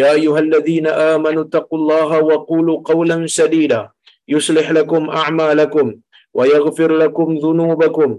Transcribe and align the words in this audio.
يا 0.00 0.08
أيها 0.18 0.40
الذين 0.46 0.86
آمنوا 0.86 1.42
اتقوا 1.46 1.78
الله 1.80 2.10
وقولوا 2.30 2.76
قولا 2.90 3.16
سديدا. 3.38 3.82
يصلح 4.34 4.66
لكم 4.78 5.02
أعمالكم 5.20 5.86
ويغفر 6.36 6.90
لكم 7.02 7.28
ذنوبكم. 7.44 8.10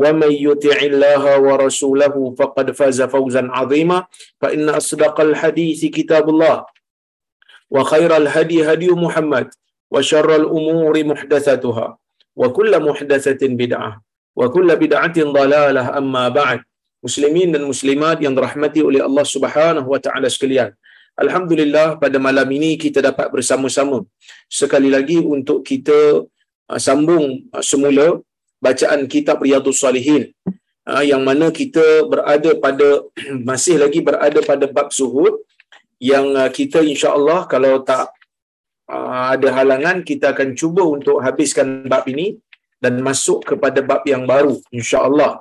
ومن 0.00 0.32
يطع 0.48 0.78
الله 0.90 1.22
ورسوله 1.46 2.14
فقد 2.38 2.66
فاز 2.78 2.98
فوزا 3.14 3.42
عظيما. 3.56 3.98
فإن 4.40 4.64
أصدق 4.80 5.16
الحديث 5.28 5.80
كتاب 5.96 6.24
الله 6.34 6.56
وخير 7.74 8.10
الهدي 8.22 8.58
هدي 8.72 8.88
محمد 9.04 9.48
وشر 9.92 10.30
الأمور 10.42 10.94
محدثاتها 11.04 11.86
وكل 12.36 12.72
محدثة 12.88 13.42
بدعة 13.62 13.90
وكل 14.36 14.68
بدعة 14.76 15.16
ضلالة. 15.38 15.84
أما 15.98 16.24
بعد 16.28 16.60
muslimin 17.06 17.54
dan 17.54 17.62
muslimat 17.62 18.18
yang 18.18 18.34
dirahmati 18.34 18.82
oleh 18.82 18.98
Allah 18.98 19.22
Subhanahu 19.22 19.88
wa 19.94 20.00
taala 20.02 20.26
sekalian. 20.26 20.74
Alhamdulillah 21.16 21.96
pada 21.96 22.20
malam 22.20 22.44
ini 22.52 22.76
kita 22.76 23.00
dapat 23.00 23.32
bersama-sama. 23.32 24.04
Sekali 24.52 24.92
lagi 24.92 25.16
untuk 25.16 25.64
kita 25.64 26.28
uh, 26.68 26.80
sambung 26.86 27.48
uh, 27.56 27.64
semula 27.64 28.20
bacaan 28.60 29.08
kitab 29.08 29.40
Riyadhus 29.40 29.80
Salihin 29.80 30.28
uh, 30.84 31.00
yang 31.00 31.24
mana 31.24 31.48
kita 31.48 32.04
berada 32.12 32.52
pada 32.60 32.88
masih 33.48 33.80
lagi 33.80 34.04
berada 34.04 34.44
pada 34.44 34.68
bab 34.68 34.92
zuhud 34.92 35.40
yang 35.96 36.36
kita 36.52 36.84
insya-Allah 36.84 37.48
kalau 37.48 37.80
tak 37.80 38.12
ada 39.32 39.48
halangan 39.56 40.04
kita 40.04 40.36
akan 40.36 40.52
cuba 40.52 40.84
untuk 40.84 41.24
habiskan 41.24 41.88
bab 41.88 42.04
ini 42.04 42.36
dan 42.76 43.00
masuk 43.00 43.48
kepada 43.48 43.80
bab 43.80 44.04
yang 44.04 44.28
baru 44.28 44.60
insya-Allah 44.68 45.40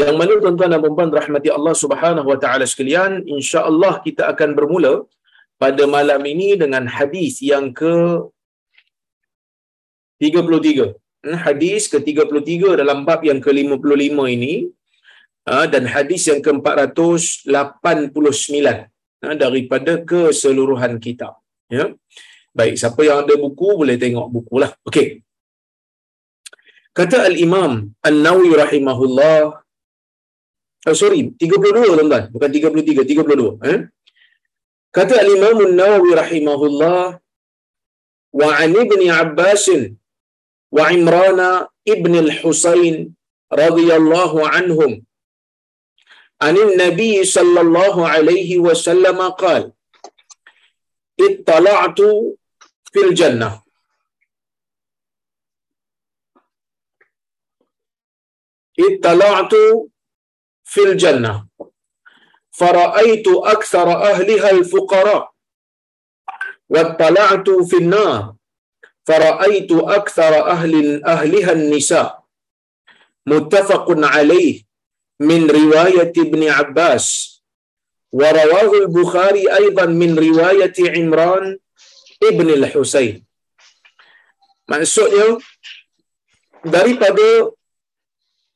yang 0.00 0.14
mana 0.18 0.32
tuan-tuan 0.42 0.70
dan 0.74 0.82
puan 0.98 1.10
rahmati 1.20 1.48
Allah 1.56 1.74
Subhanahu 1.82 2.28
wa 2.30 2.38
taala 2.42 2.64
sekalian 2.72 3.12
insya-Allah 3.36 3.92
kita 4.06 4.22
akan 4.32 4.50
bermula 4.58 4.92
pada 5.62 5.82
malam 5.96 6.22
ini 6.32 6.48
dengan 6.62 6.84
hadis 6.96 7.34
yang 7.50 7.66
ke 7.80 7.94
33 10.18 10.90
hmm, 10.90 11.38
hadis 11.46 11.82
ke-33 11.92 12.74
dalam 12.82 12.98
bab 13.08 13.20
yang 13.30 13.38
ke-55 13.44 14.18
ini 14.36 14.54
ah, 15.46 15.66
dan 15.70 15.86
hadis 15.94 16.22
yang 16.30 16.40
ke-489 16.46 18.58
ah, 18.66 19.36
daripada 19.42 19.92
keseluruhan 20.10 20.98
kitab. 21.06 21.38
Ya. 21.70 21.86
Baik 22.58 22.74
siapa 22.82 23.00
yang 23.06 23.18
ada 23.22 23.34
buku 23.44 23.68
boleh 23.80 23.96
tengok 23.98 24.26
bukulah 24.36 24.70
okey. 24.90 25.22
Kata 26.94 27.26
al-imam 27.30 27.90
an-nawawi 28.08 28.54
rahimahullah 28.54 29.63
Oh, 30.84 30.92
sorry, 30.92 31.32
32 31.40 31.96
tuan-tuan. 31.96 32.24
Bukan 32.28 32.48
33, 32.52 33.08
32. 33.08 33.56
Eh? 33.72 33.78
Kata 34.92 35.14
Al-Imam 35.24 35.58
Nawawi 35.72 36.12
rahimahullah, 36.12 37.00
wa 38.40 38.48
an 38.62 38.70
ibn 38.84 39.00
Abbas 39.22 39.64
wa 40.76 40.84
Imran 40.96 41.40
ibn 41.94 42.12
al-Husayn 42.24 43.14
radhiyallahu 43.62 44.38
anhum 44.58 44.92
عن 46.44 46.56
النبي 46.58 47.24
صلى 47.24 47.60
الله 47.60 47.94
عليه 48.08 48.50
وسلم 48.58 49.18
قال 49.42 49.72
اطلعت 51.20 52.00
في 52.92 53.00
الجنة 53.06 53.50
اطلعت 58.86 59.54
في 60.74 60.82
الجنة. 60.90 61.46
فرأيت 62.50 63.26
أكثر 63.28 63.88
أهلها 64.10 64.50
الفقراء 64.50 65.24
واطلعت 66.68 67.48
في 67.50 67.76
النار. 67.76 68.34
فرأيت 69.06 69.70
أكثر 69.72 70.32
أهل 70.50 71.04
أهلها 71.04 71.52
النساء. 71.52 72.10
متفق 73.26 73.86
عليه 74.14 74.62
من 75.20 75.50
رواية 75.50 76.14
ابن 76.26 76.42
عباس. 76.48 77.06
ورواه 78.12 78.72
البخاري 78.82 79.44
أيضا 79.54 79.86
من 79.86 80.18
رواية 80.18 80.76
عمران 80.94 81.58
ابن 82.22 82.48
الحسين. 82.50 83.26
Maksudnya 84.64 85.36
daripada 86.64 87.52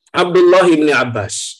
Abdullah 0.09 0.65
ibn 0.71 0.89
Abbas. 0.89 1.58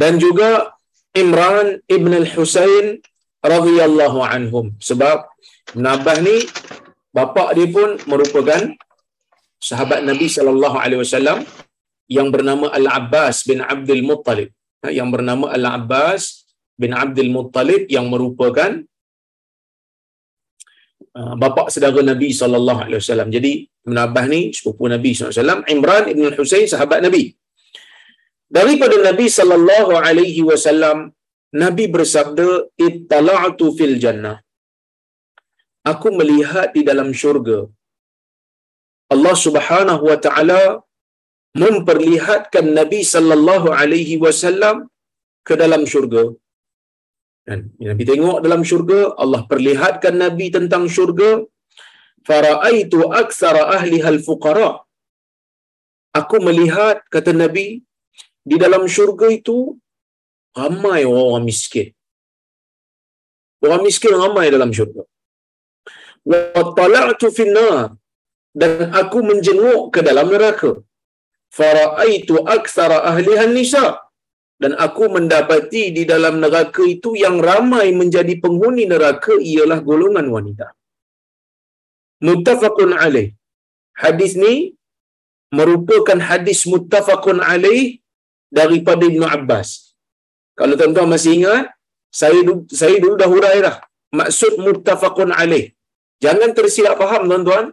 Dan 0.00 0.16
juga 0.16 0.72
Imran 1.12 1.84
ibn 1.96 2.12
al-Husain 2.16 3.04
radhiyallahu 3.44 4.18
anhum. 4.24 4.72
Sebab 4.80 5.28
Ibn 5.76 5.84
Abbas 5.84 6.18
ni 6.24 6.36
bapa 7.12 7.52
dia 7.52 7.68
pun 7.68 8.00
merupakan 8.08 8.72
sahabat 9.60 10.00
Nabi 10.08 10.26
sallallahu 10.36 10.76
alaihi 10.80 11.00
wasallam 11.04 11.44
yang 12.08 12.32
bernama 12.34 12.72
Al-Abbas 12.72 13.44
bin 13.44 13.60
Abdul 13.60 14.00
Muttalib. 14.00 14.48
Yang 14.88 15.08
bernama 15.14 15.52
Al-Abbas 15.52 16.48
bin 16.80 16.96
Abdul 16.96 17.28
Muttalib 17.28 17.84
yang 17.92 18.08
merupakan 18.08 18.80
uh, 21.12 21.34
bapa 21.36 21.68
saudara 21.68 22.00
Nabi 22.00 22.32
sallallahu 22.32 22.80
alaihi 22.88 23.00
wasallam. 23.04 23.28
Jadi 23.28 23.68
Ibn 23.84 23.96
Abbas 24.06 24.24
ni 24.32 24.40
sepupu 24.56 24.88
Nabi 24.88 25.12
sallallahu 25.12 25.28
alaihi 25.28 25.42
wasallam, 25.44 25.60
Imran 25.68 26.04
ibn 26.08 26.24
al-Husain 26.32 26.64
sahabat 26.64 27.04
Nabi 27.04 27.36
daripada 28.58 28.96
Nabi 29.08 29.26
sallallahu 29.38 29.92
alaihi 30.08 30.42
wasallam 30.50 30.98
Nabi 31.62 31.84
bersabda 31.94 32.48
ittala'tu 32.86 33.66
fil 33.78 33.96
jannah. 34.04 34.36
Aku 35.92 36.08
melihat 36.20 36.68
di 36.76 36.82
dalam 36.88 37.08
syurga. 37.20 37.58
Allah 39.14 39.34
Subhanahu 39.46 40.04
wa 40.10 40.18
taala 40.26 40.62
memperlihatkan 41.62 42.66
Nabi 42.78 43.00
sallallahu 43.14 43.68
alaihi 43.80 44.16
wasallam 44.24 44.76
ke 45.48 45.54
dalam 45.62 45.82
syurga. 45.92 46.24
Dan 47.48 47.60
Nabi 47.88 48.02
tengok 48.10 48.38
dalam 48.46 48.62
syurga 48.70 49.00
Allah 49.22 49.42
perlihatkan 49.52 50.14
Nabi 50.24 50.48
tentang 50.56 50.84
syurga. 50.96 51.30
Faraitu 52.28 52.98
aktsara 53.20 53.62
ahli 53.76 53.98
hal 54.06 54.18
fuqara. 54.26 54.70
Aku 56.20 56.36
melihat 56.46 56.96
kata 57.14 57.32
Nabi 57.42 57.66
di 58.48 58.56
dalam 58.62 58.84
syurga 58.88 59.28
itu 59.38 59.76
ramai 60.56 61.04
orang 61.04 61.44
miskin. 61.48 61.88
Orang 63.64 63.82
miskin 63.86 64.14
ramai 64.16 64.48
dalam 64.54 64.72
syurga. 64.72 65.04
Wa 66.30 66.62
tala'tu 66.78 67.28
finnar 67.38 67.96
dan 68.60 68.92
aku 69.00 69.18
menjenguk 69.30 69.92
ke 69.94 70.00
dalam 70.08 70.28
neraka. 70.32 70.72
Fara'aitu 71.58 72.34
aktsara 72.54 72.98
ahlihan 73.10 73.52
nisa 73.58 73.98
dan 74.62 74.72
aku 74.86 75.04
mendapati 75.14 75.82
di 75.96 76.02
dalam 76.12 76.34
neraka 76.44 76.82
itu 76.94 77.10
yang 77.24 77.36
ramai 77.48 77.86
menjadi 78.00 78.34
penghuni 78.44 78.84
neraka 78.92 79.34
ialah 79.52 79.78
golongan 79.88 80.28
wanita. 80.36 80.66
Muttafaqun 82.28 82.92
alaih. 83.04 83.28
Hadis 84.02 84.32
ni 84.42 84.54
merupakan 85.58 86.20
hadis 86.28 86.60
muttafaqun 86.72 87.40
alaih 87.52 87.99
daripada 88.58 89.02
Ibnu 89.10 89.26
Abbas. 89.36 89.94
Kalau 90.58 90.74
tuan-tuan 90.78 91.08
masih 91.14 91.32
ingat, 91.38 91.70
saya 92.20 92.40
saya 92.80 92.96
dulu 93.02 93.14
dah 93.14 93.30
hurai 93.32 93.58
dah 93.66 93.76
maksud 94.18 94.52
muttafaqun 94.66 95.30
alaih. 95.42 95.66
Jangan 96.24 96.50
tersilap 96.58 96.96
faham 97.02 97.24
tuan-tuan. 97.30 97.66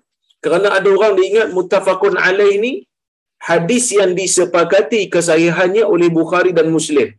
Kerana 0.43 0.67
ada 0.77 0.89
orang 0.95 1.13
dia 1.17 1.27
ingat 1.31 1.47
muttafaqun 1.57 2.15
alaih 2.27 2.53
ni 2.63 2.73
hadis 3.49 3.85
yang 3.99 4.11
disepakati 4.19 5.01
kesahihannya 5.13 5.83
oleh 5.93 6.09
Bukhari 6.19 6.51
dan 6.57 6.69
Muslim. 6.75 7.09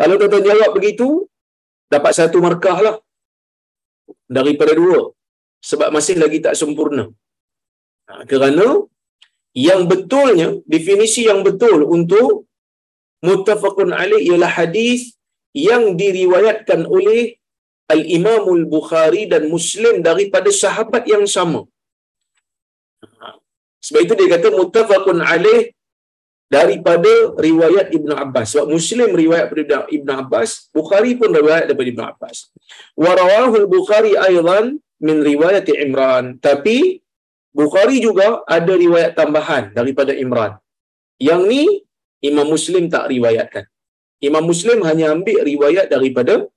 Kalau 0.00 0.14
tuan-tuan 0.20 0.44
jawab 0.48 0.70
begitu, 0.76 1.08
dapat 1.94 2.12
satu 2.18 2.40
markah 2.46 2.78
lah. 2.86 2.96
Daripada 4.36 4.72
dua. 4.80 5.12
Sebab 5.70 5.88
masih 5.96 6.16
lagi 6.22 6.38
tak 6.46 6.56
sempurna. 6.60 7.04
Ha, 8.08 8.22
kerana 8.30 8.66
yang 9.68 9.80
betulnya, 9.90 10.48
definisi 10.74 11.22
yang 11.30 11.40
betul 11.46 11.78
untuk 11.96 12.45
muttafaqun 13.24 13.90
alaih 13.94 14.20
ialah 14.28 14.50
hadis 14.50 15.16
yang 15.56 15.96
diriwayatkan 15.96 16.84
oleh 16.84 17.40
Al-Imamul 17.86 18.66
Bukhari 18.66 19.30
dan 19.30 19.46
Muslim 19.46 20.02
daripada 20.02 20.50
sahabat 20.50 21.06
yang 21.06 21.24
sama. 21.24 21.64
Sebab 23.86 24.00
itu 24.02 24.14
dia 24.18 24.28
kata 24.34 24.50
muttafaqun 24.50 25.22
alaih 25.22 25.70
daripada 26.50 27.12
riwayat 27.38 27.94
Ibn 27.94 28.10
Abbas. 28.26 28.54
Sebab 28.54 28.66
Muslim 28.70 29.14
riwayat 29.14 29.46
daripada 29.50 29.86
Ibn 29.86 30.08
Abbas, 30.26 30.70
Bukhari 30.74 31.14
pun 31.14 31.30
riwayat 31.30 31.70
daripada 31.70 31.88
Ibn 31.94 32.02
Abbas. 32.10 32.36
Warawahul 32.98 33.70
Bukhari 33.70 34.18
aydan 34.18 34.82
min 34.98 35.16
riwayat 35.22 35.70
Imran. 35.70 36.38
Tapi 36.42 36.98
Bukhari 37.54 38.02
juga 38.02 38.42
ada 38.44 38.72
riwayat 38.74 39.16
tambahan 39.16 39.72
daripada 39.72 40.12
Imran. 40.12 40.58
Yang 41.16 41.42
ni 41.48 41.62
Imam 42.22 42.46
Muslim 42.48 42.88
tak 42.88 43.12
riwayatkan. 43.12 43.64
Imam 44.28 44.44
Muslim 44.50 44.80
hanya 44.88 45.12
ambil 45.12 45.44
riwayat 45.44 45.86
daripada 45.92 46.48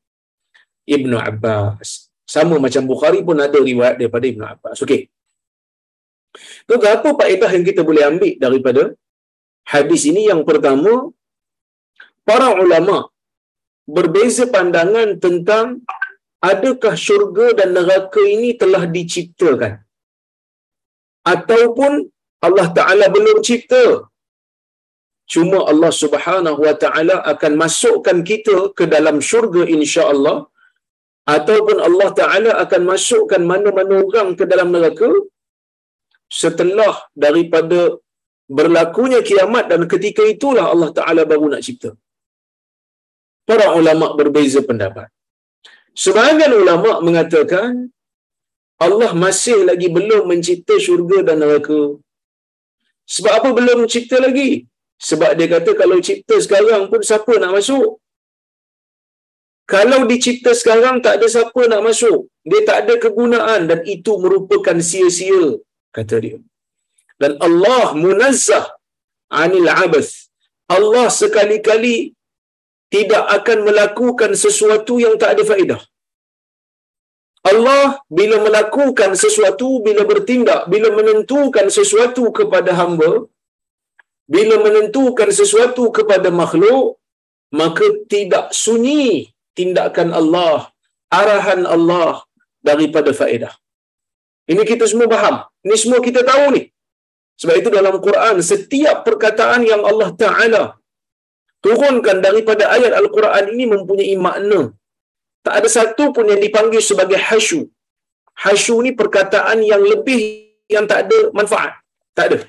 Ibn 0.87 1.11
Abbas. 1.19 2.07
Sama 2.23 2.55
macam 2.61 2.83
Bukhari 2.85 3.19
pun 3.25 3.37
ada 3.41 3.57
riwayat 3.59 3.99
daripada 3.99 4.25
Ibn 4.31 4.43
Abbas. 4.53 4.77
Okey. 4.85 5.09
Tu 6.69 6.73
apa 6.77 7.09
faedah 7.19 7.49
yang 7.51 7.65
kita 7.65 7.81
boleh 7.81 8.03
ambil 8.05 8.33
daripada 8.37 8.83
hadis 9.65 10.05
ini? 10.05 10.29
Yang 10.31 10.45
pertama, 10.49 11.09
para 12.21 12.53
ulama 12.63 13.09
berbeza 13.89 14.45
pandangan 14.55 15.17
tentang 15.17 15.81
adakah 16.39 16.93
syurga 16.93 17.47
dan 17.57 17.73
neraka 17.75 18.21
ini 18.21 18.53
telah 18.61 18.85
diciptakan 18.85 19.81
ataupun 21.33 21.91
Allah 22.39 22.67
Taala 22.77 23.05
belum 23.11 23.43
cipta 23.47 24.07
cuma 25.33 25.57
Allah 25.71 25.91
Subhanahu 26.01 26.59
Wa 26.65 26.75
Taala 26.83 27.15
akan 27.31 27.53
masukkan 27.63 28.17
kita 28.29 28.57
ke 28.77 28.85
dalam 28.93 29.17
syurga 29.29 29.63
insya-Allah 29.77 30.37
ataupun 31.35 31.77
Allah 31.87 32.09
Taala 32.19 32.51
akan 32.63 32.81
masukkan 32.91 33.41
mana-mana 33.51 33.95
orang 34.07 34.29
ke 34.39 34.45
dalam 34.51 34.69
neraka 34.75 35.09
setelah 36.41 36.93
daripada 37.25 37.79
berlakunya 38.57 39.19
kiamat 39.29 39.65
dan 39.71 39.81
ketika 39.91 40.23
itulah 40.33 40.65
Allah 40.73 40.89
Taala 40.97 41.23
baru 41.31 41.47
nak 41.53 41.63
cipta. 41.67 41.91
Para 43.49 43.67
ulama 43.79 44.07
berbeza 44.19 44.59
pendapat. 44.69 45.07
Sebahagian 46.03 46.53
ulama 46.63 46.91
mengatakan 47.07 47.69
Allah 48.85 49.11
masih 49.23 49.57
lagi 49.69 49.87
belum 49.97 50.23
mencipta 50.31 50.75
syurga 50.85 51.17
dan 51.27 51.37
neraka. 51.43 51.79
Sebab 53.13 53.31
apa 53.37 53.49
belum 53.57 53.79
cipta 53.93 54.17
lagi? 54.25 54.49
Sebab 55.07 55.31
dia 55.39 55.47
kata 55.53 55.71
kalau 55.81 55.97
cipta 56.07 56.35
sekarang 56.45 56.83
pun 56.91 57.01
siapa 57.09 57.33
nak 57.41 57.51
masuk? 57.57 57.89
Kalau 59.73 59.99
dicipta 60.09 60.51
sekarang 60.59 60.95
tak 61.05 61.13
ada 61.17 61.27
siapa 61.35 61.61
nak 61.71 61.81
masuk. 61.87 62.19
Dia 62.49 62.61
tak 62.69 62.77
ada 62.81 62.93
kegunaan 63.03 63.61
dan 63.69 63.79
itu 63.95 64.13
merupakan 64.23 64.77
sia-sia 64.89 65.43
kata 65.97 66.15
dia. 66.23 66.37
Dan 67.21 67.31
Allah 67.47 67.85
munazzah 68.03 68.65
anil 69.41 69.69
abas. 69.83 70.09
Allah 70.75 71.07
sekali-kali 71.21 71.97
tidak 72.95 73.23
akan 73.37 73.57
melakukan 73.67 74.31
sesuatu 74.43 74.93
yang 75.05 75.15
tak 75.21 75.31
ada 75.33 75.43
faedah. 75.51 75.81
Allah 77.51 77.85
bila 78.17 78.37
melakukan 78.45 79.11
sesuatu, 79.23 79.67
bila 79.85 80.01
bertindak, 80.11 80.61
bila 80.73 80.89
menentukan 80.97 81.67
sesuatu 81.77 82.23
kepada 82.37 82.71
hamba, 82.79 83.11
bila 84.35 84.55
menentukan 84.65 85.29
sesuatu 85.39 85.83
kepada 85.97 86.29
makhluk, 86.41 87.01
maka 87.59 87.85
tidak 88.13 88.45
sunyi 88.63 89.33
tindakan 89.57 90.09
Allah, 90.19 90.69
arahan 91.19 91.61
Allah 91.75 92.11
daripada 92.69 93.09
faedah. 93.19 93.53
Ini 94.51 94.63
kita 94.71 94.85
semua 94.91 95.09
faham. 95.13 95.35
Ini 95.65 95.75
semua 95.81 95.99
kita 96.07 96.21
tahu 96.31 96.45
ni. 96.55 96.63
Sebab 97.41 97.55
itu 97.61 97.69
dalam 97.77 97.95
Quran, 98.05 98.35
setiap 98.51 98.97
perkataan 99.07 99.61
yang 99.71 99.81
Allah 99.89 100.09
Ta'ala 100.21 100.63
turunkan 101.65 102.17
daripada 102.25 102.63
ayat 102.75 102.93
Al-Quran 103.01 103.43
ini 103.53 103.65
mempunyai 103.73 104.15
makna. 104.27 104.61
Tak 105.45 105.53
ada 105.59 105.69
satu 105.77 106.11
pun 106.15 106.25
yang 106.31 106.41
dipanggil 106.45 106.81
sebagai 106.89 107.19
hasyu. 107.27 107.61
Hasyu 108.43 108.75
ni 108.85 108.91
perkataan 109.01 109.59
yang 109.71 109.83
lebih 109.91 110.21
yang 110.75 110.85
tak 110.91 111.07
ada 111.07 111.19
manfaat. 111.37 111.73
Tak 112.17 112.25
ada. 112.29 112.39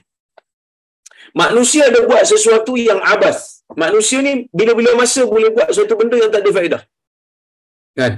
Manusia 1.34 1.86
ada 1.90 2.00
buat 2.06 2.22
sesuatu 2.26 2.74
yang 2.74 2.98
abas. 3.02 3.62
Manusia 3.78 4.18
ni 4.18 4.50
bila-bila 4.50 4.98
masa 4.98 5.22
boleh 5.22 5.54
buat 5.54 5.70
sesuatu 5.70 5.94
benda 5.94 6.16
yang 6.18 6.30
tak 6.34 6.42
ada 6.42 6.50
faedah. 6.50 6.82
Kan? 7.94 8.12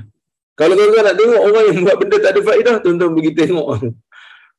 Kalau 0.56 0.74
tuan-tuan 0.76 1.04
nak 1.04 1.16
tengok 1.16 1.42
orang 1.48 1.64
yang 1.68 1.80
buat 1.84 1.96
benda 2.00 2.16
tak 2.20 2.32
ada 2.36 2.40
faedah, 2.44 2.76
tuan-tuan 2.84 3.10
pergi 3.16 3.32
tengok. 3.36 3.66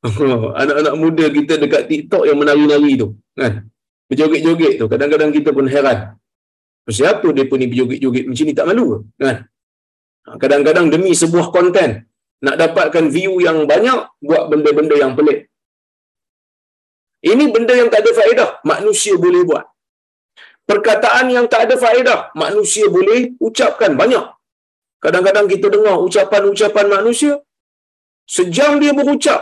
Anak-anak 0.62 0.96
muda 1.00 1.26
kita 1.32 1.54
dekat 1.58 1.84
TikTok 1.90 2.24
yang 2.30 2.38
menari-nari 2.38 2.94
tu. 3.00 3.18
Kan? 3.34 3.72
Berjoget-joget 4.10 4.74
tu. 4.82 4.86
Kadang-kadang 4.92 5.32
kita 5.34 5.50
pun 5.50 5.66
heran. 5.66 6.18
Siapa 6.84 7.28
dia 7.32 7.48
pun 7.48 7.58
ni 7.62 7.72
berjoget-joget 7.72 8.28
macam 8.28 8.46
ni 8.46 8.54
tak 8.54 8.68
malu 8.68 8.86
ke? 8.92 8.98
Kan? 9.24 9.38
Kadang-kadang 10.24 10.88
demi 10.92 11.12
sebuah 11.16 11.52
konten, 11.52 12.08
nak 12.44 12.56
dapatkan 12.60 13.08
view 13.08 13.40
yang 13.40 13.64
banyak, 13.64 14.00
buat 14.20 14.52
benda-benda 14.52 14.96
yang 15.00 15.16
pelik. 15.16 15.48
Ini 17.32 17.46
benda 17.54 17.74
yang 17.80 17.90
tak 17.94 18.02
ada 18.04 18.12
faedah, 18.20 18.50
manusia 18.72 19.14
boleh 19.26 19.42
buat. 19.50 19.66
Perkataan 20.70 21.26
yang 21.36 21.46
tak 21.52 21.62
ada 21.66 21.76
faedah, 21.84 22.20
manusia 22.44 22.86
boleh 22.96 23.20
ucapkan 23.48 23.92
banyak. 24.02 24.26
Kadang-kadang 25.04 25.48
kita 25.54 25.68
dengar 25.76 25.96
ucapan-ucapan 26.08 26.86
manusia, 26.96 27.34
sejam 28.36 28.72
dia 28.82 28.92
berucap, 29.00 29.42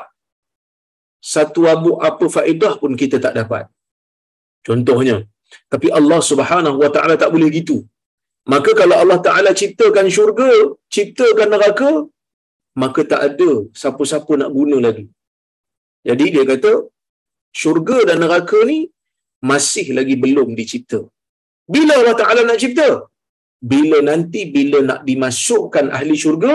satu 1.33 1.61
abu 1.73 1.91
apa 2.09 2.25
faedah 2.35 2.73
pun 2.81 2.93
kita 3.01 3.17
tak 3.25 3.33
dapat. 3.39 3.65
Contohnya, 4.67 5.17
tapi 5.73 5.87
Allah 5.99 6.19
Subhanahu 6.29 6.77
Wa 6.83 6.89
Taala 6.95 7.15
tak 7.23 7.31
boleh 7.33 7.49
gitu. 7.59 7.77
Maka 8.53 8.71
kalau 8.81 8.95
Allah 9.01 9.19
Taala 9.25 9.51
ciptakan 9.61 10.07
syurga, 10.15 10.51
ciptakan 10.95 11.49
neraka, 11.53 11.91
maka 12.81 13.01
tak 13.11 13.21
ada 13.27 13.51
siapa-siapa 13.81 14.33
nak 14.41 14.51
guna 14.57 14.77
lagi. 14.87 15.05
Jadi 16.09 16.25
dia 16.33 16.43
kata 16.51 16.71
syurga 17.59 17.97
dan 18.09 18.17
neraka 18.23 18.59
ni 18.71 18.79
masih 19.51 19.87
lagi 19.97 20.15
belum 20.23 20.49
dicipta. 20.59 20.99
Bila 21.73 21.93
Allah 22.01 22.17
Taala 22.21 22.41
nak 22.49 22.59
cipta? 22.63 22.89
bila 23.69 23.97
nanti 24.09 24.41
bila 24.55 24.77
nak 24.89 25.01
dimasukkan 25.09 25.85
ahli 25.97 26.15
syurga 26.23 26.53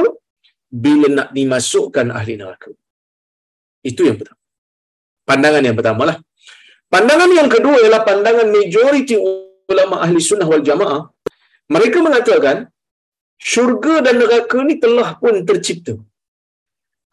bila 0.84 1.08
nak 1.16 1.28
dimasukkan 1.36 2.06
ahli 2.18 2.34
neraka. 2.40 2.70
Itu 3.90 4.02
yang 4.08 4.16
pertama. 4.20 4.42
Pandangan 5.30 5.62
yang 5.68 5.76
pertama 5.78 6.02
lah 6.10 6.16
pandangan 6.94 7.30
yang 7.38 7.48
kedua 7.54 7.76
ialah 7.84 8.02
pandangan 8.08 8.48
majoriti 8.56 9.14
ulama 9.70 9.96
ahli 10.04 10.18
sunnah 10.30 10.48
wal 10.52 10.64
jamaah. 10.68 11.02
Mereka 11.74 11.98
mengatakan 12.06 12.56
syurga 13.50 13.94
dan 14.06 14.14
neraka 14.22 14.58
ni 14.68 14.74
telah 14.84 15.08
pun 15.22 15.34
tercipta. 15.48 15.94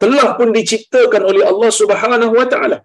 Telah 0.02 0.28
pun 0.38 0.48
diciptakan 0.58 1.22
oleh 1.30 1.44
Allah 1.50 1.70
Subhanahu 1.80 2.34
wa 2.40 2.46
taala 2.52 2.78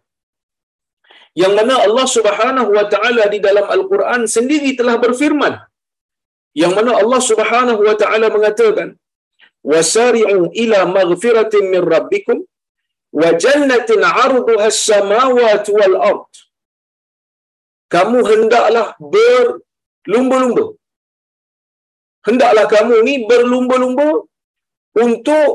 yang 1.41 1.53
mana 1.57 1.73
Allah 1.85 2.07
Subhanahu 2.17 2.69
wa 2.77 2.85
taala 2.93 3.23
di 3.33 3.39
dalam 3.47 3.65
al-Quran 3.75 4.21
sendiri 4.35 4.69
telah 4.79 4.95
berfirman. 5.03 5.53
Yang 6.61 6.73
mana 6.77 6.91
Allah 7.01 7.21
Subhanahu 7.29 7.81
wa 7.87 7.95
taala 8.01 8.27
mengatakan 8.35 8.89
wasari'u 9.71 10.51
ila 10.63 10.79
maghfiratin 10.97 11.65
min 11.73 11.81
rabbikum 11.93 12.37
wa 13.19 13.29
jannatin 13.43 14.01
'arduha 14.03 14.67
as-samawati 14.73 15.75
wal 15.79 15.97
ard. 16.11 16.31
Kamu 17.93 18.19
hendaklah 18.31 18.87
berlumba-lumba. 19.13 20.65
Hendaklah 22.27 22.65
kamu 22.73 22.95
ni 23.07 23.13
berlumba-lumba 23.31 24.09
untuk 25.05 25.49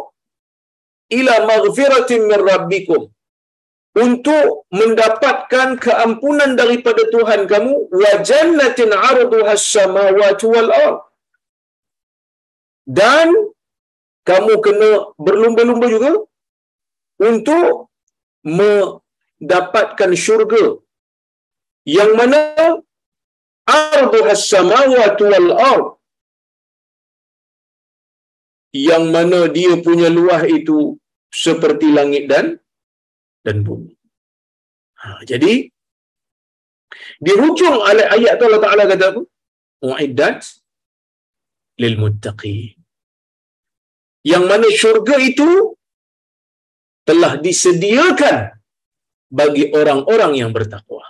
ila 1.18 1.34
maghfiratin 1.50 2.22
min 2.30 2.40
rabbikum 2.50 3.02
untuk 3.94 4.66
mendapatkan 4.74 5.78
keampunan 5.78 6.58
daripada 6.58 7.02
Tuhan 7.14 7.46
kamu 7.46 7.72
wa 8.02 8.12
jannatin 8.28 8.90
'arduha 8.90 9.54
as-samawati 9.54 10.46
wal 10.50 10.70
ard. 10.84 10.98
Dan 12.84 13.28
kamu 14.28 14.54
kena 14.66 14.90
berlumba-lumba 15.26 15.86
juga 15.94 16.12
untuk 17.22 17.88
mendapatkan 18.44 20.10
syurga. 20.24 20.64
Yang 21.84 22.10
mana 22.18 22.40
arduhas 23.64 24.44
samawati 24.52 25.22
wal 25.32 25.50
ard 25.72 25.86
yang 28.74 29.04
mana 29.14 29.46
dia 29.56 29.78
punya 29.86 30.08
luah 30.10 30.42
itu 30.58 30.98
seperti 31.30 31.94
langit 31.94 32.26
dan 32.32 32.58
dan 33.46 33.60
bumi. 33.66 33.92
Ha, 35.04 35.20
jadi 35.30 35.68
di 37.24 37.32
hujung 37.40 37.76
ayat 37.84 38.34
tu 38.40 38.44
Allah 38.48 38.62
Taala 38.64 38.84
kata 38.90 39.04
apa? 39.12 39.22
Mu'iddat 39.84 40.40
lil 41.82 41.94
muttaqin. 42.02 42.74
Yang 44.24 44.44
mana 44.50 44.68
syurga 44.80 45.16
itu 45.20 45.76
telah 47.04 47.36
disediakan 47.36 48.56
bagi 49.28 49.68
orang-orang 49.78 50.32
yang 50.40 50.50
bertakwa. 50.56 51.04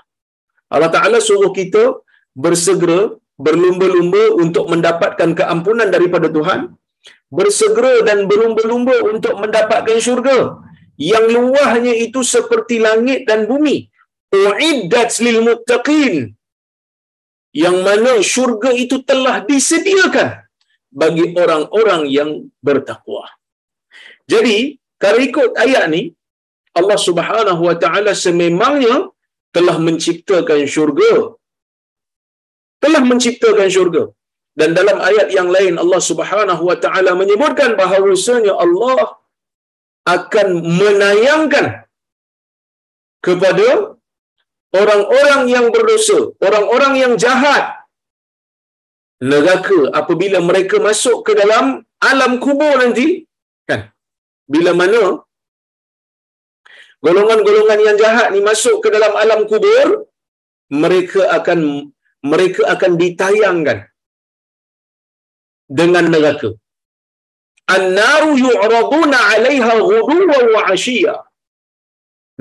Allah 0.74 0.90
Ta'ala 0.90 1.22
suruh 1.22 1.54
kita 1.54 2.02
bersegera, 2.34 3.14
berlumba-lumba 3.38 4.34
untuk 4.42 4.66
mendapatkan 4.72 5.30
keampunan 5.38 5.86
daripada 5.94 6.26
Tuhan, 6.36 6.74
bersegera 7.30 8.02
dan 8.08 8.26
berlumba-lumba 8.26 9.06
untuk 9.12 9.38
mendapatkan 9.38 9.98
syurga 10.02 10.58
yang 10.98 11.26
luahnya 11.26 11.94
itu 12.06 12.20
seperti 12.34 12.78
langit 12.86 13.26
dan 13.28 13.46
bumi. 13.50 13.90
Uiddat 14.34 15.10
lil 15.24 15.38
muttaqin. 15.46 16.14
Yang 17.54 17.76
mana 17.86 18.12
syurga 18.32 18.70
itu 18.74 18.96
telah 19.10 19.36
disediakan 19.46 20.42
bagi 20.90 21.24
orang-orang 21.42 22.02
yang 22.10 22.30
bertakwa. 22.66 23.30
Jadi, 24.26 24.78
kalau 24.98 25.20
ikut 25.22 25.50
ayat 25.64 25.84
ni, 25.94 26.02
Allah 26.78 26.98
Subhanahu 27.06 27.62
wa 27.68 27.76
taala 27.82 28.12
sememangnya 28.24 28.96
telah 29.54 29.76
menciptakan 29.86 30.66
syurga. 30.74 31.38
Telah 32.82 33.02
menciptakan 33.10 33.68
syurga. 33.70 34.04
Dan 34.58 34.70
dalam 34.78 34.98
ayat 35.10 35.28
yang 35.36 35.48
lain 35.56 35.74
Allah 35.82 36.00
Subhanahu 36.10 36.62
wa 36.70 36.76
taala 36.84 37.12
menyebutkan 37.20 37.70
bahawasanya 37.80 38.54
Allah 38.64 39.18
akan 40.04 40.48
menayangkan 40.80 41.66
kepada 43.26 43.68
orang-orang 44.80 45.42
yang 45.54 45.66
berdosa, 45.74 46.18
orang-orang 46.46 46.94
yang 47.02 47.12
jahat. 47.24 47.64
Neraka 49.24 49.78
apabila 50.00 50.38
mereka 50.48 50.76
masuk 50.86 51.24
ke 51.26 51.32
dalam 51.40 51.80
alam 52.10 52.32
kubur 52.44 52.74
nanti 52.82 53.24
kan? 53.64 53.88
Bila 54.44 54.76
mana 54.76 55.24
golongan-golongan 57.04 57.80
yang 57.86 57.96
jahat 58.02 58.28
ni 58.34 58.40
masuk 58.50 58.76
ke 58.84 58.88
dalam 58.92 59.12
alam 59.22 59.40
kubur 59.48 59.88
mereka 60.82 61.22
akan 61.38 61.60
mereka 62.32 62.62
akan 62.74 62.92
ditayangkan 63.00 63.78
dengan 65.78 66.04
neraka 66.12 66.50
annaru 67.76 68.30
yu'raduna 68.46 69.18
'alaiha 69.28 69.72
ghuduwan 69.88 70.46
wa 70.56 70.62
'ashiyya 70.68 71.16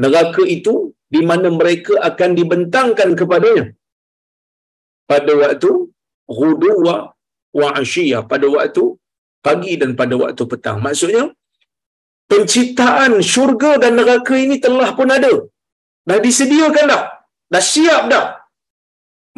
neraka 0.04 0.44
itu 0.56 0.76
di 1.14 1.22
mana 1.30 1.48
mereka 1.60 1.94
akan 2.10 2.32
dibentangkan 2.40 3.10
kepadanya 3.20 3.66
pada 5.12 5.34
waktu 5.42 5.72
ghuduwa 6.40 6.96
wa 7.60 7.70
'ashiyya 7.78 8.20
pada 8.32 8.48
waktu 8.56 8.84
pagi 9.46 9.74
dan 9.82 9.92
pada 10.00 10.16
waktu 10.24 10.44
petang 10.52 10.80
maksudnya 10.86 11.24
penciptaan 12.32 13.14
syurga 13.32 13.72
dan 13.84 13.94
neraka 14.00 14.34
ini 14.46 14.58
telah 14.66 14.90
pun 14.98 15.10
ada. 15.18 15.34
Dah 16.10 16.20
disediakan 16.26 16.86
dah. 16.92 17.04
Dah 17.54 17.64
siap 17.72 18.04
dah. 18.14 18.26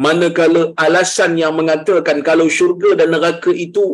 Manakala 0.04 0.62
alasan 0.84 1.32
yang 1.42 1.54
mengatakan 1.60 2.18
kalau 2.28 2.46
syurga 2.56 2.90
dan 3.00 3.08
neraka 3.14 3.52
itu 3.66 3.84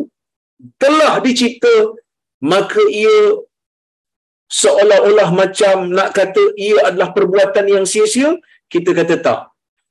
telah 0.81 1.19
dicipta, 1.25 1.97
maka 2.43 2.81
ia 2.89 3.17
seolah-olah 4.51 5.29
macam 5.33 5.89
nak 5.97 6.09
kata 6.17 6.43
ia 6.59 6.77
adalah 6.89 7.09
perbuatan 7.17 7.65
yang 7.75 7.85
sia-sia, 7.89 8.37
kita 8.69 8.91
kata 8.93 9.15
tak. 9.25 9.41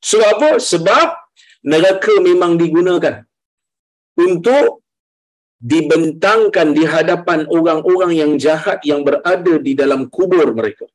Sebab 0.03 0.29
apa? 0.37 0.51
Sebab 0.59 1.09
neraka 1.67 2.15
memang 2.29 2.59
digunakan 2.63 3.23
untuk 4.19 4.83
dibentangkan 5.63 6.75
di 6.75 6.85
hadapan 6.95 7.47
orang-orang 7.47 8.13
yang 8.19 8.33
jahat 8.35 8.83
yang 8.83 9.07
berada 9.07 9.55
di 9.63 9.73
dalam 9.79 10.11
kubur 10.11 10.51
mereka. 10.59 10.91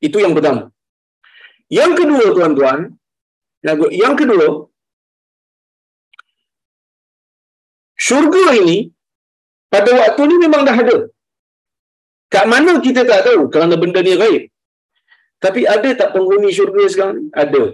Itu 0.00 0.16
yang 0.24 0.32
pertama. 0.32 0.72
Yang 1.68 1.92
kedua, 2.00 2.24
tuan-tuan, 2.32 2.96
yang 3.92 4.16
kedua, 4.16 4.46
syurga 7.92 8.56
ini 8.56 8.88
pada 9.72 9.90
waktu 10.00 10.20
ini 10.26 10.36
memang 10.44 10.62
dah 10.68 10.76
ada. 10.82 10.96
Kat 12.34 12.44
mana 12.52 12.72
kita 12.86 13.02
tak 13.10 13.20
tahu 13.28 13.42
kerana 13.52 13.74
benda 13.82 14.00
ni 14.04 14.14
gaib. 14.22 14.42
Tapi 15.44 15.60
ada 15.74 15.90
tak 16.00 16.10
penghuni 16.14 16.50
syurga 16.58 16.84
sekarang? 16.92 17.20
Ada. 17.42 17.64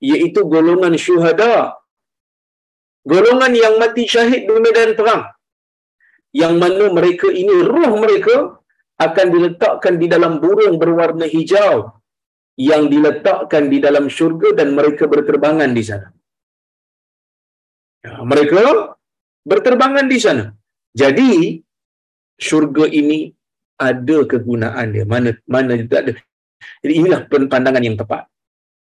Iaitu 0.00 0.40
golongan 0.54 0.94
syuhada 0.96 1.80
golongan 3.12 3.52
yang 3.56 3.74
mati 3.82 4.04
syahid 4.04 4.44
di 4.48 4.56
medan 4.64 4.92
perang 4.98 5.22
yang 6.36 6.54
mana 6.62 6.84
mereka 6.92 7.28
ini 7.42 7.54
roh 7.72 7.92
mereka 8.04 8.36
akan 9.00 9.26
diletakkan 9.34 9.94
di 9.96 10.06
dalam 10.12 10.38
burung 10.42 10.76
berwarna 10.76 11.26
hijau 11.34 11.96
yang 12.60 12.92
diletakkan 12.92 13.72
di 13.72 13.80
dalam 13.80 14.12
syurga 14.12 14.52
dan 14.52 14.76
mereka 14.76 15.08
berterbangan 15.08 15.72
di 15.72 15.82
sana. 15.88 16.08
Ya, 18.04 18.20
mereka 18.20 18.94
berterbangan 19.48 20.06
di 20.12 20.18
sana. 20.20 20.44
Jadi 20.96 21.60
syurga 22.40 22.84
ini 22.90 23.30
ada 23.78 24.18
kegunaan 24.26 24.86
dia. 24.94 25.04
Mana 25.06 25.36
mana 25.46 25.78
tidak 25.78 26.00
ada. 26.04 26.14
Jadi 26.84 26.92
inilah 27.00 27.20
pandangan 27.28 27.80
yang 27.80 27.96
tepat 27.96 28.30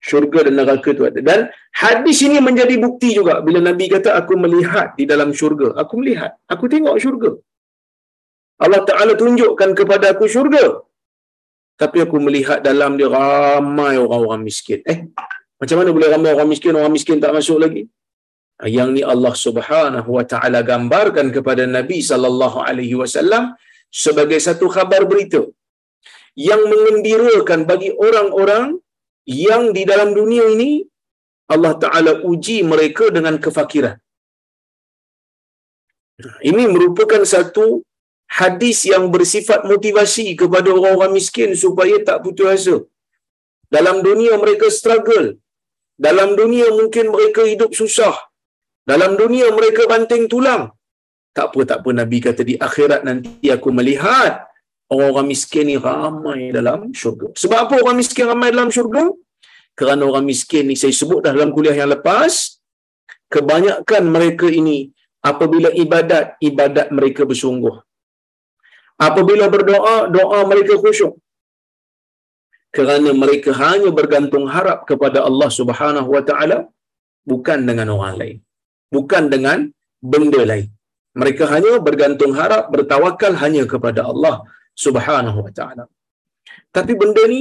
syurga 0.03 0.39
dan 0.51 0.55
neraka 0.59 0.89
itu 0.95 1.03
ada. 1.09 1.21
Dan 1.23 1.39
hadis 1.83 2.19
ini 2.27 2.43
menjadi 2.43 2.75
bukti 2.85 3.15
juga 3.19 3.39
bila 3.47 3.63
Nabi 3.63 3.87
kata 3.95 4.19
aku 4.21 4.35
melihat 4.35 4.99
di 4.99 5.07
dalam 5.07 5.31
syurga. 5.31 5.69
Aku 5.79 6.03
melihat, 6.03 6.35
aku 6.51 6.67
tengok 6.67 6.99
syurga. 6.99 7.31
Allah 8.59 8.83
Taala 8.89 9.15
tunjukkan 9.15 9.71
kepada 9.79 10.07
aku 10.13 10.27
syurga. 10.27 10.83
Tapi 11.79 11.99
aku 12.05 12.19
melihat 12.27 12.59
dalam 12.69 12.99
dia 12.99 13.09
ramai 13.09 13.95
orang-orang 13.97 14.43
miskin. 14.45 14.83
Eh, 14.93 15.09
macam 15.57 15.77
mana 15.81 15.91
boleh 15.95 16.09
ramai 16.11 16.31
orang 16.35 16.51
miskin, 16.51 16.75
orang 16.79 16.93
miskin 16.93 17.19
tak 17.23 17.33
masuk 17.35 17.59
lagi? 17.63 17.87
Yang 18.77 18.89
ni 18.95 19.03
Allah 19.13 19.35
Subhanahu 19.45 20.09
wa 20.17 20.25
taala 20.33 20.63
gambarkan 20.63 21.35
kepada 21.37 21.67
Nabi 21.67 21.99
sallallahu 22.11 22.59
alaihi 22.63 22.95
wasallam 23.01 23.59
sebagai 23.91 24.39
satu 24.47 24.67
khabar 24.75 25.03
berita 25.11 25.43
yang 26.49 26.63
mengembirakan 26.73 27.61
bagi 27.71 27.91
orang-orang 28.07 28.79
yang 29.27 29.75
di 29.77 29.83
dalam 29.91 30.11
dunia 30.19 30.45
ini 30.55 30.71
Allah 31.53 31.75
Ta'ala 31.85 32.13
uji 32.31 32.65
mereka 32.73 33.13
dengan 33.17 33.37
kefakiran. 33.45 33.97
Ini 36.51 36.65
merupakan 36.75 37.23
satu 37.35 37.85
hadis 38.41 38.79
yang 38.93 39.05
bersifat 39.15 39.61
motivasi 39.73 40.27
kepada 40.41 40.69
orang-orang 40.73 41.13
miskin 41.19 41.53
supaya 41.53 42.01
tak 42.09 42.25
putus 42.25 42.49
asa. 42.55 42.77
Dalam 43.75 44.01
dunia 44.07 44.33
mereka 44.43 44.69
struggle. 44.79 45.37
Dalam 46.07 46.31
dunia 46.41 46.67
mungkin 46.79 47.13
mereka 47.15 47.43
hidup 47.53 47.77
susah. 47.81 48.17
Dalam 48.91 49.15
dunia 49.21 49.47
mereka 49.55 49.87
banting 49.93 50.27
tulang. 50.33 50.75
Tak 51.33 51.55
apa, 51.55 51.61
tak 51.71 51.79
apa. 51.81 51.91
Nabi 52.01 52.19
kata 52.21 52.43
di 52.45 52.55
akhirat 52.59 53.01
nanti 53.09 53.47
aku 53.57 53.69
melihat 53.73 54.45
orang-orang 54.93 55.27
miskin 55.33 55.65
ni 55.71 55.77
ramai 55.81 56.53
dalam 56.57 56.93
syurga. 57.01 57.33
Sebab 57.43 57.59
apa 57.65 57.75
orang 57.81 57.97
miskin 58.03 58.27
ramai 58.29 58.53
dalam 58.53 58.69
syurga? 58.69 59.05
Kerana 59.79 60.03
orang 60.05 60.29
miskin 60.29 60.69
ni 60.69 60.77
saya 60.77 60.93
sebut 60.93 61.25
dah 61.25 61.33
dalam 61.33 61.51
kuliah 61.57 61.73
yang 61.73 61.89
lepas, 61.95 62.61
kebanyakan 63.33 64.03
mereka 64.17 64.47
ini 64.61 64.93
apabila 65.25 65.73
ibadat, 65.85 66.37
ibadat 66.49 66.93
mereka 66.93 67.25
bersungguh. 67.25 67.81
Apabila 69.01 69.49
berdoa, 69.49 70.13
doa 70.13 70.41
mereka 70.45 70.77
khusyuk. 70.83 71.17
Kerana 72.77 73.11
mereka 73.23 73.51
hanya 73.63 73.91
bergantung 73.99 74.45
harap 74.55 74.85
kepada 74.91 75.25
Allah 75.29 75.49
Subhanahu 75.59 76.09
Wa 76.15 76.23
Taala 76.29 76.59
bukan 77.25 77.59
dengan 77.69 77.89
orang 77.97 78.15
lain. 78.21 78.39
Bukan 78.95 79.33
dengan 79.35 79.59
benda 80.13 80.41
lain. 80.51 80.69
Mereka 81.21 81.45
hanya 81.53 81.73
bergantung 81.87 82.33
harap, 82.41 82.65
bertawakal 82.75 83.33
hanya 83.43 83.65
kepada 83.73 84.01
Allah 84.11 84.35
Subhanahu 84.85 85.39
wa 85.47 85.53
taala. 85.59 85.85
Tapi 86.77 86.93
benda 87.01 87.25
ni 87.33 87.41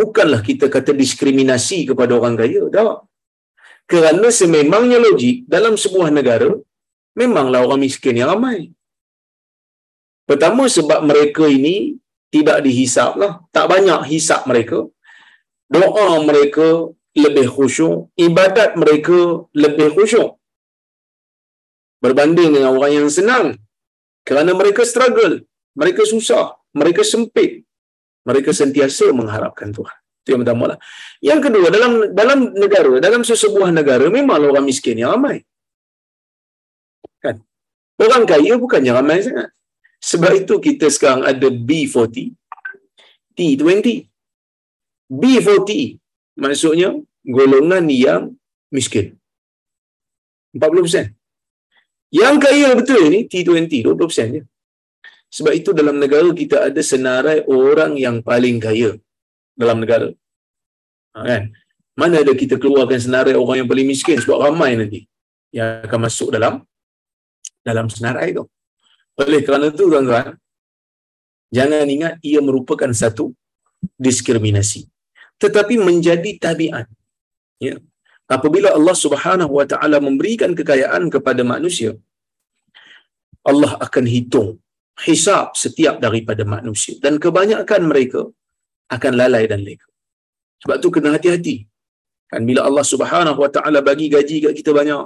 bukanlah 0.00 0.40
kita 0.48 0.66
kata 0.74 0.92
diskriminasi 1.02 1.78
kepada 1.90 2.12
orang 2.18 2.36
kaya, 2.40 2.62
tak. 2.76 2.96
Kerana 3.92 4.28
sememangnya 4.40 4.98
logik 5.06 5.36
dalam 5.54 5.74
sebuah 5.82 6.08
negara 6.18 6.50
memanglah 7.20 7.60
orang 7.66 7.80
miskin 7.84 8.16
yang 8.20 8.32
ramai. 8.32 8.72
Pertama 10.28 10.64
sebab 10.76 11.00
mereka 11.04 11.44
ini 11.44 11.76
tidak 12.32 12.64
dihisap 12.64 13.20
lah. 13.20 13.32
Tak 13.52 13.66
banyak 13.68 14.00
hisap 14.08 14.48
mereka. 14.48 14.88
Doa 15.68 16.08
mereka 16.24 16.88
lebih 17.12 17.46
khusyuk. 17.54 18.08
Ibadat 18.16 18.80
mereka 18.80 19.18
lebih 19.52 19.92
khusyuk. 19.96 20.40
Berbanding 22.02 22.58
dengan 22.58 22.74
orang 22.74 22.92
yang 22.98 23.08
senang. 23.08 23.54
Kerana 24.26 24.52
mereka 24.58 24.82
struggle. 24.82 25.46
Mereka 25.78 26.02
susah. 26.02 26.58
Mereka 26.74 27.06
sempit. 27.06 27.62
Mereka 28.26 28.50
sentiasa 28.50 29.14
mengharapkan 29.14 29.70
Tuhan. 29.70 29.96
Itu 30.22 30.34
yang 30.34 30.40
pertama 30.46 30.64
lah. 30.74 30.78
Yang 31.18 31.40
kedua, 31.50 31.66
dalam 31.74 31.92
dalam 32.14 32.38
negara, 32.54 33.02
dalam 33.02 33.22
sesebuah 33.26 33.74
negara, 33.74 34.06
memanglah 34.06 34.54
orang 34.54 34.66
miskin 34.66 34.98
yang 34.98 35.18
ramai. 35.18 35.42
Kan? 37.18 37.42
Orang 37.98 38.22
kaya 38.26 38.54
bukannya 38.58 38.94
ramai 38.94 39.22
sangat. 39.22 39.50
Sebab 40.02 40.46
itu 40.46 40.58
kita 40.58 40.90
sekarang 40.90 41.22
ada 41.22 41.46
B40, 41.46 42.34
T20. 43.38 44.10
B40 45.12 45.70
maksudnya 46.40 46.96
golongan 47.22 47.84
yang 47.86 48.22
miskin. 48.72 49.18
40%. 50.56 51.21
Yang 52.12 52.36
kaya 52.44 52.68
betul 52.76 53.08
ni 53.08 53.24
T20, 53.24 53.88
20% 53.88 54.36
je. 54.36 54.42
Sebab 55.32 55.52
itu 55.56 55.72
dalam 55.72 55.96
negara 55.96 56.28
kita 56.36 56.68
ada 56.68 56.82
senarai 56.84 57.40
orang 57.48 57.96
yang 57.96 58.20
paling 58.20 58.60
kaya 58.60 59.00
dalam 59.56 59.80
negara. 59.80 60.12
Ha, 61.16 61.24
kan? 61.24 61.42
Mana 61.96 62.20
ada 62.20 62.36
kita 62.36 62.60
keluarkan 62.60 63.00
senarai 63.00 63.32
orang 63.32 63.64
yang 63.64 63.68
paling 63.68 63.88
miskin 63.88 64.20
sebab 64.20 64.44
ramai 64.44 64.76
nanti 64.76 65.08
yang 65.52 65.84
akan 65.88 66.00
masuk 66.08 66.28
dalam 66.36 66.60
dalam 67.64 67.88
senarai 67.88 68.36
itu. 68.36 68.44
Oleh 69.16 69.40
kerana 69.44 69.72
itu 69.72 69.88
tuan-tuan, 69.88 70.36
jangan 71.48 71.88
ingat 71.88 72.20
ia 72.24 72.40
merupakan 72.44 72.88
satu 72.92 73.32
diskriminasi. 73.96 74.88
Tetapi 75.40 75.80
menjadi 75.80 76.36
tabiat. 76.40 76.88
Ya. 77.60 77.80
Apabila 78.28 78.68
Allah 78.76 78.96
Subhanahu 79.04 79.52
Wa 79.58 79.66
Taala 79.72 79.98
memberikan 79.98 80.54
kekayaan 80.58 81.10
kepada 81.14 81.42
manusia, 81.42 81.98
Allah 83.42 83.72
akan 83.86 84.04
hitung 84.06 84.50
hisap 85.06 85.58
setiap 85.58 85.98
daripada 86.04 86.42
manusia 86.46 86.94
dan 87.04 87.18
kebanyakan 87.18 87.90
mereka 87.90 88.20
akan 88.94 89.12
lalai 89.20 89.44
dan 89.50 89.60
leka. 89.66 89.88
Sebab 90.62 90.76
tu 90.78 90.88
kena 90.94 91.10
hati-hati. 91.16 91.66
Kan 92.30 92.46
bila 92.48 92.60
Allah 92.68 92.84
Subhanahu 92.86 93.38
Wa 93.44 93.50
Taala 93.50 93.80
bagi 93.82 94.06
gaji 94.14 94.36
kat 94.44 94.52
kita 94.60 94.70
banyak, 94.70 95.04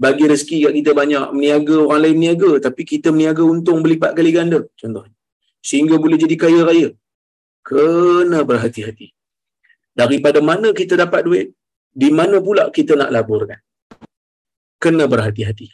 bagi 0.00 0.24
rezeki 0.32 0.58
kat 0.64 0.74
kita 0.80 0.92
banyak, 1.00 1.26
meniaga 1.36 1.76
orang 1.84 2.00
lain 2.06 2.16
meniaga 2.20 2.50
tapi 2.66 2.82
kita 2.92 3.10
meniaga 3.14 3.42
untung 3.44 3.84
berlipat 3.84 4.16
kali 4.18 4.32
ganda 4.38 4.60
contohnya. 4.80 5.14
Sehingga 5.68 5.94
boleh 6.00 6.18
jadi 6.24 6.36
kaya 6.38 6.62
raya. 6.64 6.88
Kena 7.68 8.40
berhati-hati. 8.48 9.12
Daripada 9.92 10.38
mana 10.40 10.70
kita 10.72 10.94
dapat 10.94 11.26
duit, 11.26 11.46
di 11.98 12.08
mana 12.18 12.38
pula 12.46 12.70
kita 12.76 12.94
nak 13.00 13.10
laburkan. 13.10 13.58
Kena 14.78 15.10
berhati-hati. 15.10 15.68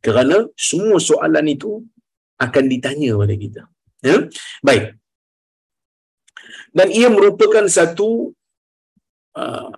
Kerana 0.00 0.48
semua 0.56 0.96
soalan 0.96 1.46
itu 1.52 1.70
akan 2.40 2.64
ditanya 2.72 3.10
pada 3.20 3.34
kita. 3.44 3.62
Ya? 4.00 4.16
Baik. 4.64 4.96
Dan 6.72 6.88
ia 6.88 7.12
merupakan 7.12 7.64
satu 7.68 8.32
uh, 9.36 9.70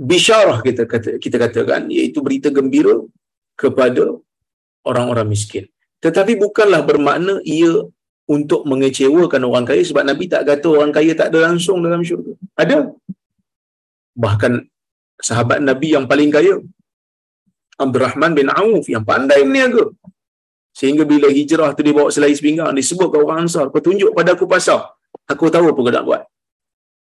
bisyarah 0.00 0.64
kita 0.64 0.88
kata, 0.88 1.20
kita 1.20 1.36
katakan 1.36 1.92
iaitu 1.92 2.24
berita 2.24 2.48
gembira 2.48 2.96
kepada 3.52 4.16
orang-orang 4.88 5.28
miskin. 5.28 5.68
Tetapi 6.00 6.40
bukanlah 6.40 6.80
bermakna 6.88 7.44
ia 7.44 7.84
untuk 8.28 8.64
mengecewakan 8.70 9.42
orang 9.44 9.64
kaya 9.68 9.82
sebab 9.84 10.04
Nabi 10.08 10.24
tak 10.32 10.48
kata 10.48 10.66
orang 10.72 10.92
kaya 10.96 11.12
tak 11.12 11.28
ada 11.30 11.52
langsung 11.52 11.84
dalam 11.84 12.00
syurga. 12.00 12.32
Ada. 12.56 12.92
Bahkan 14.16 14.52
sahabat 15.18 15.58
Nabi 15.68 15.88
yang 15.96 16.06
paling 16.10 16.30
kaya 16.36 16.54
Abdul 17.78 18.02
Rahman 18.06 18.32
bin 18.38 18.48
Auf 18.50 18.86
yang 18.94 19.04
pandai 19.10 19.40
meniaga. 19.48 19.84
Sehingga 20.78 21.02
bila 21.12 21.28
hijrah 21.38 21.70
tu 21.76 21.82
dia 21.86 21.94
bawa 21.98 22.10
selai 22.14 22.34
sepinggang, 22.38 22.70
disebut 22.78 23.08
ke 23.12 23.16
orang 23.22 23.38
Ansar, 23.46 23.66
petunjuk 23.74 24.10
pada 24.18 24.30
aku 24.36 24.46
pasal. 24.54 24.80
Aku 25.32 25.50
tahu 25.54 25.66
apa 25.70 25.80
kau 25.86 25.94
nak 25.94 26.04
buat. 26.08 26.22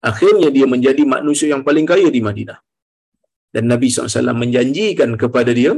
Akhirnya 0.09 0.49
dia 0.55 0.65
menjadi 0.73 1.03
manusia 1.05 1.47
yang 1.53 1.61
paling 1.67 1.85
kaya 1.91 2.07
di 2.09 2.21
Madinah. 2.27 2.57
Dan 3.53 3.69
Nabi 3.69 3.87
SAW 3.91 4.33
menjanjikan 4.43 5.13
kepada 5.21 5.51
dia 5.59 5.73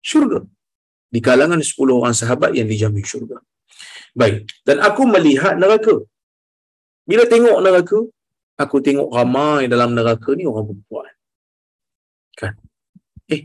syurga. 0.00 0.40
Di 1.14 1.20
kalangan 1.24 1.60
10 1.60 1.98
orang 1.98 2.14
sahabat 2.20 2.50
yang 2.56 2.68
dijamin 2.72 3.04
syurga. 3.04 3.36
Baik. 4.20 4.48
Dan 4.64 4.80
aku 4.88 5.02
melihat 5.14 5.54
neraka. 5.62 5.94
Bila 7.08 7.24
tengok 7.32 7.58
neraka, 7.66 7.98
aku 8.62 8.76
tengok 8.86 9.08
ramai 9.18 9.68
dalam 9.72 9.92
neraka 9.98 10.30
ni 10.38 10.44
orang 10.50 10.64
perempuan. 10.68 11.07
Kan? 12.40 12.54
Eh, 13.34 13.42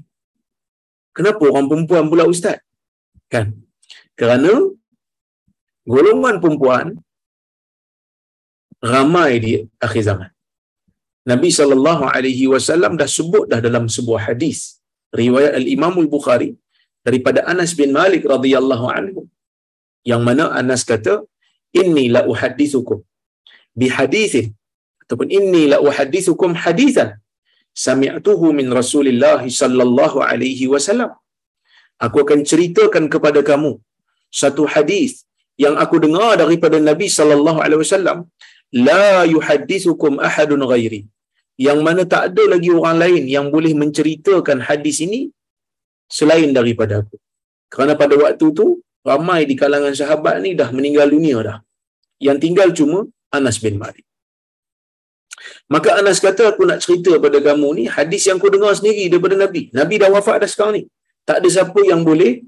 kenapa 1.18 1.44
orang 1.50 1.68
perempuan 1.72 2.06
pula 2.12 2.26
ustaz? 2.34 2.60
Kan? 3.34 3.48
Kerana 4.20 4.52
golongan 5.94 6.38
perempuan 6.44 6.88
ramai 8.94 9.32
di 9.44 9.52
akhir 9.88 10.04
zaman. 10.10 10.30
Nabi 11.32 11.50
sallallahu 11.58 12.04
alaihi 12.16 12.46
wasallam 12.54 12.94
dah 13.02 13.10
sebut 13.18 13.46
dah 13.52 13.60
dalam 13.68 13.86
sebuah 13.96 14.22
hadis 14.28 14.60
riwayat 15.22 15.54
al-Imam 15.60 15.96
al-Bukhari 16.04 16.50
daripada 17.08 17.40
Anas 17.52 17.72
bin 17.80 17.90
Malik 18.00 18.24
radhiyallahu 18.34 18.86
anhu 18.98 19.22
yang 20.12 20.22
mana 20.28 20.46
Anas 20.62 20.84
kata 20.92 21.16
inni 21.82 22.06
la 22.16 22.22
uhaddithukum 22.32 23.00
bi 23.80 23.88
hadithin 23.98 24.48
ataupun 25.04 25.28
inni 25.38 25.64
la 25.74 25.78
uhaddithukum 25.88 26.52
hadithan 26.64 27.10
sami'tuhu 27.86 28.48
min 28.60 28.68
Rasulillah 28.80 29.42
sallallahu 29.60 30.18
alaihi 30.30 30.66
wasallam. 30.74 31.12
Aku 32.06 32.18
akan 32.26 32.40
ceritakan 32.50 33.04
kepada 33.14 33.40
kamu 33.50 33.74
satu 34.42 34.64
hadis 34.74 35.12
yang 35.64 35.76
aku 35.84 35.98
dengar 36.06 36.32
daripada 36.42 36.78
Nabi 36.90 37.08
sallallahu 37.18 37.60
alaihi 37.66 37.82
wasallam. 37.86 38.20
La 38.90 39.24
yuhaddithukum 39.34 40.14
ahadun 40.28 40.64
ghairi. 40.72 41.02
Yang 41.66 41.80
mana 41.88 42.02
tak 42.14 42.24
ada 42.28 42.44
lagi 42.54 42.70
orang 42.78 42.98
lain 43.04 43.24
yang 43.36 43.48
boleh 43.56 43.74
menceritakan 43.82 44.66
hadis 44.68 44.98
ini 45.06 45.20
selain 46.18 46.50
daripada 46.58 46.94
aku. 47.02 47.18
Kerana 47.74 47.94
pada 48.02 48.16
waktu 48.24 48.48
tu 48.60 48.66
ramai 49.10 49.42
di 49.50 49.56
kalangan 49.62 49.94
sahabat 50.02 50.42
ni 50.46 50.58
dah 50.62 50.70
meninggal 50.78 51.08
dunia 51.16 51.38
dah. 51.50 51.58
Yang 52.28 52.38
tinggal 52.46 52.70
cuma 52.80 53.00
Anas 53.38 53.58
bin 53.62 53.78
Malik 53.84 54.06
maka 55.74 55.90
Anas 56.00 56.20
kata 56.26 56.44
aku 56.52 56.64
nak 56.70 56.80
cerita 56.84 57.12
pada 57.24 57.40
kamu 57.48 57.68
ni 57.78 57.84
hadis 57.96 58.28
yang 58.28 58.38
aku 58.40 58.50
dengar 58.56 58.74
sendiri 58.80 59.04
daripada 59.12 59.36
Nabi. 59.44 59.62
Nabi 59.80 59.96
dah 60.02 60.10
wafat 60.16 60.38
dah 60.44 60.50
sekarang 60.54 60.74
ni. 60.78 60.84
Tak 61.28 61.40
ada 61.40 61.50
siapa 61.56 61.80
yang 61.88 62.02
boleh 62.04 62.44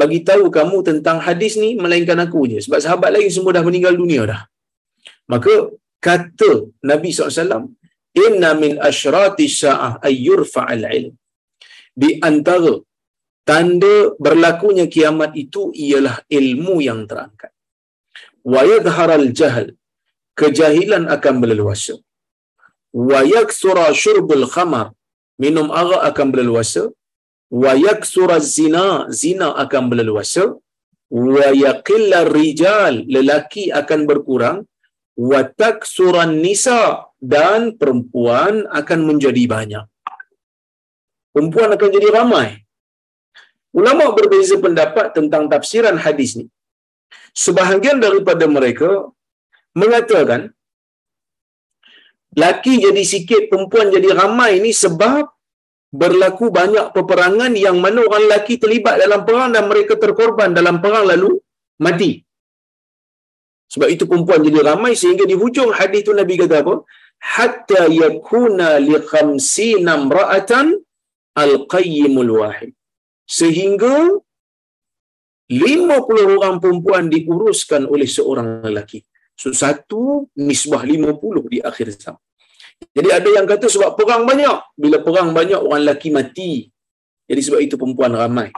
bagi 0.00 0.20
tahu 0.28 0.52
kamu 0.52 0.76
tentang 0.88 1.18
hadis 1.26 1.56
ni 1.62 1.70
melainkan 1.82 2.18
aku 2.24 2.44
je. 2.50 2.58
Sebab 2.64 2.78
sahabat 2.84 3.10
lain 3.16 3.28
semua 3.32 3.52
dah 3.56 3.64
meninggal 3.68 3.94
dunia 3.96 4.22
dah. 4.32 4.40
Maka 5.32 5.72
kata 6.00 6.50
Nabi 6.90 7.08
SAW 7.12 7.72
inna 8.24 8.50
min 8.62 8.72
asyrati 8.90 9.46
sa'ah 9.48 9.92
ayyurfa'al 10.08 10.84
ilm. 10.98 11.14
Di 11.98 12.10
antara 12.22 12.74
tanda 13.48 13.94
berlakunya 14.24 14.86
kiamat 14.94 15.32
itu 15.44 15.72
ialah 15.74 16.16
ilmu 16.38 16.76
yang 16.88 17.00
terangkat. 17.10 17.52
Wa 18.52 18.62
yadhharal 18.64 19.28
jahl 19.34 19.68
kejahilan 20.38 21.10
akan 21.10 21.34
berleluasa 21.42 21.98
wa 22.92 23.20
yaksura 23.34 23.86
syurbul 24.02 24.46
khamar. 24.54 24.86
Minum 25.42 25.68
arak 25.70 26.02
akan 26.10 26.26
berleluasa. 26.34 26.90
Wa 27.62 27.72
yaksura 27.86 28.38
zina 28.54 28.86
zina 29.20 29.48
akan 29.64 29.84
berleluasa. 29.90 30.44
Wa 31.08 31.48
yaqilla 31.66 32.26
rijal 32.36 33.06
lelaki 33.14 33.70
akan 33.80 34.00
berkurang. 34.10 34.58
Wa 35.18 35.40
taksuran 35.60 36.38
nisa 36.44 37.10
dan 37.18 37.74
perempuan 37.80 38.66
akan 38.80 39.00
menjadi 39.08 39.44
banyak. 39.54 39.84
Perempuan 41.34 41.70
akan 41.74 41.90
jadi 41.96 42.08
ramai. 42.18 42.48
Ulama 43.78 44.10
berbeza 44.16 44.56
pendapat 44.58 45.12
tentang 45.16 45.46
tafsiran 45.52 45.98
hadis 46.04 46.34
ni. 46.38 46.46
Sebahagian 47.44 47.98
daripada 48.02 48.44
mereka 48.50 48.90
mengatakan 49.76 50.50
laki 52.36 52.84
jadi 52.84 53.02
sikit 53.06 53.48
perempuan 53.48 53.88
jadi 53.88 54.12
ramai 54.12 54.60
ni 54.60 54.74
sebab 54.74 55.24
berlaku 55.88 56.52
banyak 56.52 56.92
peperangan 56.92 57.52
yang 57.56 57.80
mana 57.80 58.04
orang 58.04 58.28
lelaki 58.28 58.60
terlibat 58.60 59.00
dalam 59.00 59.24
perang 59.24 59.56
dan 59.56 59.64
mereka 59.70 59.96
terkorban 59.96 60.52
dalam 60.52 60.84
perang 60.84 61.08
lalu 61.08 61.40
mati. 61.80 62.20
Sebab 63.68 63.88
itu 63.88 64.04
perempuan 64.08 64.40
jadi 64.44 64.60
ramai 64.64 64.92
sehingga 64.96 65.24
di 65.28 65.36
hujung 65.36 65.72
hadis 65.76 66.04
itu 66.04 66.12
Nabi 66.16 66.40
kata 66.40 66.64
apa? 66.64 66.74
Hatta 67.20 67.82
yakuna 67.88 68.80
li 68.80 68.96
khamsina 68.96 69.96
imra'atan 70.00 70.76
al-qayyimul 71.36 72.32
wahid. 72.40 72.72
Sehingga 73.28 74.08
50 75.48 76.36
orang 76.36 76.60
perempuan 76.60 77.08
diuruskan 77.12 77.88
oleh 77.88 78.08
seorang 78.08 78.60
lelaki. 78.64 79.00
So 79.38 79.54
satu 79.54 80.26
nisbah 80.34 80.82
50 80.82 81.54
di 81.54 81.58
akhir 81.62 81.94
zaman. 81.94 82.18
Jadi 82.94 83.08
ada 83.14 83.28
yang 83.30 83.46
kata 83.46 83.70
sebab 83.70 83.94
perang 83.94 84.26
banyak. 84.26 84.74
Bila 84.74 84.98
perang 84.98 85.30
banyak 85.30 85.60
orang 85.62 85.82
lelaki 85.86 86.10
mati. 86.10 86.66
Jadi 87.30 87.40
sebab 87.46 87.60
itu 87.62 87.74
perempuan 87.78 88.18
ramai. 88.18 88.50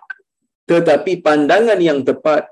Tetapi 0.64 1.21
pandangan 1.21 1.77
yang 1.83 2.01
tepat 2.01 2.49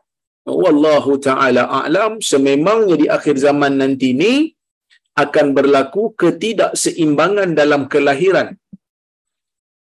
wallahu 0.48 1.20
taala 1.20 1.68
a'lam 1.68 2.24
sememangnya 2.24 2.96
di 2.96 3.06
akhir 3.16 3.36
zaman 3.36 3.80
nanti 3.80 4.16
ni 4.16 4.32
akan 5.16 5.46
berlaku 5.56 6.12
ketidakseimbangan 6.20 7.56
dalam 7.56 7.88
kelahiran. 7.92 8.54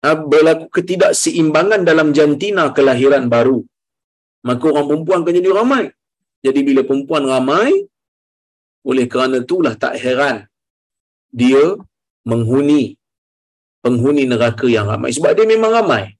Ah, 0.05 0.17
berlaku 0.33 0.69
ketidakseimbangan 0.69 1.81
dalam 1.81 2.13
jantina 2.17 2.69
kelahiran 2.77 3.25
baru. 3.25 3.59
Maka 4.45 4.65
orang 4.69 4.87
perempuan 4.89 5.19
akan 5.25 5.33
jadi 5.33 5.49
ramai. 5.49 5.83
Jadi 6.45 6.59
bila 6.61 6.81
perempuan 6.85 7.25
ramai, 7.25 7.89
oleh 8.85 9.05
kerana 9.09 9.41
itulah 9.41 9.73
tak 9.73 9.97
heran 9.97 10.45
dia 11.33 11.75
menghuni 12.21 12.95
penghuni 13.85 14.25
neraka 14.25 14.65
yang 14.65 14.89
ramai. 14.89 15.13
Sebab 15.13 15.37
dia 15.37 15.45
memang 15.45 15.69
ramai. 15.69 16.17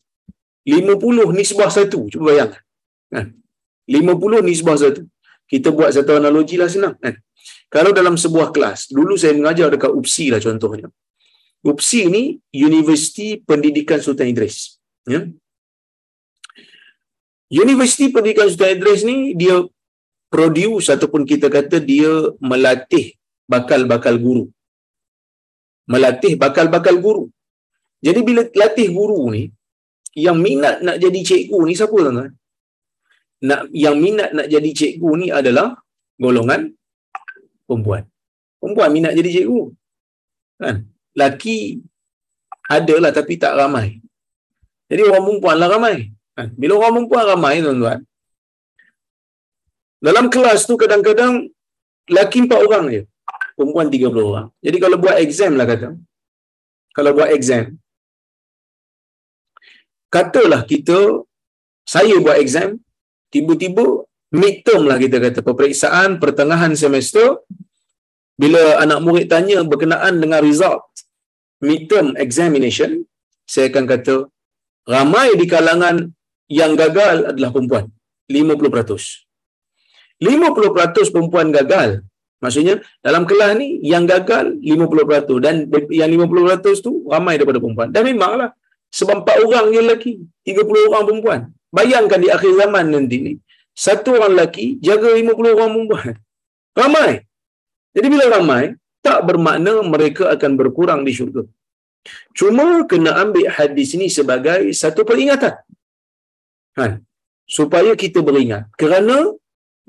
50 0.69 1.34
nisbah 1.34 1.69
satu. 1.69 2.10
Cuba 2.13 2.34
bayangkan. 2.34 2.62
Kan? 3.10 3.25
50 3.89 4.45
nisbah 4.45 4.78
satu. 4.78 5.01
Kita 5.45 5.69
buat 5.73 5.93
satu 5.93 6.17
analogi 6.17 6.58
lah 6.62 6.69
senang. 6.69 6.97
Kan? 7.01 7.17
Kalau 7.69 7.89
dalam 7.89 8.17
sebuah 8.17 8.54
kelas, 8.54 8.93
dulu 8.93 9.17
saya 9.17 9.34
mengajar 9.34 9.73
dekat 9.73 9.89
UPSI 9.93 10.34
lah 10.34 10.41
contohnya. 10.41 10.89
UPSI 11.65 12.01
ni 12.10 12.23
Universiti 12.54 13.41
Pendidikan 13.41 13.97
Sultan 13.97 14.30
Idris. 14.30 14.78
Ya? 15.10 15.25
Universiti 17.49 18.13
Pendidikan 18.13 18.45
Sultan 18.49 18.78
Idris 18.78 19.01
ni 19.01 19.34
dia 19.34 19.65
produce 20.36 20.91
ataupun 20.91 21.24
kita 21.32 21.48
kata 21.48 21.80
dia 21.80 22.12
melatih 22.52 23.15
bakal-bakal 23.48 24.15
guru. 24.19 24.45
Melatih 25.88 26.34
bakal-bakal 26.43 26.95
guru. 27.00 27.24
Jadi 28.04 28.19
bila 28.28 28.41
latih 28.62 28.91
guru 28.91 29.32
ni, 29.32 29.48
yang 30.26 30.36
minat 30.45 30.84
nak 30.84 31.00
jadi 31.00 31.19
cikgu 31.30 31.60
ni 31.63 31.74
siapa 31.80 31.95
tuan-tuan? 31.95 32.32
Nak 33.48 33.62
yang 33.71 33.95
minat 34.04 34.30
nak 34.36 34.48
jadi 34.52 34.69
cikgu 34.80 35.10
ni 35.21 35.28
adalah 35.39 35.67
golongan 36.19 36.62
perempuan. 37.63 38.04
Perempuan 38.60 38.89
minat 38.91 39.13
jadi 39.15 39.30
cikgu. 39.39 39.62
Kan? 40.60 40.76
Laki 41.15 41.80
adalah 42.67 43.12
tapi 43.15 43.39
tak 43.39 43.56
ramai. 43.56 44.04
Jadi 44.91 45.02
orang 45.08 45.24
perempuan 45.28 45.56
lah 45.63 45.69
ramai. 45.71 45.95
Kan? 46.36 46.48
Bila 46.60 46.74
orang 46.84 46.91
perempuan 47.00 47.24
ramai 47.24 47.63
tuan-tuan, 47.63 48.00
dalam 50.06 50.26
kelas 50.34 50.70
tu 50.70 50.74
kadang-kadang 50.84 51.34
laki 52.18 52.46
empat 52.46 52.60
orang 52.68 52.86
je. 52.94 53.02
Perempuan 53.58 53.88
tiga 53.94 54.08
puluh 54.13 54.28
orang. 54.32 54.48
Jadi 54.65 54.78
kalau 54.84 54.98
buat 55.04 55.18
exam 55.26 55.52
lah 55.60 55.65
kata. 55.72 55.89
Kalau 56.96 57.12
buat 57.18 57.30
exam. 57.38 57.63
Katalah 60.13 60.62
kita, 60.72 61.00
saya 61.94 62.15
buat 62.26 62.38
exam, 62.44 62.80
tiba-tiba 63.34 64.06
midterm 64.32 64.84
lah 64.89 64.98
kita 65.02 65.18
kata. 65.26 65.39
Peperiksaan 65.44 66.22
pertengahan 66.24 66.72
semester, 66.84 67.44
bila 68.39 68.80
anak 68.84 69.00
murid 69.04 69.28
tanya 69.34 69.60
berkenaan 69.72 70.20
dengan 70.24 70.39
result 70.44 70.84
midterm 71.63 72.13
examination, 72.26 73.04
saya 73.48 73.72
akan 73.72 73.86
kata, 73.91 74.15
ramai 74.88 75.34
di 75.39 75.46
kalangan 75.50 75.96
yang 76.48 76.78
gagal 76.78 77.34
adalah 77.34 77.50
perempuan. 77.52 77.86
50%. 78.30 79.25
50% 80.21 81.12
perempuan 81.13 81.51
gagal. 81.51 82.04
Maksudnya 82.43 82.84
dalam 83.01 83.23
kelas 83.25 83.58
ni 83.58 83.82
yang 83.82 84.06
gagal 84.06 84.60
50% 84.60 85.43
dan 85.43 85.65
yang 85.89 86.10
50% 86.12 86.86
tu 86.86 87.08
ramai 87.10 87.39
daripada 87.39 87.58
perempuan. 87.58 87.89
Dan 87.89 88.06
memanglah 88.06 88.54
sebab 88.91 89.28
4 89.28 89.45
orang 89.49 89.65
je 89.73 89.82
lelaki, 89.82 90.13
30 90.45 90.91
orang 90.91 91.04
perempuan. 91.08 91.39
Bayangkan 91.73 92.19
di 92.21 92.30
akhir 92.32 92.51
zaman 92.56 92.86
nanti 92.93 93.17
ni, 93.19 93.34
satu 93.75 94.15
orang 94.15 94.39
lelaki 94.39 94.80
jaga 94.80 95.12
50 95.12 95.58
orang 95.58 95.71
perempuan. 95.73 96.13
Ramai. 96.75 97.12
Jadi 97.95 98.08
bila 98.12 98.25
ramai, 98.28 98.75
tak 98.99 99.23
bermakna 99.23 99.80
mereka 99.84 100.32
akan 100.36 100.51
berkurang 100.60 101.08
di 101.08 101.12
syurga. 101.15 101.43
Cuma 102.38 102.84
kena 102.86 103.17
ambil 103.23 103.47
hadis 103.49 103.95
ini 103.97 104.08
sebagai 104.12 104.69
satu 104.75 105.01
peringatan. 105.08 105.56
Kan? 106.75 107.01
Supaya 107.47 107.95
kita 107.95 108.19
beringat. 108.21 108.69
Kerana 108.75 109.34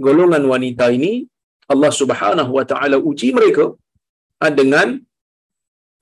golongan 0.04 0.42
wanita 0.52 0.86
ini 0.96 1.12
Allah 1.72 1.92
Subhanahu 2.00 2.50
wa 2.58 2.64
taala 2.70 2.96
uji 3.10 3.28
mereka 3.38 3.64
ah, 4.44 4.52
dengan 4.60 4.88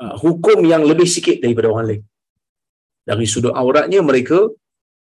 uh, 0.02 0.14
hukum 0.22 0.58
yang 0.72 0.82
lebih 0.90 1.08
sikit 1.16 1.38
daripada 1.44 1.68
orang 1.72 1.86
lain. 1.90 2.02
Dari 3.08 3.26
sudut 3.32 3.54
auratnya 3.60 4.00
mereka 4.10 4.38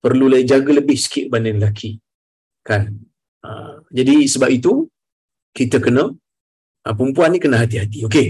perlu 0.03 0.27
jaga 0.51 0.71
lebih 0.79 0.97
sikit 1.03 1.25
berbanding 1.29 1.57
lelaki. 1.61 1.91
Kan? 2.69 2.83
Uh, 3.47 3.75
jadi 3.97 4.15
sebab 4.33 4.49
itu 4.57 4.73
kita 5.57 5.77
kena 5.85 6.05
perempuan 6.97 7.31
ni 7.33 7.39
kena 7.43 7.57
hati-hati. 7.63 7.99
Okey. 8.07 8.27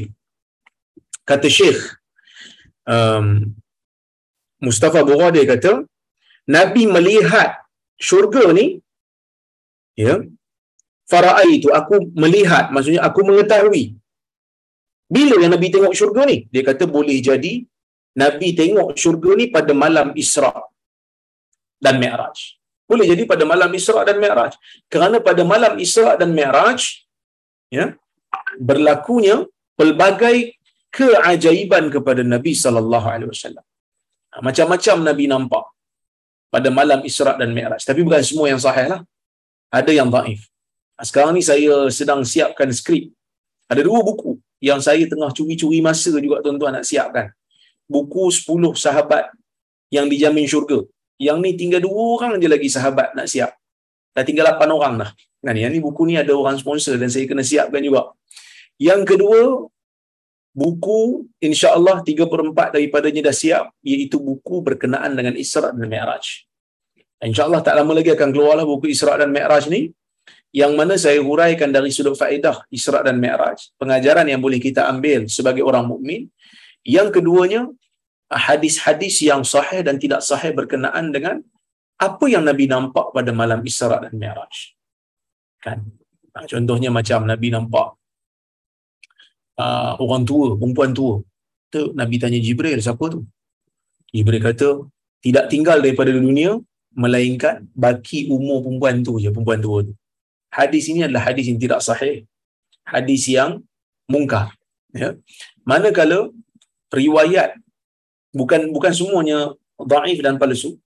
Kata 1.23 1.47
Syekh 1.47 1.79
um, 2.87 3.27
Mustafa 4.65 5.01
Bukhari 5.09 5.43
kata 5.47 5.87
Nabi 6.55 6.83
melihat 6.95 7.63
syurga 7.95 8.51
ni 8.57 8.79
ya 9.95 10.19
faraai 11.11 11.49
itu 11.59 11.69
aku 11.79 11.95
melihat 12.23 12.65
maksudnya 12.73 13.01
aku 13.07 13.19
mengetahui 13.29 13.83
bila 15.15 15.35
yang 15.43 15.51
nabi 15.55 15.67
tengok 15.75 15.93
syurga 15.99 16.21
ni 16.31 16.37
dia 16.53 16.63
kata 16.69 16.83
boleh 16.97 17.17
jadi 17.29 17.53
nabi 18.23 18.49
tengok 18.59 18.89
syurga 19.03 19.31
ni 19.39 19.45
pada 19.55 19.73
malam 19.83 20.09
Isra 20.23 20.53
dan 21.85 21.95
Mi'raj 22.03 22.37
boleh 22.91 23.05
jadi 23.11 23.23
pada 23.31 23.43
malam 23.51 23.71
Isra 23.79 24.01
dan 24.09 24.17
Mi'raj 24.23 24.53
kerana 24.93 25.17
pada 25.27 25.43
malam 25.53 25.73
Isra 25.85 26.13
dan 26.21 26.31
Mi'raj 26.37 26.81
ya 27.77 27.85
berlakunya 28.69 29.35
pelbagai 29.79 30.37
keajaiban 30.93 31.89
kepada 31.95 32.21
Nabi 32.33 32.53
sallallahu 32.63 33.07
alaihi 33.13 33.29
wasallam. 33.33 33.65
Ha, 34.33 34.41
macam-macam 34.47 34.95
Nabi 35.09 35.25
nampak 35.33 35.65
pada 36.53 36.69
malam 36.79 37.01
Isra 37.09 37.33
dan 37.41 37.49
Mi'raj. 37.57 37.81
Tapi 37.89 38.01
bukan 38.05 38.21
semua 38.21 38.47
yang 38.53 38.61
sahih 38.61 38.87
lah. 38.93 39.01
Ada 39.73 39.91
yang 39.99 40.09
daif. 40.13 40.52
Sekarang 41.01 41.34
ni 41.34 41.41
saya 41.41 41.89
sedang 41.89 42.21
siapkan 42.21 42.69
skrip. 42.69 43.10
Ada 43.65 43.82
dua 43.82 44.06
buku 44.06 44.38
yang 44.62 44.77
saya 44.77 45.03
tengah 45.10 45.34
curi-curi 45.34 45.82
masa 45.82 46.13
juga 46.21 46.39
tuan-tuan 46.45 46.77
nak 46.77 46.86
siapkan. 46.86 47.34
Buku 47.89 48.32
10 48.32 48.47
sahabat 48.77 49.34
yang 49.91 50.08
dijamin 50.08 50.45
syurga. 50.47 50.86
Yang 51.17 51.38
ni 51.43 51.51
tinggal 51.60 51.82
dua 51.84 52.01
orang 52.15 52.39
je 52.39 52.47
lagi 52.47 52.69
sahabat 52.69 53.17
nak 53.17 53.27
siap. 53.27 53.51
Dah 54.13 54.23
tinggal 54.23 54.45
8 54.56 54.69
orang 54.69 54.93
dah. 55.01 55.10
Kan 55.43 55.58
yang 55.58 55.73
ni 55.73 55.84
buku 55.84 56.08
ni 56.08 56.15
ada 56.15 56.32
orang 56.32 56.56
sponsor 56.56 56.95
dan 56.95 57.12
saya 57.12 57.25
kena 57.27 57.43
siapkan 57.43 57.84
juga. 57.84 58.15
Yang 58.79 59.01
kedua, 59.15 59.67
buku 60.56 61.27
insya-Allah 61.41 62.06
3 62.06 62.32
per 62.32 62.39
4 62.45 62.75
daripadanya 62.77 63.21
dah 63.27 63.36
siap 63.36 63.73
iaitu 63.84 64.21
buku 64.21 64.62
berkenaan 64.62 65.17
dengan 65.17 65.34
Isra 65.36 65.73
dan 65.73 65.89
Mi'raj. 65.89 66.47
InsyaAllah 67.23 67.62
tak 67.65 67.75
lama 67.79 67.91
lagi 67.97 68.13
akan 68.13 68.29
keluarlah 68.32 68.63
buku 68.63 68.93
Isra 68.93 69.17
dan 69.19 69.34
Mi'raj 69.34 69.67
ni 69.67 69.91
yang 70.53 70.77
mana 70.77 70.93
saya 71.01 71.17
huraikan 71.17 71.73
dari 71.73 71.89
sudut 71.89 72.13
faedah 72.13 72.61
Isra 72.69 73.01
dan 73.01 73.17
Mi'raj, 73.17 73.73
pengajaran 73.81 74.29
yang 74.29 74.37
boleh 74.37 74.61
kita 74.61 74.85
ambil 74.85 75.25
sebagai 75.25 75.65
orang 75.65 75.89
mukmin. 75.89 76.29
Yang 76.85 77.19
keduanya, 77.19 77.61
hadis-hadis 78.29 79.17
yang 79.25 79.41
sahih 79.41 79.81
dan 79.81 79.97
tidak 79.97 80.21
sahih 80.21 80.53
berkenaan 80.53 81.09
dengan 81.09 81.41
apa 81.97 82.25
yang 82.29 82.45
Nabi 82.45 82.69
nampak 82.69 83.09
pada 83.17 83.33
malam 83.33 83.65
Isra 83.65 83.97
dan 83.97 84.13
Mi'raj. 84.13 84.77
Kan? 85.57 85.89
Contohnya 86.45 86.93
macam 86.93 87.25
Nabi 87.25 87.49
nampak 87.49 87.97
uh, 89.57 89.93
orang 89.97 90.21
tua, 90.21 90.53
perempuan 90.53 90.93
tua. 90.93 91.17
Tu 91.73 91.81
Nabi 91.97 92.21
tanya 92.21 92.37
Jibril, 92.37 92.77
siapa 92.77 93.01
tu? 93.09 93.25
Jibril 94.13 94.37
kata, 94.37 94.85
tidak 95.25 95.49
tinggal 95.49 95.81
daripada 95.81 96.13
dunia 96.13 96.61
melainkan 96.93 97.65
baki 97.73 98.29
umur 98.29 98.61
perempuan 98.61 99.01
tu 99.01 99.17
je, 99.17 99.33
perempuan 99.33 99.57
tua 99.57 99.79
tu. 99.81 99.93
Hadis 100.53 100.83
ini 100.91 101.01
adalah 101.05 101.23
hadis 101.27 101.45
yang 101.49 101.59
tidak 101.63 101.81
sahih. 101.87 102.15
Hadis 102.93 103.25
yang 103.35 103.51
mungkar. 104.13 104.53
Ya. 104.93 105.17
Manakala 105.65 106.29
riwayat 106.93 107.57
bukan 108.39 108.69
bukan 108.75 108.93
semuanya 108.93 109.57
dhaif 109.81 110.19
dan 110.25 110.37
palsu. 110.41 110.77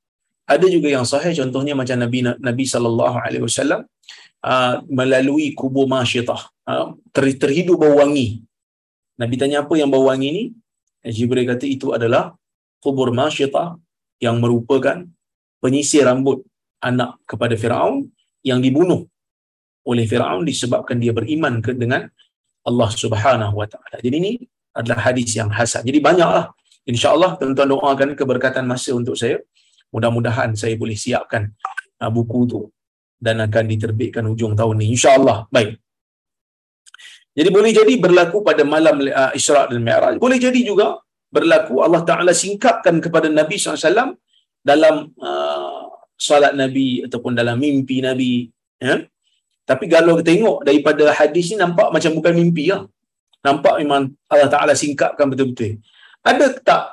Ada 0.48 0.72
juga 0.72 0.88
yang 0.88 1.04
sahih 1.04 1.36
contohnya 1.36 1.76
macam 1.76 2.00
Nabi 2.00 2.20
Nabi 2.24 2.66
sallallahu 2.74 3.18
alaihi 3.20 3.44
wasallam 3.44 3.84
uh, 4.48 4.76
melalui 4.88 5.52
kubur 5.60 5.92
Masyitah 5.92 6.40
uh, 6.72 6.96
ter, 7.12 7.36
terhidup 7.36 7.84
bau 7.84 8.00
wangi. 8.00 8.28
Nabi 9.20 9.36
tanya 9.36 9.68
apa 9.68 9.76
yang 9.76 9.92
bau 9.92 10.08
wangi 10.08 10.30
ni? 10.38 10.44
Jibril 11.04 11.44
kata 11.44 11.68
itu 11.68 11.92
adalah 11.98 12.40
kubur 12.80 13.12
Masyitah 13.12 13.76
yang 14.24 14.40
merupakan 14.40 15.04
penyisir 15.60 16.08
rambut 16.08 16.48
anak 16.80 17.20
kepada 17.28 17.60
Firaun 17.60 18.08
yang 18.46 18.64
dibunuh 18.64 19.04
oleh 19.88 20.04
Firaun 20.04 20.44
disebabkan 20.44 21.00
dia 21.00 21.16
beriman 21.16 21.64
ke 21.64 21.72
dengan 21.72 22.04
Allah 22.68 22.90
Subhanahu 22.92 23.56
wa 23.56 23.68
taala. 23.72 23.98
Jadi 24.04 24.16
ini 24.20 24.34
adalah 24.76 25.00
hadis 25.08 25.32
yang 25.40 25.48
hasan. 25.48 25.88
Jadi 25.88 26.04
banyaklah 26.04 26.52
insya-Allah 26.84 27.40
tuan-tuan 27.40 27.72
doakan 27.72 28.10
keberkatan 28.20 28.68
masa 28.68 28.92
untuk 28.92 29.16
saya. 29.16 29.40
Mudah-mudahan 29.96 30.52
saya 30.60 30.76
boleh 30.76 31.00
siapkan 31.00 31.48
uh, 32.04 32.12
buku 32.12 32.40
tu 32.52 32.62
dan 33.18 33.40
akan 33.40 33.64
diterbitkan 33.72 34.28
hujung 34.28 34.54
tahun 34.60 34.76
ni 34.84 34.92
insya-Allah. 34.94 35.48
Baik. 35.48 35.80
Jadi 37.38 37.50
boleh 37.54 37.72
jadi 37.72 37.94
berlaku 37.96 38.44
pada 38.44 38.68
malam 38.68 39.00
uh, 39.00 39.32
Isra 39.32 39.72
dan 39.72 39.80
Mi'raj. 39.80 40.20
Boleh 40.20 40.36
jadi 40.36 40.60
juga 40.60 41.00
berlaku 41.32 41.80
Allah 41.86 42.02
Taala 42.04 42.34
singkapkan 42.36 42.98
kepada 43.00 43.32
Nabi 43.32 43.56
SAW 43.56 44.18
dalam 44.60 44.96
uh, 45.22 45.88
solat 46.18 46.58
Nabi 46.58 47.06
ataupun 47.06 47.38
dalam 47.38 47.62
mimpi 47.62 48.02
Nabi. 48.02 48.50
Ya? 48.82 49.06
Tapi 49.70 49.86
kalau 49.94 50.14
kita 50.20 50.32
tengok 50.32 50.58
daripada 50.68 51.04
hadis 51.20 51.46
ni 51.52 51.58
nampak 51.64 51.88
macam 51.96 52.12
bukan 52.18 52.34
mimpi 52.40 52.66
lah. 52.72 52.82
Nampak 53.48 53.74
memang 53.82 54.04
Allah 54.34 54.50
Ta'ala 54.54 54.74
singkapkan 54.84 55.26
betul-betul. 55.32 55.74
Ada 56.30 56.46
tak 56.70 56.84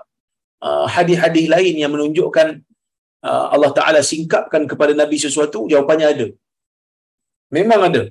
uh, 0.67 0.87
hadis-hadis 0.95 1.47
lain 1.55 1.75
yang 1.83 1.93
menunjukkan 1.95 2.49
uh, 3.29 3.47
Allah 3.55 3.71
Ta'ala 3.79 4.01
singkapkan 4.13 4.63
kepada 4.71 4.93
Nabi 5.03 5.17
sesuatu? 5.25 5.61
Jawapannya 5.73 6.09
ada. 6.15 6.27
Memang 7.57 7.81
ada. 7.89 8.03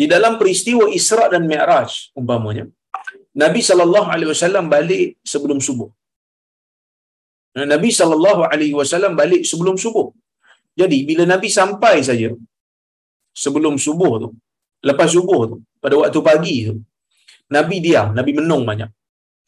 Di 0.00 0.06
dalam 0.14 0.36
peristiwa 0.40 0.84
Isra' 0.98 1.28
dan 1.32 1.42
Mi'raj, 1.50 1.92
umpamanya, 2.20 2.64
Nabi 3.42 3.60
sallallahu 3.68 4.08
alaihi 4.14 4.30
wasallam 4.32 4.64
balik 4.76 5.08
sebelum 5.32 5.58
subuh. 5.66 5.90
Nabi 7.74 7.90
sallallahu 7.98 8.42
alaihi 8.52 8.76
wasallam 8.80 9.12
balik 9.20 9.42
sebelum 9.50 9.76
subuh. 9.84 10.06
Jadi 10.80 10.98
bila 11.08 11.24
Nabi 11.32 11.48
sampai 11.58 11.96
saja 12.08 12.28
sebelum 13.32 13.80
subuh 13.80 14.12
tu, 14.22 14.28
lepas 14.84 15.08
subuh 15.08 15.40
tu, 15.50 15.56
pada 15.82 15.94
waktu 15.98 16.20
pagi 16.20 16.56
tu, 16.68 16.74
Nabi 17.52 17.76
diam, 17.84 18.16
Nabi 18.16 18.32
menung 18.38 18.64
banyak. 18.64 18.90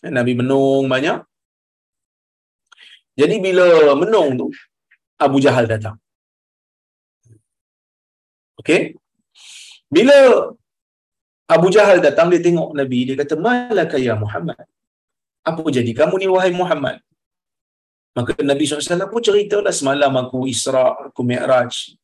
Nabi 0.04 0.32
menung 0.36 0.84
banyak. 0.88 1.24
Jadi 3.14 3.36
bila 3.40 3.94
menung 3.96 4.36
tu, 4.36 4.46
Abu 5.16 5.38
Jahal 5.38 5.70
datang. 5.70 5.96
Okey? 8.60 8.98
Bila 9.88 10.50
Abu 11.46 11.68
Jahal 11.70 12.02
datang, 12.02 12.28
dia 12.32 12.42
tengok 12.42 12.74
Nabi, 12.74 12.98
dia 13.08 13.16
kata, 13.16 13.38
Malaka 13.38 13.96
ya 13.96 14.18
Muhammad. 14.18 14.66
Apa 15.44 15.60
jadi 15.68 15.92
kamu 15.92 16.24
ni 16.24 16.26
wahai 16.28 16.52
Muhammad? 16.52 16.98
Maka 18.16 18.32
Nabi 18.40 18.64
SAW 18.64 19.10
pun 19.10 19.20
ceritalah 19.20 19.74
semalam 19.74 20.12
aku 20.14 20.46
Isra, 20.46 21.10
aku 21.10 21.20
Mi'raj. 21.26 21.98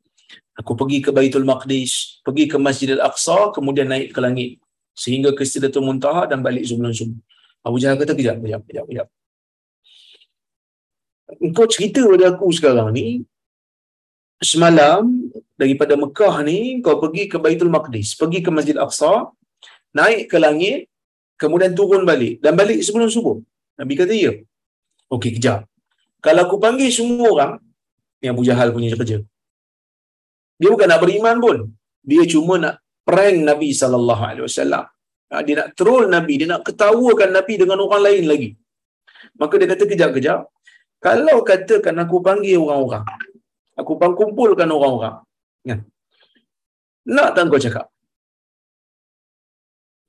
Aku 0.61 0.77
pergi 0.77 1.01
ke 1.01 1.09
Baitul 1.09 1.49
Maqdis, 1.49 2.21
pergi 2.21 2.45
ke 2.45 2.61
Masjid 2.61 2.93
Al-Aqsa, 2.93 3.49
kemudian 3.57 3.89
naik 3.89 4.13
ke 4.13 4.21
langit. 4.21 4.61
Sehingga 4.93 5.33
ke 5.33 5.49
Sidratul 5.49 5.89
Muntaha 5.89 6.29
dan 6.29 6.45
balik 6.45 6.69
sebelum 6.69 6.93
subuh. 6.93 7.17
Abu 7.65 7.81
Jahal 7.81 7.97
kata, 7.97 8.13
kejap, 8.13 8.37
kejap, 8.45 8.61
kejap, 8.69 8.85
kejap. 8.85 9.09
Engkau 11.41 11.65
cerita 11.65 12.05
pada 12.05 12.37
aku 12.37 12.53
sekarang 12.53 12.93
ni, 12.93 13.25
semalam 14.37 15.33
daripada 15.57 15.97
Mekah 15.97 16.45
ni, 16.45 16.85
kau 16.85 17.01
pergi 17.01 17.25
ke 17.33 17.41
Baitul 17.41 17.73
Maqdis, 17.73 18.13
pergi 18.21 18.45
ke 18.45 18.53
Masjid 18.53 18.77
Al-Aqsa, 18.77 19.33
naik 19.97 20.29
ke 20.29 20.37
langit, 20.37 20.93
kemudian 21.41 21.73
turun 21.73 22.05
balik. 22.05 22.37
Dan 22.45 22.53
balik 22.53 22.85
sebelum 22.85 23.09
subuh. 23.09 23.41
Nabi 23.81 23.97
kata, 23.97 24.13
ya. 24.13 24.37
Okey, 25.09 25.41
kejap. 25.41 25.65
Kalau 26.21 26.45
aku 26.45 26.61
panggil 26.61 26.93
semua 26.93 27.33
orang, 27.33 27.53
yang 28.21 28.37
Abu 28.37 28.45
Jahal 28.45 28.77
punya 28.77 28.93
kerja. 28.93 29.25
Dia 30.61 30.69
bukan 30.75 30.89
nak 30.93 31.01
beriman 31.05 31.37
pun. 31.45 31.57
Dia 32.11 32.23
cuma 32.33 32.55
nak 32.65 32.75
prank 33.09 33.39
Nabi 33.51 33.71
sallallahu 33.81 34.23
alaihi 34.29 34.47
wasallam. 34.49 34.85
Ha, 35.31 35.43
dia 35.47 35.55
nak 35.61 35.69
troll 35.79 36.05
Nabi, 36.17 36.35
dia 36.41 36.49
nak 36.53 36.63
ketawakan 36.69 37.31
Nabi 37.39 37.55
dengan 37.63 37.79
orang 37.85 38.03
lain 38.07 38.25
lagi. 38.31 38.51
Maka 39.41 39.55
dia 39.61 39.69
kata 39.73 39.85
kejap-kejap, 39.93 40.41
kalau 41.07 41.37
katakan 41.51 41.97
aku 42.03 42.17
panggil 42.27 42.59
orang-orang, 42.65 43.05
aku 43.81 43.93
kumpulkan 44.21 44.69
orang-orang. 44.77 45.17
Ya. 45.71 45.77
Nak 47.17 47.29
tak 47.37 47.49
kau 47.53 47.63
cakap? 47.67 47.87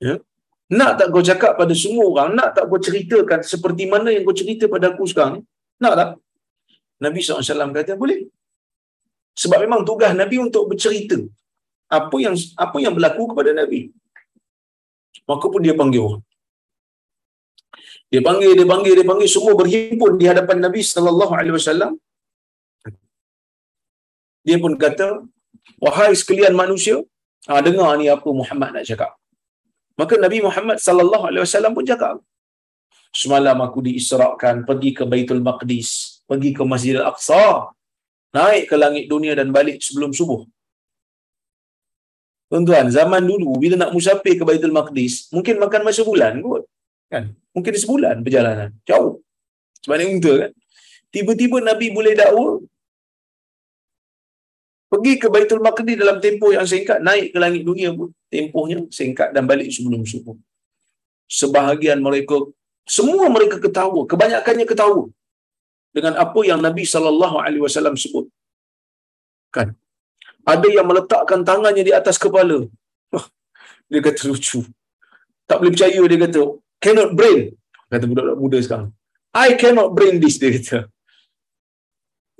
Ya. 0.06 0.14
Nak 0.78 0.92
tak 0.98 1.08
kau 1.14 1.24
cakap 1.30 1.52
pada 1.60 1.74
semua 1.82 2.04
orang? 2.12 2.30
Nak 2.38 2.48
tak 2.56 2.64
kau 2.70 2.80
ceritakan 2.86 3.40
seperti 3.52 3.84
mana 3.92 4.08
yang 4.14 4.24
kau 4.28 4.36
cerita 4.40 4.64
pada 4.74 4.86
aku 4.92 5.04
sekarang? 5.12 5.40
Nak 5.82 5.94
tak? 6.00 6.10
Nabi 7.04 7.20
SAW 7.22 7.72
kata, 7.78 7.94
boleh. 8.02 8.20
Sebab 9.40 9.58
memang 9.64 9.80
tugas 9.88 10.12
Nabi 10.20 10.36
untuk 10.46 10.68
bercerita 10.70 11.16
apa 11.98 12.16
yang 12.24 12.36
apa 12.64 12.76
yang 12.84 12.92
berlaku 12.96 13.22
kepada 13.32 13.50
Nabi. 13.60 13.80
Maka 15.30 15.46
pun 15.52 15.60
dia 15.66 15.74
panggil 15.80 16.02
orang. 16.08 16.24
Dia 18.12 18.20
panggil, 18.28 18.52
dia 18.58 18.66
panggil, 18.72 18.92
dia 18.98 19.06
panggil 19.10 19.28
semua 19.34 19.52
berhimpun 19.60 20.12
di 20.20 20.26
hadapan 20.30 20.58
Nabi 20.64 20.80
sallallahu 20.84 21.32
alaihi 21.38 21.54
wasallam. 21.56 21.92
Dia 24.46 24.56
pun 24.64 24.72
kata, 24.84 25.08
"Wahai 25.84 26.12
sekalian 26.20 26.52
manusia, 26.62 26.96
ha, 27.48 27.60
dengar 27.66 27.90
ni 28.00 28.06
apa 28.16 28.28
Muhammad 28.40 28.70
nak 28.76 28.84
cakap." 28.90 29.12
Maka 30.00 30.14
Nabi 30.24 30.38
Muhammad 30.44 30.76
sallallahu 30.86 31.24
alaihi 31.28 31.44
wasallam 31.46 31.72
pun 31.76 31.84
cakap, 31.92 32.16
"Semalam 33.22 33.56
aku 33.66 33.80
diisrakan 33.86 34.68
pergi 34.68 34.90
ke 34.98 35.04
Baitul 35.12 35.40
Maqdis, 35.48 35.88
pergi 36.28 36.50
ke 36.58 36.62
Masjidil 36.72 37.06
Aqsa, 37.12 37.44
naik 38.32 38.64
ke 38.72 38.76
langit 38.80 39.04
dunia 39.12 39.36
dan 39.36 39.52
balik 39.52 39.78
sebelum 39.84 40.10
subuh. 40.10 40.42
Tuan-tuan, 42.48 42.92
zaman 42.92 43.24
dulu 43.24 43.56
bila 43.56 43.80
nak 43.80 43.96
musafir 43.96 44.36
ke 44.36 44.44
Baitul 44.44 44.76
Maqdis, 44.76 45.32
mungkin 45.32 45.56
makan 45.56 45.88
masa 45.88 46.04
bulan 46.04 46.40
kot. 46.44 46.68
Kan? 47.08 47.32
Mungkin 47.56 47.72
sebulan 47.76 48.20
perjalanan. 48.24 48.76
Jauh. 48.88 49.20
Sebab 49.84 49.96
ni 50.00 50.04
unta 50.16 50.32
kan. 50.36 50.50
Tiba-tiba 51.12 51.60
Nabi 51.60 51.92
boleh 51.92 52.12
dakwa 52.16 52.60
pergi 54.92 55.16
ke 55.16 55.28
Baitul 55.32 55.64
Maqdis 55.64 55.96
dalam 55.96 56.20
tempoh 56.20 56.52
yang 56.52 56.68
singkat, 56.68 57.00
naik 57.00 57.32
ke 57.32 57.38
langit 57.40 57.64
dunia 57.64 57.96
pun 57.96 58.12
tempohnya 58.28 58.84
singkat 58.92 59.32
dan 59.32 59.48
balik 59.48 59.72
sebelum 59.72 60.04
subuh. 60.04 60.36
Sebahagian 61.28 62.04
mereka 62.04 62.36
semua 62.84 63.32
mereka 63.32 63.56
ketawa, 63.56 64.04
kebanyakannya 64.04 64.68
ketawa 64.68 65.08
dengan 65.96 66.16
apa 66.24 66.40
yang 66.48 66.60
Nabi 66.66 66.84
sallallahu 66.92 67.36
alaihi 67.44 67.62
wasallam 67.66 67.94
sebut. 68.02 68.26
Kan? 69.56 69.76
Ada 70.52 70.68
yang 70.76 70.86
meletakkan 70.88 71.40
tangannya 71.44 71.84
di 71.88 71.92
atas 71.92 72.16
kepala. 72.18 72.66
Dia 73.92 74.00
kata 74.00 74.24
lucu. 74.32 74.64
Tak 75.44 75.60
boleh 75.60 75.72
percaya 75.76 76.00
dia 76.10 76.18
kata, 76.24 76.42
cannot 76.80 77.10
brain. 77.12 77.52
Kata 77.92 78.04
budak-budak 78.08 78.38
muda 78.40 78.58
sekarang. 78.64 78.88
I 79.36 79.52
cannot 79.60 79.92
brain 79.92 80.16
this 80.16 80.40
dia 80.40 80.50
kata. 80.56 80.78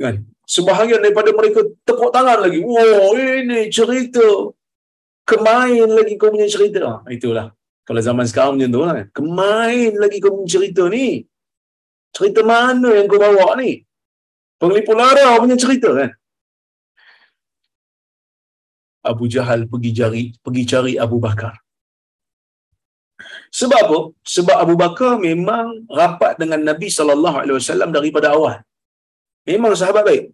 Kan? 0.00 0.24
Sebahagian 0.48 1.04
daripada 1.04 1.30
mereka 1.36 1.60
tepuk 1.86 2.10
tangan 2.10 2.40
lagi. 2.40 2.64
Wow, 2.64 3.14
ini 3.20 3.68
cerita. 3.68 4.24
Kemain 5.22 5.86
lagi 5.86 6.18
kau 6.18 6.32
punya 6.34 6.48
cerita. 6.50 6.80
Ah, 6.82 7.00
itulah. 7.12 7.54
Kalau 7.86 8.00
zaman 8.02 8.26
sekarang 8.26 8.58
macam 8.58 8.70
tu 8.74 8.80
lah. 8.82 9.06
Kemain 9.14 9.92
lagi 10.02 10.18
kau 10.18 10.40
punya 10.40 10.48
cerita 10.50 10.82
ni 10.90 11.28
cerita 12.16 12.40
mana 12.52 12.90
yang 12.96 13.06
kau 13.10 13.20
bawa 13.24 13.56
ni? 13.60 13.70
Penglipu 14.60 14.92
lara 15.00 15.40
punya 15.42 15.56
cerita 15.62 15.90
kan? 15.98 16.10
Abu 19.10 19.26
Jahal 19.34 19.66
pergi 19.72 19.90
cari 19.98 20.22
pergi 20.44 20.62
cari 20.72 20.92
Abu 21.04 21.18
Bakar. 21.18 21.54
Sebab 23.58 23.80
apa? 23.86 23.98
Sebab 24.34 24.56
Abu 24.64 24.74
Bakar 24.82 25.12
memang 25.28 25.66
rapat 26.00 26.38
dengan 26.40 26.60
Nabi 26.68 26.88
sallallahu 26.98 27.36
alaihi 27.42 27.56
wasallam 27.58 27.90
daripada 27.96 28.28
awal. 28.36 28.62
Memang 29.50 29.74
sahabat 29.80 30.04
baik. 30.08 30.24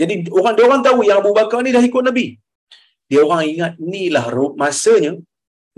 Jadi 0.00 0.14
orang 0.38 0.54
dia 0.56 0.64
orang 0.68 0.82
tahu 0.86 0.98
yang 1.08 1.18
Abu 1.22 1.32
Bakar 1.36 1.60
ni 1.64 1.70
dah 1.76 1.84
ikut 1.84 2.02
Nabi. 2.08 2.26
Dia 3.10 3.20
orang 3.26 3.42
ingat 3.52 3.72
inilah 3.78 4.24
masanya 4.62 5.12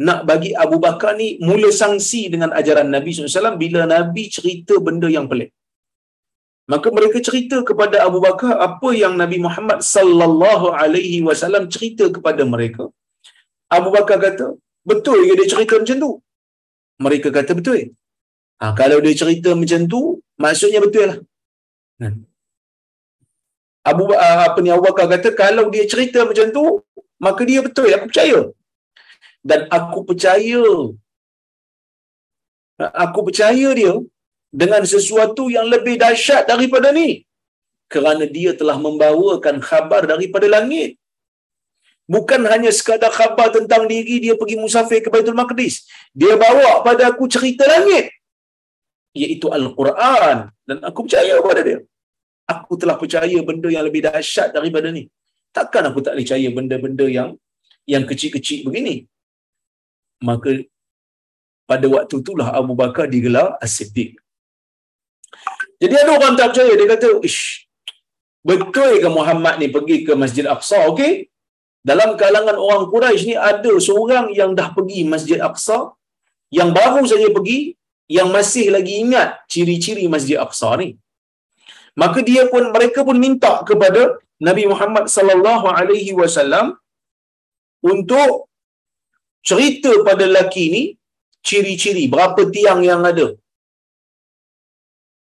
nak 0.06 0.20
bagi 0.30 0.50
Abu 0.64 0.76
Bakar 0.84 1.12
ni 1.20 1.28
mula 1.48 1.68
sangsi 1.80 2.20
dengan 2.32 2.50
ajaran 2.60 2.88
Nabi 2.94 3.10
SAW 3.10 3.58
bila 3.62 3.80
Nabi 3.94 4.24
cerita 4.36 4.74
benda 4.86 5.08
yang 5.16 5.26
pelik. 5.30 5.50
Maka 6.72 6.88
mereka 6.96 7.18
cerita 7.26 7.56
kepada 7.68 7.96
Abu 8.06 8.18
Bakar 8.26 8.52
apa 8.66 8.88
yang 9.02 9.14
Nabi 9.22 9.38
Muhammad 9.46 9.78
sallallahu 9.94 10.66
alaihi 10.80 11.18
wasallam 11.28 11.64
cerita 11.74 12.06
kepada 12.16 12.42
mereka. 12.54 12.84
Abu 13.76 13.88
Bakar 13.96 14.18
kata, 14.26 14.46
betul 14.90 15.18
ke 15.28 15.34
dia 15.38 15.48
cerita 15.52 15.74
macam 15.82 15.96
tu? 16.04 16.10
Mereka 17.04 17.28
kata 17.38 17.52
betul. 17.58 17.80
Ha, 18.60 18.74
kalau 18.80 18.98
dia 19.04 19.14
cerita 19.22 19.50
macam 19.62 19.80
tu, 19.92 20.00
maksudnya 20.44 20.80
betul 20.84 21.04
lah. 21.10 21.18
Hmm. 22.02 22.20
Abu 23.90 24.04
apa 24.12 24.58
ni 24.64 24.70
Abu 24.74 24.84
Bakar 24.88 25.06
kata 25.14 25.28
kalau 25.42 25.64
dia 25.74 25.84
cerita 25.92 26.20
macam 26.30 26.46
tu, 26.56 26.64
maka 27.26 27.42
dia 27.50 27.60
betul, 27.66 27.88
aku 27.96 28.08
percaya 28.12 28.38
dan 29.48 29.60
aku 29.78 29.98
percaya 30.08 30.62
aku 33.04 33.20
percaya 33.28 33.68
dia 33.80 33.94
dengan 34.60 34.82
sesuatu 34.92 35.44
yang 35.56 35.66
lebih 35.74 35.94
dahsyat 36.04 36.44
daripada 36.52 36.88
ni 36.98 37.10
kerana 37.92 38.24
dia 38.36 38.52
telah 38.60 38.76
membawakan 38.86 39.56
khabar 39.68 40.02
daripada 40.12 40.46
langit. 40.56 40.90
Bukan 42.14 42.40
hanya 42.52 42.70
sekadar 42.78 43.12
khabar 43.18 43.48
tentang 43.56 43.82
diri 43.92 44.16
dia 44.24 44.34
pergi 44.40 44.56
musafir 44.64 45.00
ke 45.04 45.08
Baitul 45.14 45.36
Maqdis. 45.40 45.74
Dia 46.20 46.34
bawa 46.44 46.70
pada 46.86 47.02
aku 47.10 47.24
cerita 47.34 47.64
langit. 47.68 48.06
Iaitu 49.12 49.48
Al-Quran. 49.58 50.36
Dan 50.68 50.78
aku 50.88 51.04
percaya 51.04 51.36
kepada 51.40 51.60
dia. 51.68 51.78
Aku 52.54 52.80
telah 52.80 52.96
percaya 53.02 53.38
benda 53.48 53.68
yang 53.68 53.84
lebih 53.88 54.08
dahsyat 54.08 54.56
daripada 54.56 54.88
ni. 54.88 55.04
Takkan 55.52 55.84
aku 55.88 56.00
tak 56.06 56.16
percaya 56.16 56.48
benda-benda 56.48 57.04
yang 57.18 57.36
yang 57.84 58.04
kecil-kecil 58.08 58.64
begini. 58.68 59.04
Maka 60.18 60.50
pada 61.70 61.86
waktu 61.94 62.14
itulah 62.22 62.48
Abu 62.60 62.72
Bakar 62.74 63.06
digelar 63.14 63.60
As-Siddiq. 63.64 64.16
Jadi 65.82 65.94
ada 65.94 66.10
orang 66.18 66.34
tak 66.38 66.46
percaya. 66.50 66.72
Dia 66.74 66.88
kata, 66.94 67.08
Ish, 67.28 67.68
betul 68.42 68.92
ke 69.02 69.08
Muhammad 69.18 69.54
ni 69.62 69.68
pergi 69.76 69.96
ke 70.06 70.12
Masjid 70.22 70.46
Aqsa? 70.54 70.78
Okey. 70.90 71.12
Dalam 71.88 72.10
kalangan 72.20 72.56
orang 72.66 72.84
Quraisy 72.92 73.24
ni 73.30 73.36
ada 73.50 73.72
seorang 73.88 74.26
yang 74.38 74.50
dah 74.58 74.68
pergi 74.76 75.00
Masjid 75.12 75.38
Aqsa, 75.48 75.94
yang 76.58 76.70
baru 76.78 77.02
saja 77.12 77.28
pergi, 77.36 77.58
yang 78.16 78.28
masih 78.34 78.66
lagi 78.74 78.94
ingat 79.04 79.28
ciri-ciri 79.52 80.04
Masjid 80.14 80.36
Aqsa 80.44 80.72
ni. 80.82 80.88
Maka 82.02 82.18
dia 82.28 82.42
pun 82.52 82.64
mereka 82.74 83.00
pun 83.08 83.16
minta 83.26 83.52
kepada 83.68 84.02
Nabi 84.48 84.64
Muhammad 84.72 85.06
sallallahu 85.16 85.66
alaihi 85.78 86.12
wasallam 86.20 86.66
untuk 87.92 88.46
cerita 89.48 89.92
pada 90.08 90.24
lelaki 90.30 90.64
ni 90.74 90.82
ciri-ciri 91.48 92.04
berapa 92.14 92.40
tiang 92.54 92.80
yang 92.90 93.02
ada? 93.10 93.28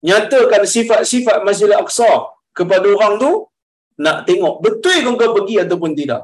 Nyatakan 0.08 0.64
sifat-sifat 0.76 1.38
Masjid 1.48 1.68
Al-Aqsa 1.72 2.12
kepada 2.60 2.88
orang 2.96 3.14
tu 3.24 3.32
nak 4.06 4.18
tengok 4.28 4.56
betul 4.66 4.98
ke 5.06 5.12
kau 5.22 5.32
pergi 5.38 5.56
ataupun 5.64 5.92
tidak. 6.00 6.22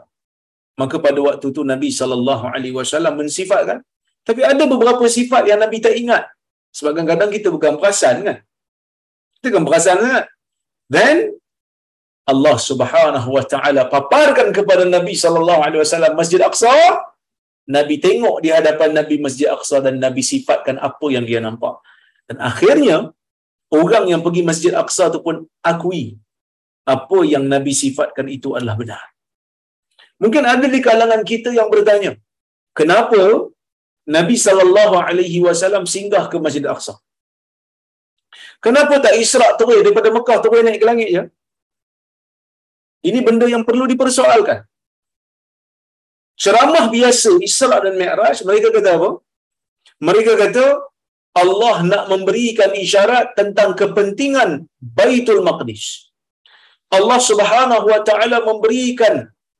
Maka 0.81 0.95
pada 1.05 1.19
waktu 1.27 1.47
tu 1.55 1.61
Nabi 1.71 1.89
sallallahu 1.99 2.45
alaihi 2.53 2.75
wasallam 2.79 3.13
mensifatkan 3.21 3.79
tapi 4.27 4.41
ada 4.51 4.63
beberapa 4.73 5.05
sifat 5.17 5.43
yang 5.49 5.59
Nabi 5.63 5.77
tak 5.85 5.95
ingat. 6.01 6.23
Sebab 6.77 6.91
kadang-kadang 6.93 7.31
kita 7.35 7.47
bukan 7.55 7.73
perasan 7.81 8.15
kan? 8.27 8.37
Kita 9.35 9.47
kan 9.55 9.63
perasan 9.67 9.97
kan 10.05 10.23
then 10.95 11.17
Allah 12.31 12.57
Subhanahu 12.69 13.29
wa 13.37 13.43
taala 13.53 13.81
paparkan 13.93 14.47
kepada 14.57 14.83
Nabi 14.95 15.13
sallallahu 15.23 15.61
alaihi 15.65 15.81
wasallam 15.83 16.13
Masjid 16.19 16.41
Aqsa 16.49 16.75
Nabi 17.75 17.95
tengok 18.05 18.35
di 18.43 18.49
hadapan 18.55 18.89
Nabi 18.99 19.15
Masjid 19.25 19.47
Aqsa 19.55 19.77
dan 19.85 19.95
Nabi 20.05 20.21
sifatkan 20.31 20.75
apa 20.87 21.05
yang 21.15 21.25
dia 21.29 21.39
nampak 21.47 21.75
dan 22.29 22.37
akhirnya 22.49 22.97
orang 23.79 24.05
yang 24.11 24.21
pergi 24.25 24.41
Masjid 24.49 24.73
Aqsa 24.81 25.05
tu 25.13 25.21
pun 25.27 25.35
akui 25.71 26.03
apa 26.95 27.19
yang 27.33 27.43
Nabi 27.53 27.73
sifatkan 27.81 28.27
itu 28.37 28.49
adalah 28.57 28.75
benar. 28.81 29.03
Mungkin 30.21 30.43
ada 30.53 30.67
di 30.75 30.79
kalangan 30.87 31.21
kita 31.31 31.49
yang 31.57 31.69
bertanya, 31.73 32.11
kenapa 32.79 33.21
Nabi 34.15 34.35
sallallahu 34.45 34.95
alaihi 35.07 35.39
wasallam 35.47 35.85
singgah 35.95 36.23
ke 36.31 36.37
Masjid 36.45 36.65
Aqsa? 36.73 36.93
Kenapa 38.65 38.93
tak 39.03 39.15
Isra' 39.23 39.51
terus 39.59 39.79
daripada 39.85 40.09
Mekah 40.15 40.37
terus 40.43 40.61
naik 40.65 40.79
ke 40.81 40.87
langit 40.89 41.09
ya? 41.17 41.23
Ini 43.09 43.19
benda 43.27 43.47
yang 43.53 43.63
perlu 43.63 43.85
dipersoalkan. 43.91 44.59
Ceramah 46.43 46.85
biasa 46.95 47.31
Isra' 47.47 47.79
dan 47.85 47.95
Mi'raj, 48.01 48.37
mereka 48.49 48.67
kata 48.75 48.91
apa? 48.97 49.09
Mereka 50.07 50.33
kata 50.43 50.65
Allah 51.41 51.75
nak 51.91 52.03
memberikan 52.11 52.71
isyarat 52.83 53.35
tentang 53.39 53.71
kepentingan 53.79 54.49
Baitul 54.99 55.41
Maqdis. 55.47 55.83
Allah 56.97 57.19
Subhanahu 57.29 57.85
wa 57.93 58.01
taala 58.07 58.37
memberikan 58.49 59.15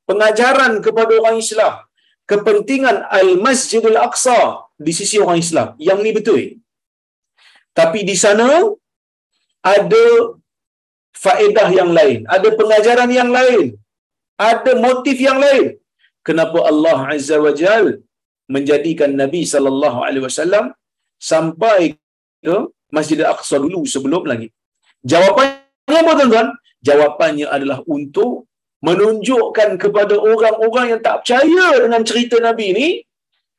pengajaran 0.09 0.73
kepada 0.85 1.13
orang 1.19 1.37
Islam 1.45 1.73
kepentingan 2.31 2.97
Al-Masjidil 3.19 3.99
Aqsa 4.07 4.39
di 4.85 4.91
sisi 4.99 5.17
orang 5.23 5.39
Islam. 5.45 5.67
Yang 5.87 5.99
ni 6.05 6.11
betul. 6.17 6.41
Tapi 7.79 7.99
di 8.09 8.15
sana 8.23 8.47
ada 9.75 10.05
faedah 11.23 11.69
yang 11.79 11.91
lain, 11.97 12.19
ada 12.35 12.49
pengajaran 12.59 13.11
yang 13.19 13.29
lain, 13.37 13.65
ada 14.51 14.71
motif 14.87 15.17
yang 15.27 15.39
lain. 15.45 15.65
Kenapa 16.29 16.59
Allah 16.71 16.99
Azza 17.13 17.37
wa 17.45 17.53
Jal 17.61 17.85
menjadikan 18.55 19.11
Nabi 19.21 19.41
sallallahu 19.53 19.99
alaihi 20.05 20.25
wasallam 20.27 20.65
sampai 21.31 21.81
ke 22.45 22.57
Masjid 22.97 23.17
Al-Aqsa 23.21 23.55
dulu 23.65 23.81
sebelum 23.93 24.23
lagi. 24.31 24.47
Jawapannya 25.11 25.99
apa 26.03 26.11
tuan-tuan? 26.19 26.47
Jawapannya 26.89 27.47
adalah 27.55 27.79
untuk 27.95 28.31
menunjukkan 28.87 29.69
kepada 29.83 30.15
orang-orang 30.31 30.85
yang 30.95 31.01
tak 31.07 31.15
percaya 31.21 31.67
dengan 31.83 32.01
cerita 32.09 32.39
Nabi 32.47 32.67
ni, 32.79 32.87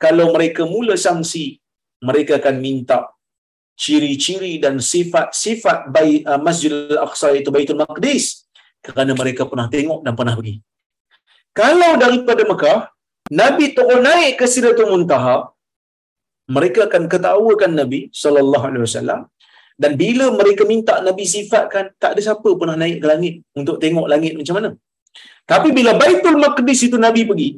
kalau 0.01 0.33
mereka 0.35 0.65
mula 0.65 0.97
sangsi, 1.07 1.61
mereka 2.09 2.41
akan 2.41 2.57
minta 2.65 3.01
ciri-ciri 3.77 4.57
dan 4.65 4.81
sifat-sifat 4.93 5.93
uh, 5.93 6.41
Masjid 6.41 6.73
Al-Aqsa 6.73 7.33
itu 7.37 7.49
Baitul 7.53 7.81
Maqdis 7.81 8.49
kerana 8.81 9.13
mereka 9.13 9.45
pernah 9.45 9.69
tengok 9.69 10.01
dan 10.05 10.13
pernah 10.17 10.35
pergi. 10.37 10.57
Kalau 11.51 11.93
daripada 12.03 12.43
Mekah, 12.51 12.79
Nabi 13.31 13.75
turun 13.77 14.03
naik 14.07 14.39
ke 14.39 14.47
Sidratul 14.53 14.91
Muntaha, 14.93 15.51
mereka 16.51 16.87
akan 16.91 17.05
ketawakan 17.13 17.73
Nabi 17.79 18.01
sallallahu 18.23 18.65
alaihi 18.71 18.85
wasallam. 18.87 19.21
Dan 19.81 19.97
bila 19.97 20.29
mereka 20.35 20.63
minta 20.69 21.01
Nabi 21.01 21.25
sifatkan 21.25 21.95
tak 22.03 22.11
ada 22.15 22.21
siapa 22.21 22.49
pernah 22.61 22.77
naik 22.77 23.01
ke 23.03 23.07
langit 23.13 23.35
untuk 23.57 23.77
tengok 23.83 24.07
langit 24.13 24.37
macam 24.37 24.55
mana. 24.59 24.71
Tapi 25.49 25.69
bila 25.73 25.97
Baitul 25.97 26.37
Maqdis 26.37 26.81
itu 26.87 26.97
Nabi 27.01 27.25
pergi 27.31 27.51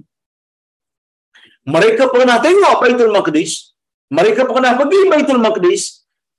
mereka 1.66 2.10
pernah 2.14 2.36
tengok 2.46 2.74
Baitul 2.82 3.12
Maqdis 3.16 3.74
mereka 4.18 4.46
pernah 4.46 4.72
pergi 4.78 5.00
Baitul 5.12 5.42
Maqdis 5.42 5.82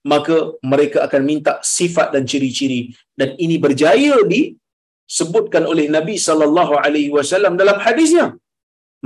maka 0.03 0.55
mereka 0.59 1.07
akan 1.07 1.21
minta 1.23 1.59
sifat 1.63 2.11
dan 2.11 2.23
ciri-ciri. 2.27 2.91
Dan 3.15 3.39
ini 3.39 3.55
berjaya 3.55 4.19
disebutkan 5.09 5.63
oleh 5.71 5.85
Nabi 5.95 6.15
sallallahu 6.27 6.73
alaihi 6.85 7.11
wasallam 7.17 7.53
dalam 7.61 7.77
hadisnya 7.85 8.27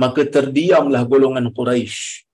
maka 0.02 0.22
terdiamlah 0.36 1.02
golongan 1.12 1.46
Quraisy 1.58 2.28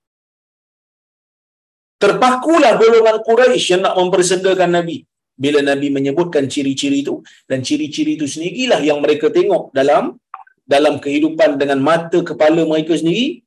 Terpakulah 1.95 2.75
golongan 2.81 3.17
Quraisy 3.27 3.67
yang 3.71 3.81
nak 3.87 3.95
mempersendakan 3.99 4.71
Nabi. 4.77 4.97
Bila 5.43 5.59
Nabi 5.69 5.87
menyebutkan 5.97 6.43
ciri-ciri 6.53 7.03
itu 7.03 7.15
dan 7.49 7.59
ciri-ciri 7.67 8.11
itu 8.19 8.27
sendirilah 8.33 8.79
yang 8.89 8.99
mereka 9.03 9.27
tengok 9.37 9.71
dalam 9.79 10.15
dalam 10.63 10.95
kehidupan 11.03 11.59
dengan 11.61 11.79
mata 11.79 12.19
kepala 12.29 12.61
mereka 12.71 12.95
sendiri, 12.99 13.43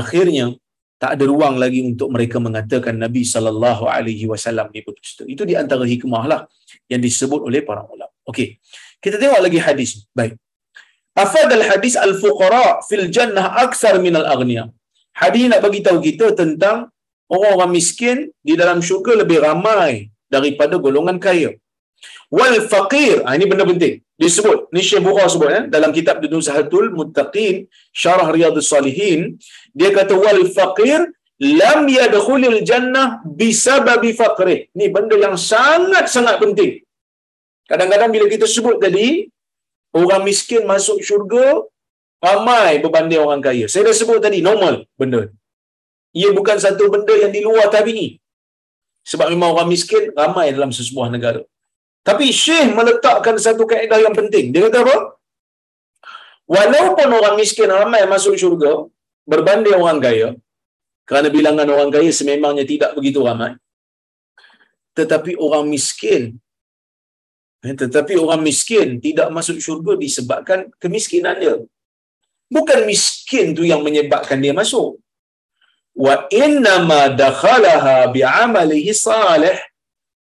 akhirnya 0.00 0.46
tak 0.98 1.14
ada 1.14 1.24
ruang 1.30 1.56
lagi 1.62 1.80
untuk 1.90 2.10
mereka 2.10 2.42
mengatakan 2.42 2.98
Nabi 2.98 3.22
sallallahu 3.22 3.86
alaihi 3.86 4.26
wasallam 4.32 4.66
berdusta. 4.74 5.22
Itu 5.34 5.42
di 5.46 5.54
antara 5.54 5.86
hikmah 5.86 6.24
lah 6.26 6.40
yang 6.90 6.98
disebut 6.98 7.40
oleh 7.48 7.62
para 7.62 7.86
ulama. 7.86 8.17
Okey. 8.30 8.48
Kita 9.04 9.16
tengok 9.22 9.40
lagi 9.46 9.58
hadis. 9.66 9.90
Baik. 10.18 10.34
Afad 11.24 11.50
al-hadis 11.58 11.94
al-fuqara 12.06 12.66
fil 12.88 13.06
jannah 13.16 13.46
aksar 13.64 13.94
min 14.06 14.14
al-aghniya. 14.20 14.64
Hadis 15.20 15.44
nak 15.50 15.60
bagi 15.66 15.80
tahu 15.86 15.98
kita 16.08 16.26
tentang 16.40 16.92
orang-orang 17.34 17.70
miskin 17.78 18.16
di 18.48 18.54
dalam 18.60 18.78
syurga 18.88 19.12
lebih 19.22 19.38
ramai 19.46 20.12
daripada 20.34 20.76
golongan 20.84 21.18
kaya. 21.26 21.50
Wal 22.38 22.56
faqir, 22.72 23.24
ha, 23.24 23.34
ini 23.36 23.48
benda 23.50 23.64
penting. 23.64 24.04
Disebut, 24.22 24.58
ni 24.74 24.82
Syekh 24.88 25.02
Bukhari 25.06 25.30
sebut 25.32 25.50
eh, 25.58 25.64
dalam 25.74 25.90
kitab 25.96 26.20
Nuzhatul 26.34 26.92
Muttaqin, 26.98 27.66
Syarah 28.00 28.28
Riyadhus 28.34 28.68
Salihin, 28.72 29.20
dia 29.78 29.90
kata 29.96 30.14
wal 30.24 30.42
faqir 30.56 31.00
lam 31.60 31.80
yadkhulil 31.86 32.60
jannah 32.70 33.22
bisababi 33.24 34.10
faqrih. 34.20 34.68
Ni 34.78 34.86
benda 34.94 35.16
yang 35.16 35.36
sangat-sangat 35.38 36.36
penting. 36.42 36.72
Kadang-kadang 37.70 38.10
bila 38.14 38.26
kita 38.32 38.46
sebut 38.48 38.76
tadi, 38.84 39.28
orang 39.92 40.22
miskin 40.28 40.64
masuk 40.72 41.04
syurga 41.04 41.46
ramai 42.18 42.80
berbanding 42.84 43.20
orang 43.26 43.44
kaya. 43.44 43.66
Saya 43.72 43.88
dah 43.88 43.96
sebut 44.00 44.18
tadi 44.24 44.40
normal 44.48 44.88
benda 45.00 45.28
ia 46.20 46.30
bukan 46.38 46.56
satu 46.64 46.88
benda 46.94 47.14
yang 47.22 47.32
di 47.36 47.40
luar 47.44 47.68
tabi'i. 47.74 48.08
Sebab 49.10 49.26
memang 49.32 49.56
orang 49.56 49.68
miskin 49.72 50.12
ramai 50.20 50.52
dalam 50.56 50.70
sesebuah 50.78 51.08
negara. 51.14 51.40
Tapi 52.08 52.26
Syekh 52.32 52.72
meletakkan 52.78 53.36
satu 53.46 53.64
kaedah 53.70 54.00
yang 54.04 54.14
penting. 54.16 54.52
Dia 54.52 54.68
kata 54.68 54.78
apa? 54.84 54.96
Walaupun 56.48 57.08
orang 57.12 57.34
miskin 57.40 57.68
ramai 57.68 58.02
masuk 58.08 58.34
syurga, 58.40 58.88
berbanding 59.28 59.76
orang 59.76 60.00
kaya, 60.00 60.28
kerana 61.08 61.28
bilangan 61.36 61.68
orang 61.68 61.90
kaya 61.92 62.08
sememangnya 62.18 62.64
tidak 62.64 62.90
begitu 62.96 63.20
ramai, 63.20 63.52
tetapi 64.96 65.36
orang 65.36 65.68
miskin 65.68 66.40
tetapi 67.62 68.14
orang 68.14 68.40
miskin 68.46 69.02
tidak 69.02 69.28
masuk 69.34 69.58
syurga 69.58 69.98
disebabkan 69.98 70.70
kemiskinan 70.82 71.36
dia. 71.42 71.56
Bukan 72.48 72.86
miskin 72.88 73.52
tu 73.58 73.66
yang 73.66 73.82
menyebabkan 73.86 74.38
dia 74.40 74.54
masuk 74.56 75.02
wa 75.98 76.14
inna 76.42 76.74
ma 76.90 77.00
dakhalaha 77.22 77.96
bi'amalihi 78.14 78.94
salih 78.94 79.58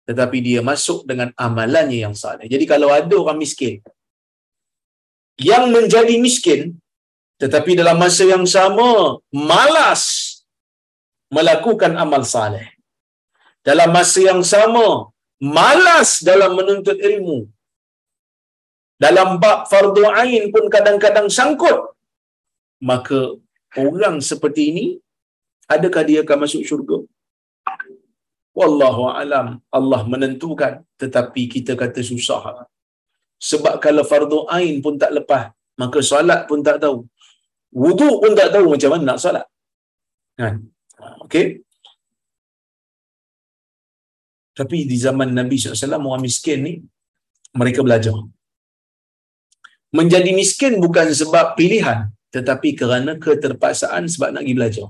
tetapi 0.09 0.37
dia 0.47 0.61
masuk 0.65 0.99
dengan 1.09 1.29
amalannya 1.45 1.99
yang 2.09 2.15
saleh. 2.23 2.47
Jadi 2.53 2.65
kalau 2.71 2.89
ada 2.89 3.15
orang 3.23 3.37
miskin 3.43 3.77
yang 5.37 5.69
menjadi 5.75 6.15
miskin 6.25 6.61
tetapi 7.37 7.77
dalam 7.77 8.01
masa 8.01 8.25
yang 8.25 8.45
sama 8.49 9.21
malas 9.29 10.03
melakukan 11.29 11.93
amal 12.03 12.25
saleh. 12.25 12.65
Dalam 13.61 13.91
masa 13.93 14.19
yang 14.23 14.41
sama 14.41 15.11
malas 15.41 16.21
dalam 16.29 16.53
menuntut 16.59 16.97
ilmu. 17.09 17.45
Dalam 18.97 19.37
bab 19.41 19.69
fardu 19.71 20.03
ain 20.21 20.49
pun 20.53 20.65
kadang-kadang 20.75 21.29
sangkut. 21.29 21.77
Maka 22.89 23.19
orang 23.77 24.17
seperti 24.29 24.63
ini 24.71 24.85
adakah 25.69 26.03
dia 26.09 26.21
akan 26.25 26.37
masuk 26.45 26.65
syurga? 26.65 26.97
Wallahu 28.57 29.03
alam 29.21 29.61
Allah 29.77 30.01
menentukan 30.13 30.81
tetapi 31.01 31.41
kita 31.45 31.77
kata 31.77 32.01
susah. 32.01 32.65
Sebab 33.49 33.77
kalau 33.85 34.01
fardu 34.01 34.39
ain 34.57 34.81
pun 34.81 34.97
tak 34.97 35.13
lepas, 35.17 35.53
maka 35.77 36.01
solat 36.01 36.49
pun 36.49 36.65
tak 36.65 36.81
tahu. 36.81 37.05
Wudu 37.69 38.09
pun 38.21 38.33
tak 38.33 38.49
tahu 38.49 38.73
macam 38.73 38.89
mana 38.93 39.03
nak 39.13 39.21
solat. 39.21 39.45
Kan? 40.39 40.73
Okey. 41.25 41.61
Tapi 44.57 44.77
di 44.89 44.97
zaman 45.05 45.29
Nabi 45.39 45.55
SAW, 45.61 46.01
orang 46.09 46.23
miskin 46.27 46.59
ni, 46.67 46.73
mereka 47.53 47.85
belajar. 47.87 48.17
Menjadi 49.97 50.31
miskin 50.33 50.73
bukan 50.85 51.07
sebab 51.21 51.53
pilihan, 51.57 52.09
tetapi 52.35 52.69
kerana 52.79 53.11
keterpaksaan 53.23 54.03
sebab 54.13 54.29
nak 54.33 54.43
pergi 54.43 54.57
belajar. 54.57 54.87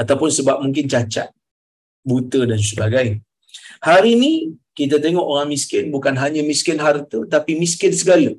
Ataupun 0.00 0.30
sebab 0.38 0.56
mungkin 0.64 0.88
cacat, 0.92 1.28
buta 2.08 2.40
dan 2.50 2.60
sebagainya. 2.70 3.20
Hari 3.84 4.16
ini, 4.16 4.32
kita 4.72 4.96
tengok 5.04 5.26
orang 5.32 5.48
miskin 5.52 5.84
bukan 5.94 6.16
hanya 6.22 6.42
miskin 6.50 6.80
harta, 6.80 7.20
tapi 7.34 7.52
miskin 7.62 7.92
segala. 8.00 8.32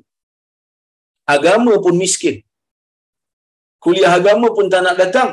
Agama 1.34 1.72
pun 1.84 1.94
miskin. 2.04 2.36
Kuliah 3.84 4.12
agama 4.18 4.50
pun 4.56 4.66
tak 4.72 4.82
nak 4.86 4.96
datang. 5.02 5.30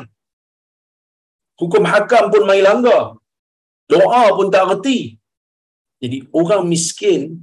Hukum 1.60 1.82
hakam 1.92 2.24
pun 2.32 2.42
main 2.48 2.62
langgar. 2.62 3.18
Doa 3.86 4.34
pun 4.36 4.50
tak 4.50 4.66
reti. 4.70 5.18
Jadi 6.02 6.28
orang 6.34 6.62
miskin 6.66 7.40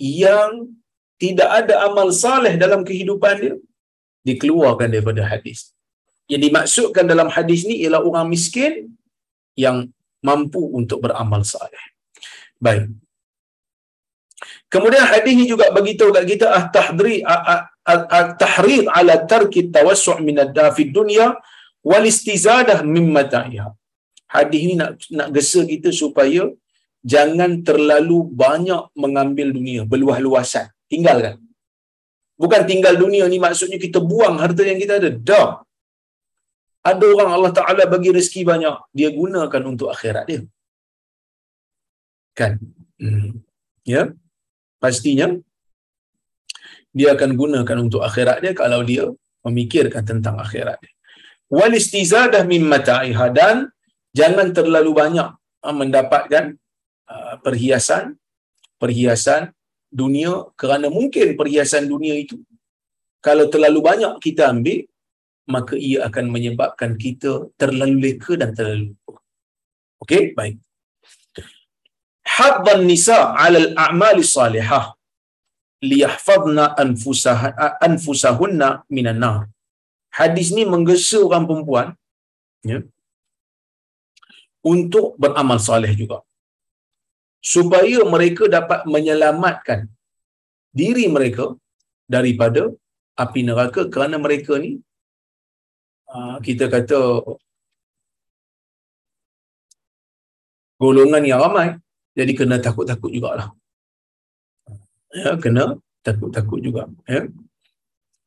yang 0.00 0.72
tidak 1.22 1.46
ada 1.62 1.86
amal 1.86 2.10
saleh 2.10 2.58
dalam 2.58 2.82
kehidupan 2.82 3.34
dia 3.38 3.54
dikeluarkan 4.26 4.88
daripada 4.90 5.22
hadis. 5.22 5.70
Yang 6.26 6.40
dimaksudkan 6.48 7.04
dalam 7.06 7.28
hadis 7.30 7.62
ni 7.68 7.84
ialah 7.84 8.02
orang 8.02 8.26
miskin 8.26 8.96
yang 9.54 9.92
mampu 10.24 10.62
untuk 10.72 11.04
beramal 11.04 11.42
saleh. 11.46 11.84
Baik. 12.58 12.90
Kemudian 14.72 15.04
hadis 15.04 15.32
ni 15.36 15.44
juga 15.44 15.68
bagi 15.76 15.94
tahu 15.98 16.10
kat 16.16 16.24
kita 16.24 16.46
ah 16.48 16.64
tahdri 16.72 17.20
at-tahrid 17.22 18.88
ala 18.88 19.14
tarki 19.28 19.68
tawassu' 19.68 20.18
min 20.24 20.40
ad-dafi 20.40 20.88
dunya 20.88 21.36
wal 21.84 22.06
istizadah 22.06 22.80
min 22.82 23.12
mata'iha. 23.12 23.68
Hadis 24.34 24.62
ni 24.68 24.74
nak 24.80 24.90
nak 25.18 25.28
gesa 25.36 25.60
kita 25.72 25.88
supaya 26.02 26.42
jangan 27.12 27.50
terlalu 27.68 28.18
banyak 28.42 28.82
mengambil 29.02 29.48
dunia, 29.56 29.82
berluas-luasan. 29.92 30.66
Tinggalkan. 30.92 31.36
Bukan 32.42 32.62
tinggal 32.70 32.94
dunia 33.02 33.24
ni 33.32 33.38
maksudnya 33.44 33.78
kita 33.84 33.98
buang 34.10 34.36
harta 34.42 34.62
yang 34.70 34.80
kita 34.82 34.94
ada. 35.00 35.10
Dah. 35.30 35.50
Ada 36.82 37.04
orang 37.14 37.30
Allah 37.36 37.52
Ta'ala 37.58 37.82
bagi 37.86 38.10
rezeki 38.10 38.42
banyak. 38.42 38.76
Dia 38.90 39.08
gunakan 39.14 39.62
untuk 39.70 39.88
akhirat 39.94 40.24
dia. 40.26 40.40
Kan? 42.34 42.58
Hmm. 42.98 43.38
Ya? 43.86 44.10
Pastinya 44.82 45.26
dia 46.90 47.08
akan 47.14 47.30
gunakan 47.40 47.76
untuk 47.84 48.02
akhirat 48.08 48.42
dia 48.42 48.52
kalau 48.52 48.80
dia 48.90 49.04
memikirkan 49.46 50.02
tentang 50.02 50.36
akhirat 50.44 50.76
dia. 50.82 50.92
Wal 51.52 51.76
istizadah 51.76 52.42
min 52.48 52.64
mata'iha 52.72 53.26
dan 53.30 53.56
jangan 54.18 54.48
terlalu 54.56 54.92
banyak 55.02 55.28
ah, 55.66 55.74
mendapatkan 55.80 56.44
uh, 57.12 57.34
perhiasan 57.44 58.04
perhiasan 58.82 59.42
dunia 59.92 60.32
kerana 60.60 60.86
mungkin 60.96 61.36
perhiasan 61.40 61.84
dunia 61.92 62.14
itu 62.24 62.36
kalau 63.26 63.46
terlalu 63.52 63.80
banyak 63.88 64.12
kita 64.24 64.50
ambil 64.52 64.80
maka 65.54 65.74
ia 65.88 65.98
akan 66.08 66.26
menyebabkan 66.34 66.94
kita 67.04 67.50
terlalu 67.60 67.96
leka 68.04 68.32
dan 68.38 68.50
terlalu. 68.58 68.94
Okey, 70.02 70.22
baik. 70.38 70.58
Haddan 72.36 72.82
nisa 72.90 73.18
'ala 73.34 73.58
al-a'mal 73.64 74.18
salihah 74.36 74.84
liyahfazna 75.90 76.64
anfusah 76.82 77.40
anfusahunna 77.86 78.68
minan 78.96 79.18
nar. 79.24 79.40
Hadis 80.18 80.48
ni 80.56 80.62
menggesa 80.72 81.18
orang 81.26 81.44
perempuan 81.48 81.88
ya 82.70 82.78
untuk 84.62 85.18
beramal 85.18 85.58
soleh 85.58 85.92
juga. 85.98 86.22
Supaya 87.42 88.06
mereka 88.06 88.46
dapat 88.46 88.86
menyelamatkan 88.86 89.90
diri 90.70 91.10
mereka 91.10 91.58
daripada 92.06 92.70
api 93.18 93.40
neraka. 93.42 93.90
Kerana 93.90 94.16
mereka 94.16 94.56
ni 94.62 94.78
ah, 96.06 96.38
kita 96.38 96.70
kata 96.70 97.00
golongan 100.78 101.22
yang 101.26 101.42
ramai. 101.42 101.78
Jadi 102.14 102.32
kena 102.38 102.62
takut-takut 102.62 103.10
jugalah. 103.10 103.50
Ya 105.12 105.34
kena 105.36 105.64
takut-takut 106.06 106.58
juga 106.62 106.88
ya. 107.10 107.26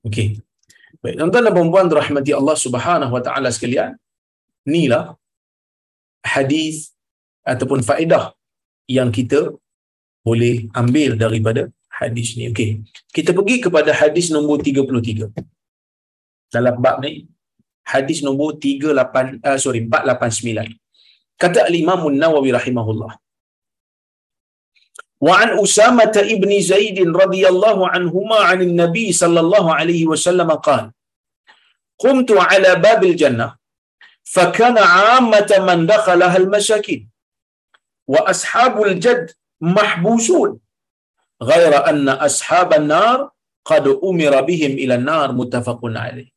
Okey. 0.05 0.43
Baik 1.01 1.15
tuan-tuan 1.21 1.43
dan 1.45 1.53
puan-puan 1.53 1.87
rahmati 1.89 2.31
Allah 2.33 2.57
Subhanahu 2.57 3.13
wa 3.15 3.21
taala 3.25 3.49
sekalian. 3.53 3.93
Inilah 4.65 5.13
hadis 6.34 6.92
ataupun 7.52 7.80
faedah 7.88 8.24
yang 8.96 9.10
kita 9.18 9.40
boleh 10.26 10.54
ambil 10.80 11.16
daripada 11.24 11.62
hadis 12.00 12.28
ni. 12.38 12.44
Okey. 12.52 12.70
Kita 13.16 13.30
pergi 13.38 13.56
kepada 13.64 13.90
hadis 14.00 14.28
nombor 14.34 14.60
33. 14.64 15.32
Dalam 16.54 16.76
bab 16.84 16.98
ni 17.04 17.12
hadis 17.92 18.20
nombor 18.26 18.58
38 18.58 19.40
uh, 19.48 19.58
sorry 19.64 19.82
489. 19.86 20.76
Kata 21.40 21.58
al-Imam 21.70 22.00
An-Nawawi 22.10 22.50
rahimahullah. 22.58 23.12
Wa 25.26 25.34
an 25.44 25.50
Usamah 25.64 26.12
ibn 26.36 26.50
Zaid 26.70 26.96
radhiyallahu 27.22 27.88
anhuma 27.96 28.38
'an 28.48 28.60
an-nabi 28.66 29.06
sallallahu 29.22 29.68
alaihi 29.80 30.08
wasallam 30.12 30.50
qala 30.68 30.88
قمت 32.04 32.30
على 32.32 32.70
باب 32.84 33.00
الجنة 33.04 33.46
فكان 34.25 34.77
عامة 34.77 35.49
al-masakin 36.33 37.05
wa 38.09 38.25
ashabul 38.25 38.97
jadd 38.97 39.33
mahbusun 39.61 40.57
غير 41.41 41.73
أن 41.89 42.09
أصحاب 42.09 42.73
النار 42.73 43.29
qad 43.65 43.85
umira 44.01 44.41
bihim 44.41 44.77
إلى 44.81 44.95
النار 45.01 45.33
muttafaqun 45.37 45.93
عليه 45.93 46.35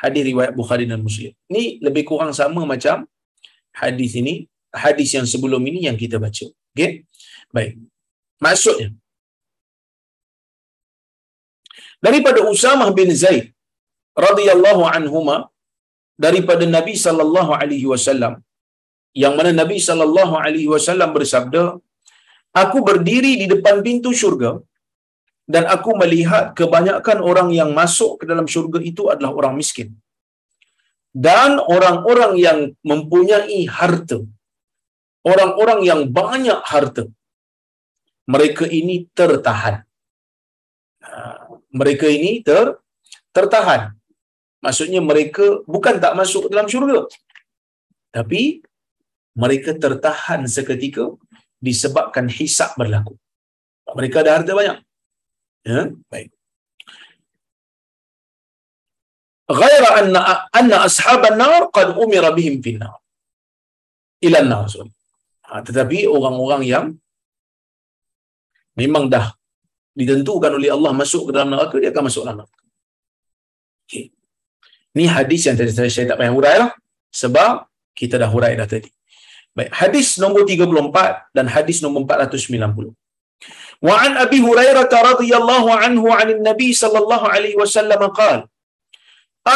hadis 0.00 0.22
riwayat 0.30 0.52
Bukhari 0.56 0.88
dan 0.88 1.00
Muslim. 1.04 1.32
Ni 1.52 1.76
lebih 1.86 2.08
kurang 2.08 2.32
sama 2.32 2.64
macam 2.64 3.04
hadis 3.76 4.16
ini, 4.20 4.48
hadis 4.72 5.12
yang 5.16 5.28
sebelum 5.28 5.60
ini 5.70 5.84
yang 5.88 5.96
kita 6.02 6.16
baca. 6.16 6.46
Okey. 6.72 7.04
Baik. 7.52 7.72
Maksudnya 8.40 8.88
daripada 12.00 12.40
Usamah 12.48 12.88
bin 12.96 13.12
Zaid 13.12 13.52
radhiyallahu 14.16 14.82
anhuma 14.88 15.49
daripada 16.24 16.64
Nabi 16.76 16.94
sallallahu 17.04 17.52
alaihi 17.60 17.86
wasallam. 17.92 18.34
Yang 19.22 19.34
mana 19.38 19.50
Nabi 19.60 19.76
sallallahu 19.86 20.34
alaihi 20.44 20.68
wasallam 20.74 21.10
bersabda 21.16 21.62
aku 22.62 22.78
berdiri 22.88 23.32
di 23.42 23.46
depan 23.52 23.76
pintu 23.86 24.10
syurga 24.20 24.52
dan 25.54 25.64
aku 25.74 25.90
melihat 26.02 26.44
kebanyakan 26.58 27.18
orang 27.30 27.48
yang 27.60 27.70
masuk 27.80 28.12
ke 28.20 28.24
dalam 28.30 28.46
syurga 28.54 28.78
itu 28.90 29.04
adalah 29.12 29.32
orang 29.40 29.54
miskin. 29.60 29.90
Dan 31.26 31.52
orang-orang 31.76 32.32
yang 32.46 32.58
mempunyai 32.90 33.60
harta 33.78 34.18
orang-orang 35.30 35.80
yang 35.90 36.00
banyak 36.18 36.60
harta 36.72 37.04
mereka 38.32 38.64
ini 38.78 38.96
tertahan. 39.18 39.76
Ha, 41.02 41.12
mereka 41.80 42.06
ini 42.16 42.30
ter 42.46 42.78
tertahan 43.36 43.82
maksudnya 44.64 45.00
mereka 45.10 45.64
bukan 45.64 45.96
tak 46.04 46.14
masuk 46.20 46.48
dalam 46.52 46.68
syurga. 46.72 47.08
Tapi 48.16 48.60
mereka 49.42 49.70
tertahan 49.84 50.44
seketika 50.44 51.04
disebabkan 51.60 52.26
hisap 52.28 52.74
berlaku. 52.80 53.14
Mereka 53.98 54.16
ada 54.22 54.40
harta 54.40 54.52
banyak. 54.54 54.78
Ya 55.66 55.80
baik. 56.08 56.30
Ghaira 59.50 59.90
anna 59.98 60.20
anna 60.54 60.76
ashaban 60.86 61.34
nar 61.42 61.68
qad 61.74 61.98
umira 61.98 62.30
bihim 62.38 62.62
fi 62.64 62.78
nar. 62.78 62.96
Ila 64.26 64.40
nar 64.46 64.66
ha, 65.48 65.52
tetapi 65.66 66.06
orang-orang 66.06 66.62
yang 66.72 66.86
memang 68.78 69.10
dah 69.10 69.26
ditentukan 69.98 70.54
oleh 70.58 70.70
Allah 70.70 70.92
masuk 70.94 71.28
ke 71.28 71.30
dalam 71.34 71.50
neraka 71.52 71.76
dia 71.82 71.90
akan 71.90 72.04
masuk 72.08 72.22
dalam 72.24 72.38
neraka. 72.40 72.60
Okay. 73.84 74.06
Ni 74.98 75.04
hadis 75.16 75.46
yang 75.46 75.56
tadi 75.58 75.70
saya 75.74 76.06
tak 76.10 76.18
payah 76.20 76.32
hurai 76.36 76.56
lah. 76.62 76.70
Sebab 77.20 77.52
kita 77.98 78.14
dah 78.22 78.30
hurai 78.34 78.52
dah 78.60 78.66
tadi. 78.74 78.90
Baik, 79.56 79.70
hadis 79.80 80.08
nombor 80.22 80.42
34 80.46 81.36
dan 81.36 81.46
hadis 81.54 81.78
nombor 81.84 82.02
490. 82.06 82.94
Wa 83.86 83.94
an 84.06 84.12
Abi 84.24 84.38
Hurairah 84.46 84.86
radhiyallahu 85.10 85.68
anhu 85.84 86.06
'anil 86.16 86.42
Nabi 86.48 86.70
sallallahu 86.82 87.30
alaihi 87.34 87.58
wasallam 87.62 88.02
qala 88.20 88.44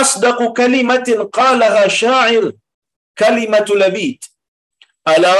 Asdaqu 0.00 0.44
kalimatin 0.60 1.28
qalaha 1.38 1.82
sya'ir 2.00 2.44
kalimatu 3.22 3.76
labid 3.82 4.18
ala 5.12 5.36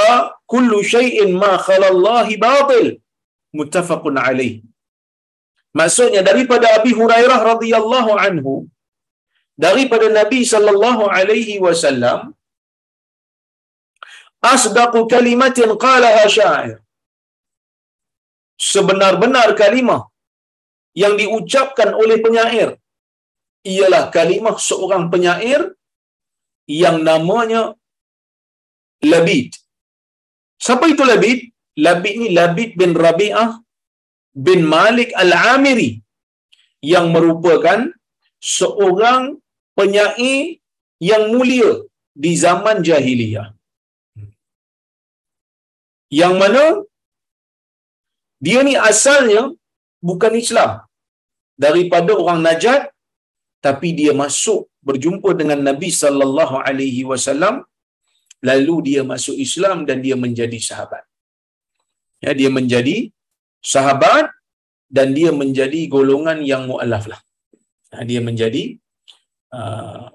kullu 0.53 0.85
shay'in 0.93 1.33
ma 1.43 1.51
khala 1.67 1.89
Allah 1.93 2.27
batil 2.45 2.87
muttafaqun 3.59 4.21
alaih 4.27 4.53
Maksudnya 5.79 6.21
daripada 6.29 6.67
Abi 6.77 6.91
Hurairah 6.99 7.39
radhiyallahu 7.51 8.11
anhu 8.25 8.53
daripada 9.63 10.07
Nabi 10.19 10.39
sallallahu 10.53 11.03
alaihi 11.17 11.55
wasallam 11.65 12.19
asdaqu 14.53 15.01
kalimatin 15.13 15.71
qalaha 15.85 16.23
sya'ir 16.37 16.77
sebenar-benar 18.71 19.47
kalimah 19.61 20.01
yang 21.01 21.13
diucapkan 21.21 21.89
oleh 22.01 22.17
penyair 22.25 22.69
ialah 23.73 24.03
kalimah 24.17 24.55
seorang 24.69 25.05
penyair 25.13 25.61
yang 26.83 26.97
namanya 27.09 27.63
Labid. 29.11 29.49
Siapa 30.65 30.85
itu 30.93 31.03
Labid? 31.11 31.39
Labid 31.85 32.15
ni 32.21 32.27
Labid 32.37 32.69
bin 32.81 32.91
Rabi'ah 33.05 33.49
bin 34.47 34.59
Malik 34.75 35.09
Al-Amiri 35.23 35.91
yang 36.93 37.05
merupakan 37.15 37.79
seorang 38.55 39.23
penyair 39.77 40.39
yang 41.09 41.23
mulia 41.33 41.71
di 42.23 42.31
zaman 42.43 42.77
jahiliyah. 42.87 43.47
Yang 46.21 46.33
mana 46.41 46.63
dia 48.45 48.59
ni 48.67 48.75
asalnya 48.89 49.43
bukan 50.09 50.33
Islam. 50.43 50.71
Daripada 51.65 52.11
orang 52.21 52.39
Najat 52.45 52.81
tapi 53.65 53.89
dia 53.99 54.13
masuk 54.23 54.61
berjumpa 54.87 55.29
dengan 55.39 55.59
Nabi 55.67 55.89
sallallahu 56.01 56.55
alaihi 56.67 57.03
wasallam 57.11 57.55
lalu 58.49 58.75
dia 58.87 59.01
masuk 59.11 59.35
Islam 59.45 59.77
dan 59.89 59.97
dia 60.05 60.15
menjadi 60.23 60.59
sahabat. 60.69 61.03
Ya, 62.23 62.31
dia 62.39 62.49
menjadi 62.57 62.97
sahabat 63.73 64.25
dan 64.97 65.07
dia 65.17 65.31
menjadi 65.41 65.81
golongan 65.95 66.39
yang 66.51 66.63
mualaf 66.69 67.05
lah. 67.11 67.21
Ya, 67.93 67.99
dia 68.09 68.21
menjadi 68.27 68.63
uh, 69.53 70.09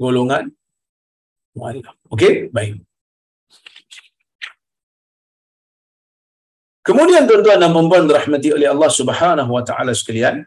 golongan 0.00 0.50
mualaf. 1.54 1.96
Okey, 2.14 2.48
baik. 2.56 2.80
Kemudian 6.80 7.28
tuan-tuan 7.28 7.60
dan 7.62 7.72
puan 7.76 8.08
rahmati 8.08 8.48
oleh 8.56 8.66
Allah 8.72 8.90
Subhanahu 8.98 9.50
wa 9.56 9.62
taala 9.68 9.92
sekalian, 9.92 10.42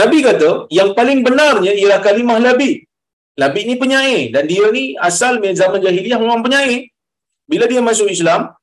Nabi 0.00 0.18
kata 0.26 0.70
yang 0.78 0.90
paling 0.98 1.20
benarnya 1.26 1.72
ialah 1.80 2.00
kalimah 2.02 2.38
Nabi. 2.48 2.70
Nabi 3.42 3.60
ni 3.66 3.74
penyair 3.82 4.30
dan 4.34 4.46
dia 4.46 4.66
ni 4.70 4.94
asal 5.08 5.42
zaman 5.42 5.82
jahiliah 5.82 6.18
memang 6.22 6.42
penyair. 6.46 6.90
Bila 7.50 7.66
dia 7.70 7.82
masuk 7.82 8.08
Islam, 8.16 8.54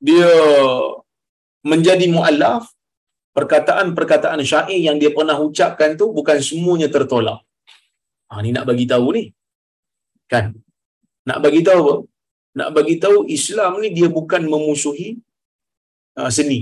dia 0.00 0.28
menjadi 1.62 2.06
muallaf 2.10 2.73
perkataan-perkataan 3.36 4.40
syair 4.50 4.80
yang 4.86 4.96
dia 5.02 5.10
pernah 5.16 5.36
ucapkan 5.46 5.90
tu 6.00 6.06
bukan 6.18 6.38
semuanya 6.48 6.88
tertolak. 6.94 7.40
Ha 8.30 8.42
ni 8.44 8.50
nak 8.56 8.66
bagi 8.70 8.86
tahu 8.92 9.06
ni. 9.16 9.24
Kan? 10.32 10.44
Nak 11.28 11.38
bagi 11.44 11.62
tahu 11.68 11.80
apa? 11.84 11.96
Nak 12.58 12.68
bagi 12.76 12.94
tahu 13.04 13.18
Islam 13.36 13.72
ni 13.82 13.88
dia 13.96 14.08
bukan 14.18 14.42
memusuhi 14.52 15.08
uh, 16.20 16.30
seni. 16.36 16.60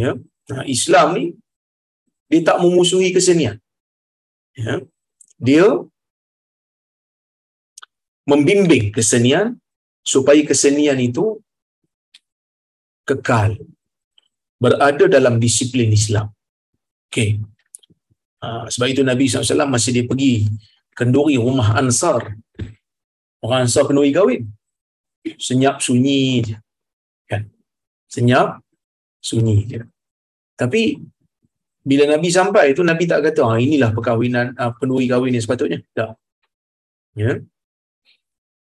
Ya. 0.00 0.10
Nah, 0.50 0.64
Islam 0.76 1.08
ni 1.18 1.26
dia 2.30 2.40
tak 2.48 2.58
memusuhi 2.62 3.08
kesenian. 3.16 3.56
Ya. 4.54 4.74
Dia 5.48 5.66
membimbing 8.30 8.84
kesenian 8.96 9.46
supaya 10.12 10.42
kesenian 10.50 11.00
itu 11.08 11.24
kekal 13.08 13.56
berada 14.60 15.08
dalam 15.08 15.40
disiplin 15.40 15.88
Islam. 15.88 16.28
Okey. 17.08 17.40
Uh, 18.40 18.68
sebab 18.68 18.88
itu 18.92 19.00
Nabi 19.00 19.24
SAW 19.26 19.66
masih 19.66 19.90
dia 19.96 20.04
pergi 20.04 20.46
kenduri 20.92 21.40
rumah 21.40 21.80
Ansar. 21.80 22.36
Orang 23.40 23.64
Ansar 23.64 23.88
kenduri 23.88 24.12
kahwin. 24.12 24.44
Senyap 25.40 25.80
sunyi 25.80 26.44
je. 26.44 26.56
Kan? 27.24 27.48
Senyap 28.04 28.60
sunyi 29.24 29.64
je. 29.64 29.80
Tapi 30.60 31.00
bila 31.80 32.04
Nabi 32.04 32.28
sampai 32.28 32.76
itu 32.76 32.84
Nabi 32.84 33.08
tak 33.08 33.24
kata 33.24 33.40
ah 33.40 33.56
inilah 33.56 33.96
perkahwinan 33.96 34.52
uh, 34.60 34.76
penduri 34.76 35.08
kahwin 35.08 35.32
yang 35.32 35.44
sepatutnya. 35.44 35.80
Tak. 35.96 36.20
Ya. 37.16 37.40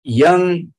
Yang 0.04 0.74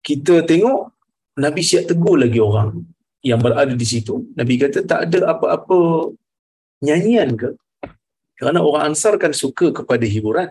kita 0.00 0.42
tengok 0.42 0.95
Nabi 1.36 1.60
siap 1.60 1.84
tegur 1.92 2.16
lagi 2.16 2.40
orang 2.40 2.80
yang 3.20 3.40
berada 3.42 3.72
di 3.76 3.86
situ. 3.86 4.32
Nabi 4.32 4.56
kata 4.56 4.84
tak 4.88 5.00
ada 5.10 5.36
apa-apa 5.36 6.10
nyanyian 6.80 7.36
ke? 7.36 7.50
Kerana 8.36 8.60
orang 8.60 8.92
Ansar 8.92 9.16
kan 9.16 9.32
suka 9.32 9.72
kepada 9.72 10.04
hiburan. 10.04 10.48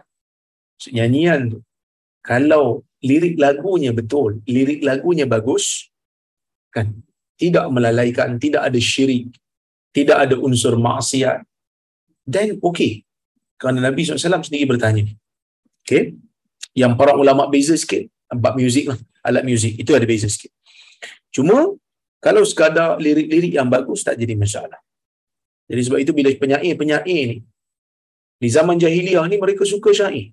Nyanyian 0.90 1.58
tu. 1.58 1.60
Kalau 2.26 2.82
lirik 3.06 3.38
lagunya 3.38 3.94
betul, 3.94 4.42
lirik 4.50 4.82
lagunya 4.82 5.30
bagus, 5.30 5.94
kan 6.74 6.90
tidak 7.38 7.70
melalaikan, 7.70 8.42
tidak 8.42 8.66
ada 8.66 8.80
syirik, 8.82 9.30
tidak 9.94 10.18
ada 10.26 10.36
unsur 10.42 10.74
maksiat, 10.80 11.46
then 12.26 12.58
okey. 12.62 13.06
Kerana 13.62 13.88
Nabi 13.88 14.04
SAW 14.04 14.44
sendiri 14.44 14.66
bertanya. 14.68 15.06
Okay. 15.86 16.18
Yang 16.76 16.94
para 17.00 17.14
ulama 17.16 17.48
beza 17.48 17.78
sikit, 17.78 18.10
bab 18.28 18.58
muzik 18.58 18.90
lah, 18.90 19.00
alat 19.24 19.46
muzik, 19.46 19.78
itu 19.80 19.92
ada 19.94 20.04
beza 20.04 20.28
sikit. 20.28 20.52
Cuma, 21.36 21.60
kalau 22.26 22.44
sekadar 22.52 22.90
lirik-lirik 23.06 23.54
yang 23.60 23.70
bagus, 23.76 24.02
tak 24.08 24.16
jadi 24.22 24.36
masalah. 24.44 24.80
Jadi 25.70 25.82
sebab 25.86 26.00
itu 26.04 26.12
bila 26.18 26.30
penyair-penyair 26.44 27.26
ni, 27.32 27.40
di 28.44 28.50
zaman 28.56 28.78
jahiliah 28.84 29.26
ni 29.32 29.38
mereka 29.44 29.64
suka 29.74 29.92
syair. 30.00 30.28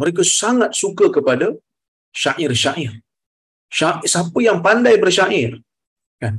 Mereka 0.00 0.22
sangat 0.40 0.72
suka 0.82 1.06
kepada 1.16 1.46
syair-syair 2.22 2.92
syair, 3.68 4.04
siapa 4.12 4.38
yang 4.48 4.58
pandai 4.66 4.96
bersyair 5.02 5.60
kan 6.22 6.34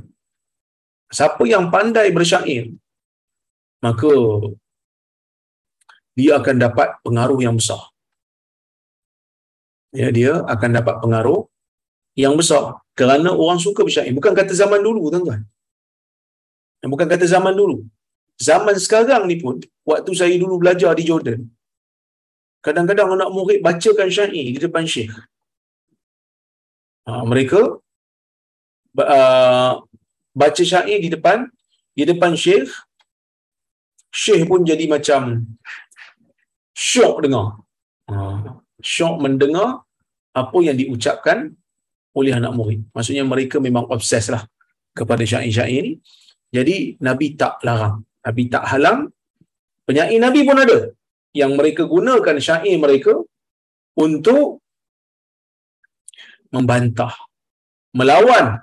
siapa 1.18 1.42
yang 1.52 1.70
pandai 1.74 2.08
bersyair 2.16 2.64
maka 3.86 4.12
dia 6.18 6.32
akan 6.40 6.56
dapat 6.66 6.88
pengaruh 7.06 7.40
yang 7.46 7.56
besar 7.60 7.82
ya 10.00 10.08
dia 10.18 10.32
akan 10.54 10.70
dapat 10.78 10.96
pengaruh 11.02 11.40
yang 12.24 12.36
besar. 12.40 12.78
Kerana 12.98 13.32
orang 13.32 13.56
suka 13.56 13.80
bersyair 13.86 14.12
bukan 14.12 14.32
kata 14.36 14.52
zaman 14.52 14.80
dulu 14.84 15.08
tuan-tuan. 15.12 15.40
Bukan 16.84 17.06
kata 17.12 17.24
zaman 17.24 17.52
dulu. 17.56 17.84
Zaman 18.40 18.76
sekarang 18.76 19.28
ni 19.28 19.36
pun 19.40 19.60
waktu 19.84 20.10
saya 20.16 20.34
dulu 20.36 20.60
belajar 20.60 20.92
di 20.96 21.04
Jordan 21.08 21.40
kadang-kadang 22.60 23.16
anak 23.16 23.28
murid 23.32 23.64
bacakan 23.64 24.08
syair 24.12 24.46
di 24.52 24.60
depan 24.60 24.84
syekh. 24.84 25.12
Ha, 27.08 27.24
mereka 27.24 27.80
uh, 29.00 29.72
baca 30.36 30.62
syair 30.62 31.00
di 31.00 31.08
depan 31.08 31.48
di 31.96 32.04
depan 32.04 32.36
syekh. 32.36 32.68
Syekh 34.12 34.44
pun 34.44 34.66
jadi 34.66 34.84
macam 34.90 35.48
syok 36.76 37.24
dengar. 37.24 37.46
Uh, 38.10 38.60
syok 38.84 39.16
mendengar 39.24 39.86
apa 40.36 40.58
yang 40.60 40.76
diucapkan 40.76 41.56
oleh 42.18 42.32
anak 42.34 42.52
murid. 42.58 42.80
Maksudnya 42.90 43.22
mereka 43.22 43.56
memang 43.62 43.86
obses 43.90 44.26
lah 44.34 44.42
kepada 44.94 45.22
syair-syair 45.22 45.80
ni. 45.86 45.92
Jadi 46.50 46.98
Nabi 46.98 47.38
tak 47.38 47.62
larang. 47.62 48.02
Nabi 48.26 48.42
tak 48.50 48.64
halang. 48.70 49.06
Penyair 49.86 50.18
Nabi 50.18 50.40
pun 50.42 50.58
ada 50.58 50.78
yang 51.30 51.54
mereka 51.54 51.86
gunakan 51.86 52.36
syair 52.42 52.74
mereka 52.78 53.14
untuk 53.94 54.62
membantah 56.50 57.14
melawan 57.94 58.58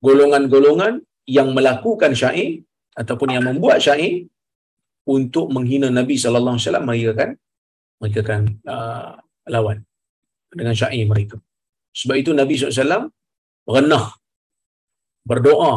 golongan-golongan 0.00 1.04
yang 1.28 1.52
melakukan 1.52 2.16
syair 2.16 2.64
ataupun 2.96 3.36
yang 3.36 3.44
membuat 3.44 3.84
syair 3.84 4.24
untuk 5.04 5.52
menghina 5.52 5.92
Nabi 5.92 6.16
sallallahu 6.16 6.56
alaihi 6.56 6.64
wasallam. 6.64 6.86
Mereka 6.88 7.12
kan 7.16 7.30
mereka 8.00 8.18
akan 8.24 8.42
uh, 8.64 9.12
lawan 9.52 9.84
dengan 10.52 10.72
syair 10.72 11.04
mereka. 11.04 11.36
Sebab 11.98 12.16
itu 12.22 12.30
Nabi 12.40 12.54
SAW 12.54 13.10
renah 13.76 14.06
berdoa 15.30 15.74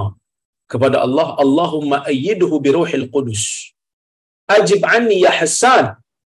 kepada 0.71 0.97
Allah, 1.05 1.27
Allahumma 1.43 1.97
ayyidhu 2.11 2.55
bi 2.65 2.69
ruhil 2.77 3.07
qudus. 3.15 3.73
Ajib 4.55 4.81
anni 4.95 5.17
ya 5.25 5.31
Hassan. 5.39 5.85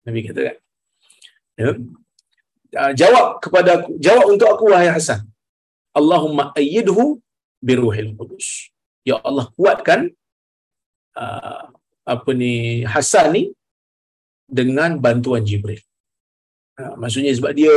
Nabi 0.08 0.20
kata 0.28 0.42
kan. 0.48 0.58
Ya. 1.62 1.70
Uh, 2.74 2.92
jawab 2.98 3.26
kepada 3.44 3.70
aku, 3.78 3.90
jawab 4.06 4.26
untuk 4.34 4.50
aku 4.54 4.66
wahai 4.74 4.90
Hasan. 4.90 5.22
Allahumma 6.00 6.50
ayyidhu 6.62 7.22
bi 7.68 7.74
ruhil 7.78 8.12
qudus. 8.20 8.74
Ya 9.10 9.22
Allah 9.28 9.46
kuatkan 9.58 10.10
uh, 11.24 11.64
apa 12.14 12.32
ni 12.42 12.82
Hasan 12.94 13.28
ni 13.38 13.44
dengan 14.60 14.98
bantuan 15.06 15.46
Jibril. 15.50 15.82
Uh, 16.82 16.98
maksudnya 16.98 17.32
sebab 17.38 17.54
dia 17.54 17.74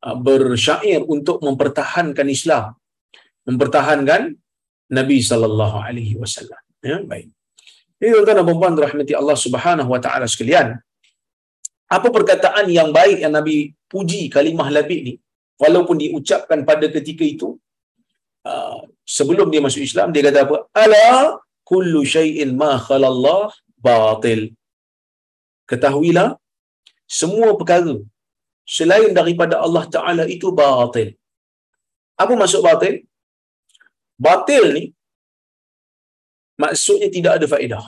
bersyair 0.00 1.00
untuk 1.14 1.44
mempertahankan 1.46 2.26
Islam, 2.36 2.72
mempertahankan 3.48 4.22
Nabi 4.98 5.18
sallallahu 5.30 5.76
alaihi 5.86 6.14
wasallam. 6.22 6.60
Ya, 6.90 6.98
baik. 7.10 7.28
Ini 8.00 8.10
tuan-tuan 8.16 8.36
dan 8.40 8.56
puan 8.60 8.74
rahmati 8.86 9.12
Allah 9.20 9.36
Subhanahu 9.36 9.90
wa 9.94 10.00
taala 10.04 10.24
sekalian. 10.34 10.68
Apa 11.96 12.08
perkataan 12.16 12.66
yang 12.78 12.88
baik 12.98 13.18
yang 13.24 13.34
Nabi 13.38 13.56
puji 13.92 14.32
kalimah 14.34 14.68
labid 14.76 15.00
ni 15.08 15.14
walaupun 15.62 15.96
diucapkan 16.02 16.64
pada 16.64 16.86
ketika 16.96 17.24
itu 17.34 17.48
uh, 18.50 18.80
sebelum 19.16 19.52
dia 19.52 19.60
masuk 19.66 19.82
Islam 19.88 20.14
dia 20.14 20.24
kata 20.28 20.40
apa? 20.46 20.56
Ala 20.84 21.08
kullu 21.70 22.00
syai'in 22.14 22.56
ma 22.62 22.72
khalallah 22.86 23.52
batil. 23.86 24.42
Ketahuilah 25.70 26.28
semua 27.20 27.50
perkara 27.60 27.94
selain 28.76 29.10
daripada 29.18 29.54
Allah 29.66 29.84
Taala 29.94 30.24
itu 30.34 30.48
batil. 30.60 31.08
Apa 32.22 32.32
maksud 32.40 32.60
batil? 32.68 32.94
Batil 34.26 34.64
ni 34.76 34.84
maksudnya 36.62 37.08
tidak 37.16 37.32
ada 37.38 37.46
faedah. 37.52 37.84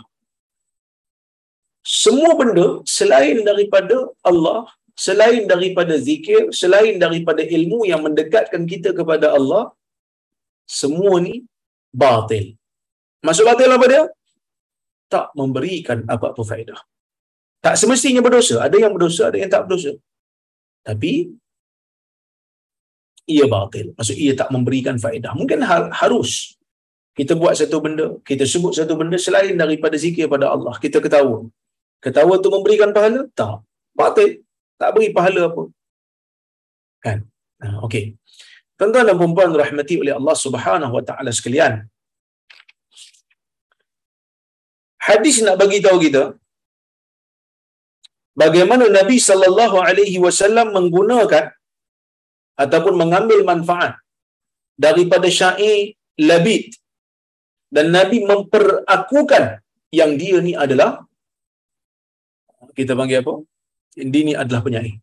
Semua 2.03 2.31
benda 2.41 2.67
selain 2.97 3.39
daripada 3.49 3.97
Allah, 4.31 4.61
selain 5.05 5.43
daripada 5.53 5.95
zikir, 6.09 6.43
selain 6.61 6.95
daripada 7.05 7.43
ilmu 7.57 7.81
yang 7.91 8.01
mendekatkan 8.07 8.63
kita 8.73 8.91
kepada 8.99 9.27
Allah, 9.39 9.65
semua 10.81 11.15
ni 11.27 11.35
batil. 12.05 12.45
Maksud 13.27 13.45
batil 13.51 13.77
apa 13.77 13.87
dia? 13.93 14.03
Tak 15.15 15.27
memberikan 15.41 15.99
apa-apa 16.15 16.43
faedah. 16.51 16.81
Tak 17.65 17.75
semestinya 17.81 18.23
berdosa. 18.27 18.57
Ada 18.67 18.77
yang 18.83 18.93
berdosa, 18.95 19.23
ada 19.31 19.39
yang 19.43 19.51
tak 19.55 19.63
berdosa. 19.67 19.93
Tapi, 20.83 21.13
ia 23.35 23.47
batil. 23.47 23.87
Maksud 23.97 24.17
ia 24.19 24.33
tak 24.41 24.51
memberikan 24.55 24.97
faedah. 24.99 25.33
Mungkin 25.39 25.63
harus 26.03 26.59
kita 27.19 27.33
buat 27.39 27.55
satu 27.61 27.79
benda, 27.85 28.07
kita 28.29 28.45
sebut 28.53 28.73
satu 28.79 28.95
benda 29.01 29.17
selain 29.21 29.55
daripada 29.63 29.95
zikir 30.05 30.27
pada 30.27 30.51
Allah. 30.55 30.75
Kita 30.85 30.99
ketawa. 31.05 31.47
Ketawa 32.03 32.35
tu 32.43 32.51
memberikan 32.51 32.91
pahala? 32.97 33.29
Tak. 33.39 33.63
Batil. 33.95 34.43
Tak 34.81 34.91
beri 34.97 35.09
pahala 35.15 35.43
apa. 35.53 35.63
Kan? 37.05 37.19
Ha, 37.63 37.79
Okey. 37.87 38.19
Tuan-tuan 38.75 39.07
dan 39.07 39.15
puan 39.15 39.53
rahmati 39.55 39.95
oleh 40.03 40.15
Allah 40.19 40.35
Subhanahu 40.35 40.93
Wa 40.99 41.05
Taala 41.07 41.31
sekalian. 41.31 41.87
Hadis 44.99 45.39
nak 45.47 45.59
bagi 45.63 45.79
tahu 45.85 45.99
kita 46.03 46.35
bagaimana 48.43 48.85
Nabi 48.99 49.17
sallallahu 49.29 49.77
alaihi 49.89 50.19
wasallam 50.25 50.69
menggunakan 50.77 51.45
ataupun 52.65 52.95
mengambil 53.03 53.41
manfaat 53.51 53.93
daripada 54.85 55.29
syair 55.41 55.97
labid 56.31 56.65
dan 57.75 57.89
Nabi 57.97 58.19
memperakukan 58.31 59.45
yang 59.99 60.13
dia 60.21 60.39
ni 60.47 60.53
adalah 60.65 60.91
kita 62.79 62.93
panggil 62.99 63.21
apa? 63.23 63.35
Yang 64.01 64.09
dia 64.13 64.23
ni 64.29 64.35
adalah 64.43 64.61
penyair. 64.67 64.95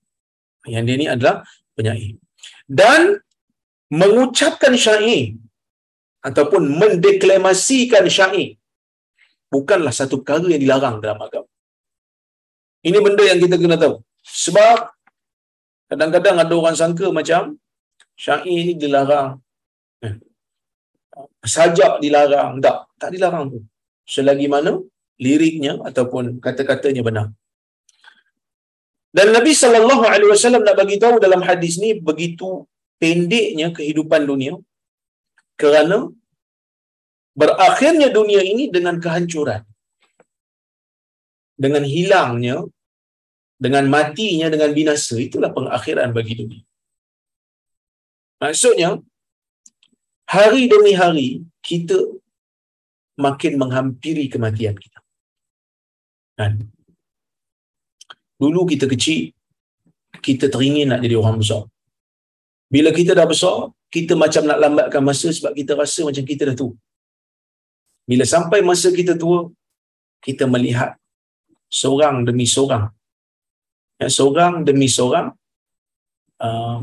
Yang 0.73 0.83
dia 0.87 0.97
ni 1.01 1.07
adalah 1.13 1.35
penyair. 1.77 2.13
Dan 2.79 3.01
mengucapkan 4.01 4.73
syair 4.85 5.37
ataupun 6.29 6.63
mendeklamasikan 6.81 8.05
syair 8.17 8.49
bukanlah 9.53 9.93
satu 9.99 10.21
perkara 10.21 10.45
yang 10.53 10.61
dilarang 10.65 10.97
dalam 11.03 11.19
agama. 11.25 11.48
Ini 12.87 12.97
benda 13.05 13.23
yang 13.27 13.39
kita 13.43 13.55
kena 13.59 13.77
tahu. 13.83 13.95
Sebab 14.23 14.77
kadang-kadang 15.91 16.37
ada 16.43 16.53
orang 16.53 16.75
sangka 16.81 17.07
macam 17.19 17.59
syair 18.23 18.59
ni 18.67 18.73
dilarang. 18.83 19.41
Eh, 20.05 20.15
sajak 21.55 21.99
dilarang. 22.03 22.63
Tak, 22.65 22.77
tak 23.01 23.09
dilarang 23.15 23.45
tu. 23.53 23.59
Selagi 24.13 24.47
mana 24.47 24.71
liriknya 25.25 25.73
ataupun 25.89 26.39
kata-katanya 26.45 27.03
benar. 27.09 27.27
Dan 29.17 29.27
Nabi 29.35 29.51
sallallahu 29.61 30.05
alaihi 30.13 30.31
wasallam 30.33 30.63
nak 30.67 30.77
bagi 30.81 30.97
tahu 31.03 31.15
dalam 31.25 31.41
hadis 31.49 31.75
ni 31.83 31.91
begitu 32.09 32.49
pendeknya 33.01 33.67
kehidupan 33.77 34.23
dunia 34.29 34.53
kerana 35.61 35.97
berakhirnya 37.39 38.07
dunia 38.17 38.41
ini 38.51 38.69
dengan 38.75 38.95
kehancuran 39.03 39.61
dengan 41.63 41.83
hilangnya 41.83 42.57
dengan 43.59 43.85
matinya 43.91 44.47
dengan 44.53 44.71
binasa 44.77 45.15
itulah 45.19 45.51
pengakhiran 45.51 46.09
bagi 46.15 46.33
dunia. 46.39 46.63
Maksudnya 48.39 48.89
hari 50.35 50.71
demi 50.71 50.93
hari 50.95 51.29
kita 51.59 51.99
makin 53.19 53.59
menghampiri 53.59 54.31
kematian 54.31 54.79
kita. 54.79 54.99
Kan? 56.39 56.53
Dulu 58.39 58.63
kita 58.71 58.87
kecil 58.87 59.35
kita 60.23 60.47
teringin 60.53 60.95
nak 60.95 61.03
jadi 61.03 61.15
orang 61.19 61.35
besar. 61.43 61.67
Bila 62.71 62.95
kita 62.95 63.11
dah 63.11 63.27
besar 63.27 63.75
kita 63.95 64.13
macam 64.23 64.43
nak 64.45 64.59
lambatkan 64.63 65.01
masa 65.09 65.27
sebab 65.33 65.51
kita 65.59 65.73
rasa 65.81 66.05
macam 66.07 66.23
kita 66.31 66.43
dah 66.49 66.55
tua. 66.61 66.73
Bila 68.09 68.23
sampai 68.25 68.59
masa 68.69 68.89
kita 68.93 69.13
tua, 69.17 69.39
kita 70.25 70.45
melihat 70.53 70.98
seorang 71.69 72.25
demi 72.25 72.49
seorang. 72.49 72.89
Ya, 74.01 74.09
seorang 74.09 74.65
demi 74.65 74.89
seorang, 74.89 75.31
uh, 76.41 76.81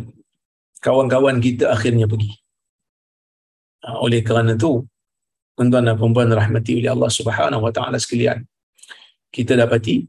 kawan-kawan 0.80 1.43
kita 1.43 1.74
akhirnya 1.74 2.07
pergi. 2.07 2.32
Uh, 3.82 3.99
oleh 4.01 4.22
kerana 4.22 4.55
itu, 4.55 4.87
tuan-tuan 5.57 5.84
dan 5.84 5.97
perempuan 5.97 6.30
rahmati 6.30 6.78
oleh 6.80 6.91
Allah 6.93 7.11
Subhanahu 7.11 7.64
wa 7.64 7.72
taala 7.72 7.99
sekalian. 7.99 8.45
Kita 9.32 9.59
dapati 9.59 10.07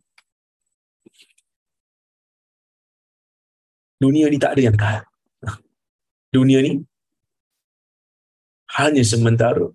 dunia 3.97 4.30
ni 4.30 4.38
tak 4.38 4.55
ada 4.55 4.61
yang 4.61 4.75
kekal. 4.78 5.01
Dunia 6.30 6.59
ni 6.61 6.84
hanya 8.78 9.01
sementara 9.01 9.71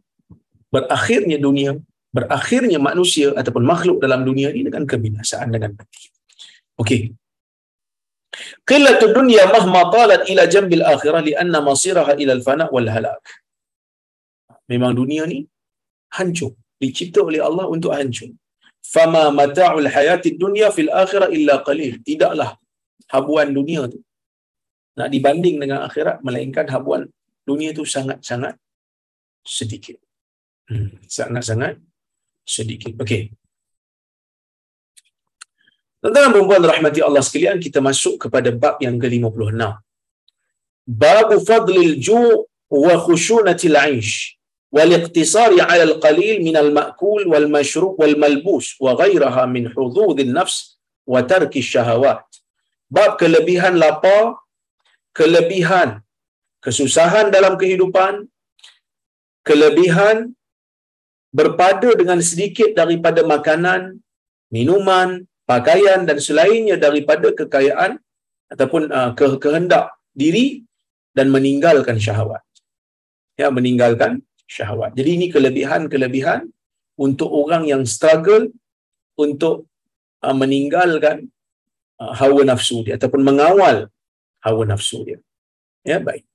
berakhirnya 0.70 1.40
dunia, 1.40 1.80
berakhirnya 2.16 2.78
manusia 2.88 3.28
ataupun 3.40 3.64
makhluk 3.72 3.96
dalam 4.04 4.20
dunia 4.28 4.48
ini 4.52 4.68
dengan 4.68 4.84
kebinasaan 4.90 5.48
dengan 5.54 5.72
mati. 5.78 6.02
Okey. 6.82 7.00
Qillatu 8.68 9.12
dunya 9.16 9.44
mahma 9.54 9.82
talat 9.94 10.22
ila 10.32 10.42
jambil 10.54 10.84
akhirah 10.94 11.20
lianna 11.28 11.58
masiraha 11.68 12.12
ila 12.22 12.32
al-fana 12.38 12.64
wal 12.74 12.88
halak. 12.94 13.24
Memang 14.72 14.92
dunia 15.00 15.24
ni 15.32 15.44
hancur, 16.16 16.52
dicipta 16.80 17.20
oleh 17.28 17.40
Allah 17.48 17.66
untuk 17.74 17.92
hancur. 17.96 18.30
Fama 18.94 19.24
mata'ul 19.40 19.88
hayati 19.94 20.36
dunya 20.42 20.68
fil 20.76 20.90
akhirah 21.02 21.28
illa 21.36 21.60
qalil. 21.66 22.00
Tidaklah 22.08 22.50
habuan 23.12 23.52
dunia 23.58 23.82
tu 23.92 24.00
nak 24.98 25.08
dibanding 25.14 25.56
dengan 25.62 25.78
akhirat 25.88 26.20
melainkan 26.26 26.66
habuan 26.68 27.08
dunia 27.48 27.70
tu 27.78 27.84
sangat-sangat 27.94 28.54
sedikit. 29.44 29.96
Hmm, 30.68 31.00
sangat-sangat 31.04 31.80
sedikit. 32.44 32.92
Okey. 33.02 33.32
Tuan-tuan 36.02 36.34
dan 36.34 36.42
puan 36.50 36.64
rahmati 36.66 37.00
Allah 37.06 37.22
sekalian, 37.22 37.62
kita 37.62 37.78
masuk 37.78 38.26
kepada 38.26 38.50
bab 38.50 38.76
yang 38.82 38.98
ke-56. 38.98 39.54
Bab 41.02 41.28
fadlil 41.46 41.94
ju' 42.06 42.42
wa 42.84 42.94
khusyunatil 43.06 43.76
'aish 43.78 44.34
wal 44.74 44.90
iqtisari 44.98 45.62
'ala 45.62 45.84
al-qalil 45.90 46.42
min 46.46 46.58
al-ma'kul 46.58 47.22
wal 47.32 47.46
mashrub 47.46 47.94
wal 48.02 48.16
malbus 48.18 48.74
wa 48.84 48.98
ghayraha 48.98 49.46
min 49.54 49.70
hududin 49.70 50.34
nafs 50.34 50.56
wa 51.06 51.22
tarki 51.22 51.62
syahawat. 51.62 52.26
Bab 52.90 53.14
kelebihan 53.22 53.78
lapar, 53.78 54.42
kelebihan 55.14 56.02
kesusahan 56.64 57.30
dalam 57.36 57.54
kehidupan, 57.60 58.26
kelebihan 59.48 60.34
berpada 61.32 61.96
dengan 61.96 62.20
sedikit 62.20 62.76
daripada 62.76 63.24
makanan, 63.24 63.98
minuman, 64.52 65.24
pakaian 65.48 66.04
dan 66.04 66.20
selainnya 66.20 66.76
daripada 66.76 67.32
kekayaan 67.32 67.96
ataupun 68.52 68.92
uh, 68.92 69.10
ke- 69.16 69.40
kehendak 69.40 69.96
diri 70.12 70.60
dan 71.16 71.32
meninggalkan 71.32 71.96
syahwat. 71.96 72.44
Ya, 73.40 73.48
meninggalkan 73.48 74.20
syahwat. 74.44 74.92
Jadi 74.92 75.10
ini 75.16 75.26
kelebihan-kelebihan 75.32 76.52
untuk 77.00 77.32
orang 77.32 77.64
yang 77.64 77.82
struggle 77.88 78.52
untuk 79.16 79.68
uh, 80.20 80.36
meninggalkan 80.36 81.32
uh, 81.96 82.12
hawa 82.12 82.44
nafsu 82.44 82.84
dia 82.84 83.00
ataupun 83.00 83.24
mengawal 83.24 83.88
hawa 84.44 84.62
nafsu 84.68 85.00
dia. 85.08 85.18
Ya, 85.80 85.96
baik. 85.96 86.28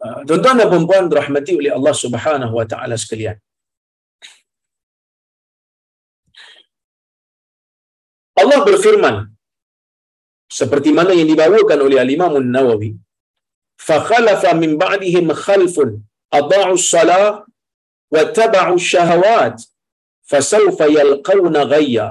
Uh, 0.00 0.24
tuan-tuan 0.24 0.56
dan 0.56 0.68
puan-puan 0.72 1.04
dirahmati 1.12 1.52
oleh 1.60 1.70
Allah 1.76 1.92
Subhanahu 1.92 2.54
wa 2.58 2.64
taala 2.64 2.96
sekalian. 2.96 3.36
Allah 8.40 8.60
berfirman 8.68 9.16
seperti 10.58 10.90
mana 10.98 11.12
yang 11.18 11.28
dibawakan 11.32 11.78
oleh 11.86 11.98
Al-Imam 12.04 12.32
An-Nawawi 12.40 12.90
fa 13.88 13.96
khalafa 14.08 14.50
min 14.62 14.80
ba'dihim 14.84 15.28
khalfun 15.44 15.90
adha'u 16.40 16.72
as-salah 16.80 17.44
wa 18.14 18.22
taba'u 18.38 18.74
ash-shahawat 18.80 19.56
fasawfa 20.30 20.88
yalqawna 20.98 21.68
ghayya 21.74 22.06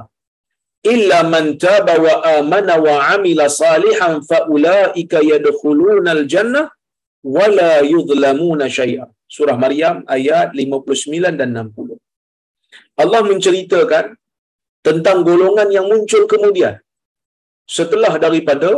illa 0.93 1.19
man 1.33 1.57
taba 1.65 1.95
wa 2.05 2.13
amana 2.37 2.75
wa 2.85 2.93
'amila 3.09 3.49
salihan 3.49 4.21
fa 4.29 4.45
ulaika 7.23 7.29
yadkhuluna 7.29 7.29
al-jannah 7.29 7.29
wa 7.35 7.45
la 7.47 7.73
yudhlamuna 7.93 8.65
syai'a. 8.69 9.05
Surah 9.27 9.57
maryam 9.63 10.03
ayat 10.07 10.51
59 10.51 11.39
dan 11.39 11.49
60 11.55 11.95
Allah 13.01 13.21
menceritakan 13.23 14.05
tentang 14.83 15.23
golongan 15.23 15.69
yang 15.71 15.85
muncul 15.87 16.27
kemudian. 16.27 16.75
Setelah 17.63 18.19
daripada 18.19 18.69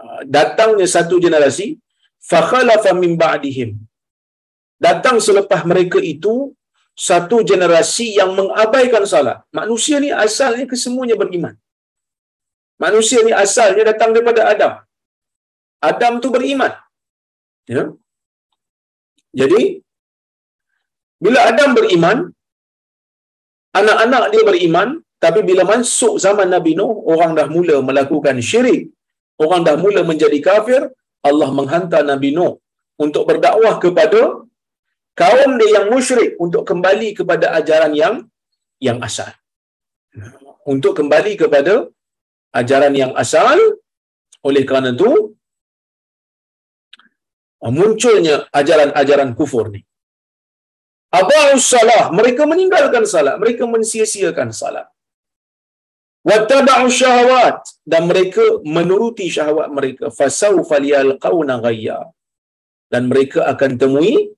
uh, 0.00 0.20
datangnya 0.26 0.86
satu 0.90 1.22
generasi 1.22 1.78
fakhalafa 2.18 2.90
min 3.02 3.14
ba'dihim. 3.14 3.78
Datang 4.80 5.20
selepas 5.20 5.62
mereka 5.70 5.98
itu 6.00 6.56
satu 6.96 7.44
generasi 7.50 8.18
yang 8.18 8.32
mengabaikan 8.34 9.04
salat. 9.12 9.44
Manusia 9.52 10.00
ni 10.02 10.10
asalnya 10.10 10.66
kesemuanya 10.66 11.16
beriman. 11.20 11.54
Manusia 12.80 13.20
ni 13.26 13.30
asalnya 13.44 13.92
datang 13.92 14.10
daripada 14.16 14.48
Adam 14.52 14.72
Adam 15.88 16.20
tu 16.24 16.28
beriman. 16.34 16.72
Ya. 17.72 17.82
Jadi 19.40 19.62
bila 21.24 21.38
Adam 21.50 21.70
beriman 21.78 22.18
anak-anak 23.78 24.24
dia 24.32 24.42
beriman 24.50 24.88
tapi 25.24 25.40
bila 25.48 25.62
masuk 25.72 26.14
zaman 26.24 26.48
Nabi 26.54 26.72
Nuh 26.78 26.92
orang 27.12 27.32
dah 27.38 27.46
mula 27.56 27.76
melakukan 27.88 28.36
syirik. 28.50 28.82
Orang 29.42 29.62
dah 29.68 29.76
mula 29.82 30.00
menjadi 30.10 30.38
kafir 30.48 30.82
Allah 31.28 31.48
menghantar 31.58 32.02
Nabi 32.10 32.30
Nuh 32.36 32.52
untuk 33.04 33.24
berdakwah 33.28 33.74
kepada 33.84 34.20
kaum 35.20 35.50
dia 35.60 35.70
yang 35.76 35.86
musyrik 35.92 36.36
untuk 36.44 36.62
kembali 36.70 37.08
kepada 37.18 37.46
ajaran 37.58 37.92
yang 38.02 38.14
yang 38.88 38.98
asal. 39.08 39.30
Untuk 40.72 40.92
kembali 40.98 41.32
kepada 41.42 41.88
ajaran 42.60 42.94
yang 43.02 43.12
asal. 43.22 43.56
Oleh 44.48 44.64
kerana 44.68 44.96
itu 44.96 45.29
munculnya 47.68 48.48
ajaran-ajaran 48.48 49.36
kufur 49.36 49.68
ni 49.68 49.84
Aba'us 51.10 51.66
salah, 51.74 52.14
mereka 52.14 52.46
meninggalkan 52.46 53.02
salat, 53.12 53.34
mereka 53.42 53.66
mensia-siakan 53.66 54.54
salat. 54.54 54.86
Wattaba'u 56.28 56.86
syahawat 56.86 57.66
dan 57.82 58.06
mereka 58.10 58.44
menuruti 58.62 59.26
syahwat 59.36 59.68
mereka. 59.74 60.04
Fasawfa 60.18 60.78
liyalqawna 60.84 61.58
ghayya. 61.66 61.98
Dan 62.92 63.10
mereka 63.10 63.46
akan 63.52 63.70
temui 63.80 64.34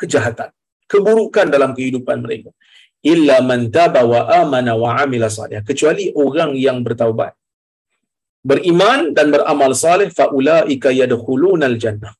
kejahatan, 0.00 0.50
keburukan 0.90 1.48
dalam 1.54 1.72
kehidupan 1.76 2.18
mereka. 2.24 2.50
Illa 3.12 3.40
man 3.40 3.72
taba 3.72 4.04
wa 4.04 4.20
amana 4.42 4.76
wa 4.76 5.00
amila 5.00 5.32
salih. 5.32 5.64
Kecuali 5.64 6.12
orang 6.12 6.52
yang 6.60 6.84
bertaubat. 6.84 7.32
Beriman 8.44 9.16
dan 9.16 9.32
beramal 9.32 9.72
salih 9.72 10.08
faulaika 10.12 10.92
yadkhulunal 10.92 11.76
jannah. 11.80 12.12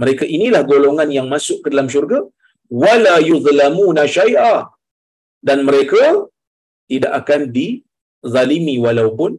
Mereka 0.00 0.24
inilah 0.36 0.62
golongan 0.64 1.08
yang 1.12 1.26
masuk 1.28 1.58
ke 1.64 1.68
dalam 1.72 1.88
syurga 1.92 2.24
wala 2.84 3.14
yuzlamuna 3.20 4.08
syai'a 4.08 4.68
dan 5.44 5.58
mereka 5.68 6.28
tidak 6.88 7.12
akan 7.20 7.40
dizalimi 7.52 8.80
walaupun 8.80 9.36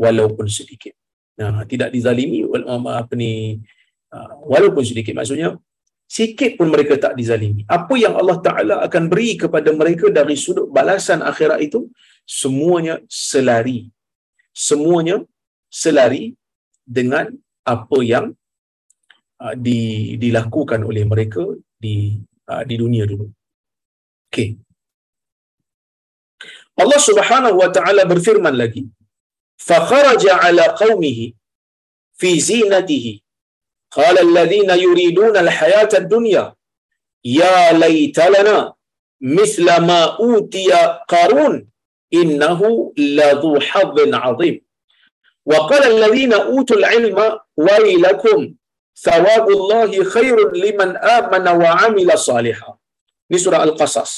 walaupun 0.00 0.46
sedikit. 0.48 0.94
Nah, 1.36 1.68
tidak 1.68 1.92
dizalimi 1.92 2.48
apa 3.00 3.12
ni 3.12 3.60
ah, 4.14 4.40
walaupun 4.52 4.84
sedikit 4.88 5.12
maksudnya 5.12 5.60
sikit 6.06 6.54
pun 6.58 6.70
mereka 6.70 6.94
tak 6.96 7.14
dizalimi. 7.18 7.62
Apa 7.66 7.94
yang 7.98 8.14
Allah 8.20 8.38
Taala 8.46 8.76
akan 8.86 9.04
beri 9.12 9.34
kepada 9.42 9.74
mereka 9.74 10.06
dari 10.08 10.38
sudut 10.38 10.70
balasan 10.70 11.20
akhirat 11.20 11.60
itu 11.66 11.90
semuanya 12.24 13.02
selari. 13.10 13.90
Semuanya 14.54 15.20
selari 15.68 16.32
dengan 16.86 17.34
apa 17.66 17.98
yang 18.06 18.32
uh, 19.43 19.55
di, 19.65 19.79
dilakukan 20.23 20.81
oleh 20.89 21.03
mereka 21.11 21.43
di 21.83 21.95
uh, 22.51 22.63
di 22.69 22.75
dunia 22.81 23.03
dulu. 23.11 23.27
Okey. 24.29 24.49
Allah 26.81 27.01
Subhanahu 27.09 27.55
wa 27.61 27.69
taala 27.75 28.03
berfirman 28.11 28.55
lagi, 28.61 28.83
"Fa 29.67 29.77
kharaja 29.89 30.39
ala 30.47 30.65
qaumihi 30.81 31.25
fi 32.19 32.29
zinatihi 32.49 33.13
qala 33.97 34.19
alladhina 34.25 34.79
yuriduna 34.85 35.43
al-hayata 35.45 36.01
ad-dunya 36.01 36.43
ya 37.39 37.75
laytalana 37.83 38.57
mithla 39.37 39.75
ma 39.89 40.01
utiya 40.31 40.81
qarun 41.13 41.55
innahu 42.21 42.93
ladhu 43.19 43.51
hadhin 43.69 44.13
'azim." 44.15 44.57
وقال 45.45 45.83
الذين 45.95 46.33
أوتوا 46.33 46.77
العلم 46.77 47.17
ويلكم 47.57 48.39
thawabullahi 49.04 50.04
khairun 50.14 50.50
liman 50.64 50.90
amana 51.18 51.50
wa 51.62 51.70
amila 51.86 52.16
salihah. 52.28 52.72
Ini 53.28 53.38
surah 53.44 53.60
Al-Qasas. 53.66 54.12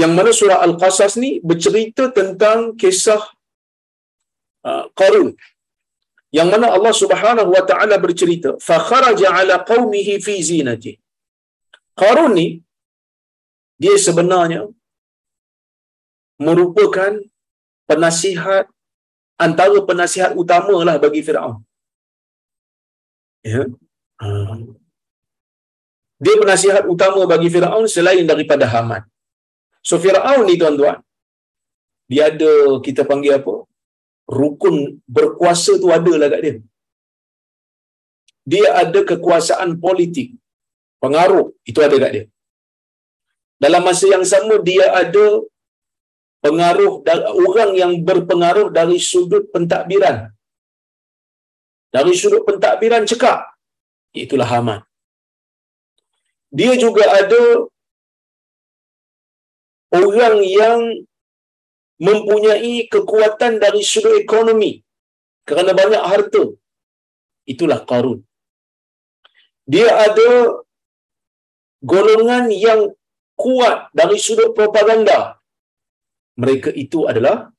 Yang 0.00 0.12
mana 0.16 0.30
surah 0.40 0.58
Al-Qasas 0.66 1.14
ni 1.22 1.30
bercerita 1.50 2.04
tentang 2.18 2.58
kisah 2.80 3.22
uh, 4.68 4.84
Qarun. 5.00 5.28
Yang 6.38 6.48
mana 6.52 6.66
Allah 6.76 6.94
Subhanahu 7.02 7.50
wa 7.56 7.62
taala 7.70 7.96
bercerita, 8.04 8.50
fa 8.66 8.76
kharaja 8.88 9.28
ala 9.38 9.54
qaumihi 9.70 10.14
fi 10.26 10.34
zinati. 10.50 10.92
Qarun 12.00 12.32
ni 12.38 12.48
dia 13.82 13.96
sebenarnya 14.06 14.60
merupakan 16.46 17.12
penasihat 17.90 18.64
antara 19.44 19.78
penasihat 19.88 20.30
utamalah 20.42 20.96
bagi 21.04 21.20
Firaun 21.26 21.56
ya. 23.44 23.62
Uh, 24.20 24.76
dia 26.20 26.34
penasihat 26.42 26.84
utama 26.94 27.24
bagi 27.24 27.48
Firaun 27.48 27.86
selain 27.88 28.24
daripada 28.28 28.68
Haman. 28.72 29.02
So 29.88 29.96
Firaun 29.96 30.44
ni 30.48 30.60
tuan-tuan 30.60 31.00
dia 32.10 32.22
ada 32.30 32.52
kita 32.86 33.02
panggil 33.10 33.38
apa? 33.40 33.54
Rukun 34.40 34.76
berkuasa 35.16 35.72
tu 35.82 35.88
ada 35.98 36.12
lah 36.20 36.28
kat 36.32 36.40
dia. 36.44 36.54
Dia 38.52 38.68
ada 38.82 39.00
kekuasaan 39.10 39.70
politik 39.84 40.28
pengaruh 41.02 41.46
itu 41.70 41.80
ada 41.86 41.96
kat 42.02 42.12
dia. 42.16 42.24
Dalam 43.64 43.82
masa 43.88 44.06
yang 44.14 44.24
sama 44.32 44.54
dia 44.68 44.84
ada 45.02 45.26
pengaruh 46.44 46.92
orang 47.46 47.70
yang 47.82 47.92
berpengaruh 48.08 48.68
dari 48.78 48.98
sudut 49.10 49.44
pentadbiran 49.54 50.16
dari 51.94 52.12
sudut 52.14 52.42
pentadbiran 52.46 53.04
cekak 53.10 53.50
itulah 54.14 54.46
Haman. 54.46 54.80
Dia 56.50 56.74
juga 56.74 57.06
ada 57.06 57.42
orang 59.94 60.42
yang 60.42 60.78
mempunyai 62.00 62.90
kekuatan 62.90 63.62
dari 63.62 63.82
sudut 63.86 64.18
ekonomi 64.18 64.82
kerana 65.46 65.70
banyak 65.74 66.02
harta. 66.02 66.42
Itulah 67.46 67.82
Qarun. 67.86 68.22
Dia 69.70 69.90
ada 70.06 70.30
golongan 71.82 72.50
yang 72.50 72.90
kuat 73.38 73.90
dari 73.94 74.18
sudut 74.18 74.50
propaganda. 74.58 75.38
Mereka 76.40 76.74
itu 76.74 77.06
adalah 77.10 77.50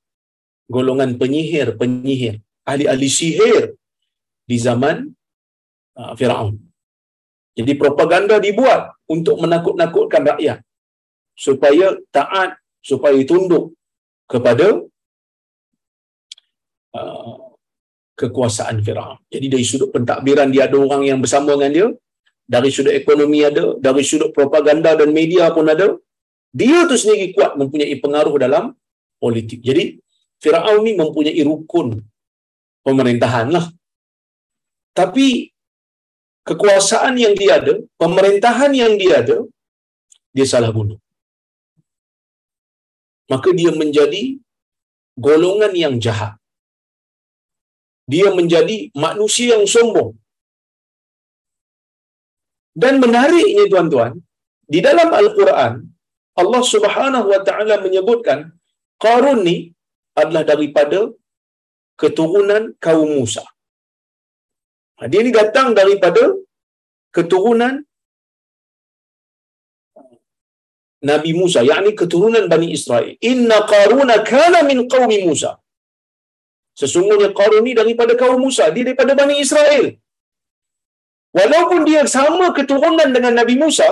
golongan 0.68 1.16
penyihir-penyihir 1.20 2.40
ahli-ahli 2.68 3.08
sihir 3.08 3.64
di 4.52 4.58
zaman 4.60 4.96
uh, 6.00 6.14
Firaun. 6.20 6.60
Jadi 7.56 7.72
propaganda 7.80 8.36
dibuat 8.48 8.82
untuk 9.08 9.40
menakut-nakutkan 9.44 10.24
rakyat. 10.36 10.60
supaya 11.46 11.98
taat 12.16 12.60
supaya 12.90 13.18
tunduk 13.30 13.74
kepada 14.32 14.68
uh, 16.98 17.36
kekuasaan 18.20 18.78
Firaun. 18.86 19.18
Jadi 19.34 19.46
dari 19.54 19.66
sudut 19.66 19.90
pentadbiran 19.96 20.54
dia 20.54 20.70
ada 20.70 20.78
orang 20.78 21.04
yang 21.10 21.20
bersama 21.24 21.58
dengan 21.58 21.72
dia, 21.74 21.88
dari 22.46 22.70
sudut 22.70 22.94
ekonomi 22.94 23.42
ada, 23.42 23.66
dari 23.82 24.04
sudut 24.06 24.30
propaganda 24.38 24.94
dan 24.94 25.10
media 25.20 25.50
pun 25.56 25.66
ada. 25.66 25.98
Dia 26.52 26.84
tu 26.90 27.00
sendiri 27.00 27.32
kuat 27.32 27.56
mempunyai 27.56 27.96
pengaruh 28.04 28.36
dalam 28.36 28.76
politik. 29.18 29.64
Jadi 29.64 29.98
Firaun 30.44 30.84
ni 30.84 30.94
mempunyai 31.00 31.42
rukun 31.48 31.96
pemerintahan 32.86 33.48
lah. 33.56 33.66
Tapi 35.00 35.28
kekuasaan 36.50 37.16
yang 37.24 37.34
dia 37.40 37.52
ada, 37.60 37.74
pemerintahan 38.02 38.72
yang 38.82 38.94
dia 39.02 39.14
ada, 39.24 39.38
dia 40.36 40.48
salah 40.54 40.72
guna. 40.78 40.96
Maka 43.32 43.50
dia 43.60 43.72
menjadi 43.82 44.24
golongan 45.28 45.74
yang 45.84 45.96
jahat. 46.06 46.34
Dia 48.14 48.28
menjadi 48.40 48.92
manusia 49.06 49.56
yang 49.56 49.68
sombong. 49.74 50.12
Dan 52.82 53.00
menariknya 53.04 53.66
tuan-tuan, 53.72 54.14
di 54.74 54.80
dalam 54.88 55.10
Al-Quran, 55.22 55.74
Allah 56.42 56.64
Subhanahu 56.74 57.28
wa 57.34 57.42
taala 57.48 57.76
menyebutkan 57.86 58.40
Qarun 59.04 59.40
ni 59.48 59.58
adalah 60.22 60.44
daripada 60.52 61.00
keturunan 62.02 62.64
kaum 62.86 63.10
Musa. 63.18 63.44
Ha, 65.02 65.10
dia 65.12 65.22
ni 65.26 65.32
datang 65.42 65.70
daripada 65.80 66.24
keturunan 67.16 67.74
Nabi 71.10 71.32
Musa, 71.40 71.60
yakni 71.70 71.92
keturunan 72.02 72.46
Bani 72.52 72.68
Israel. 72.78 73.10
Inna 73.32 73.58
Qaruna 73.72 74.18
kana 74.32 74.62
min 74.70 74.86
qaumi 74.94 75.18
Musa. 75.30 75.52
Sesungguhnya 76.82 77.30
Qarun 77.40 77.64
ni 77.68 77.74
daripada 77.80 78.14
kaum 78.22 78.40
Musa, 78.46 78.66
dia 78.76 78.84
daripada 78.88 79.14
Bani 79.22 79.36
Israel. 79.46 79.86
Walaupun 81.38 81.82
dia 81.90 82.02
sama 82.18 82.48
keturunan 82.58 83.10
dengan 83.16 83.34
Nabi 83.40 83.56
Musa, 83.64 83.90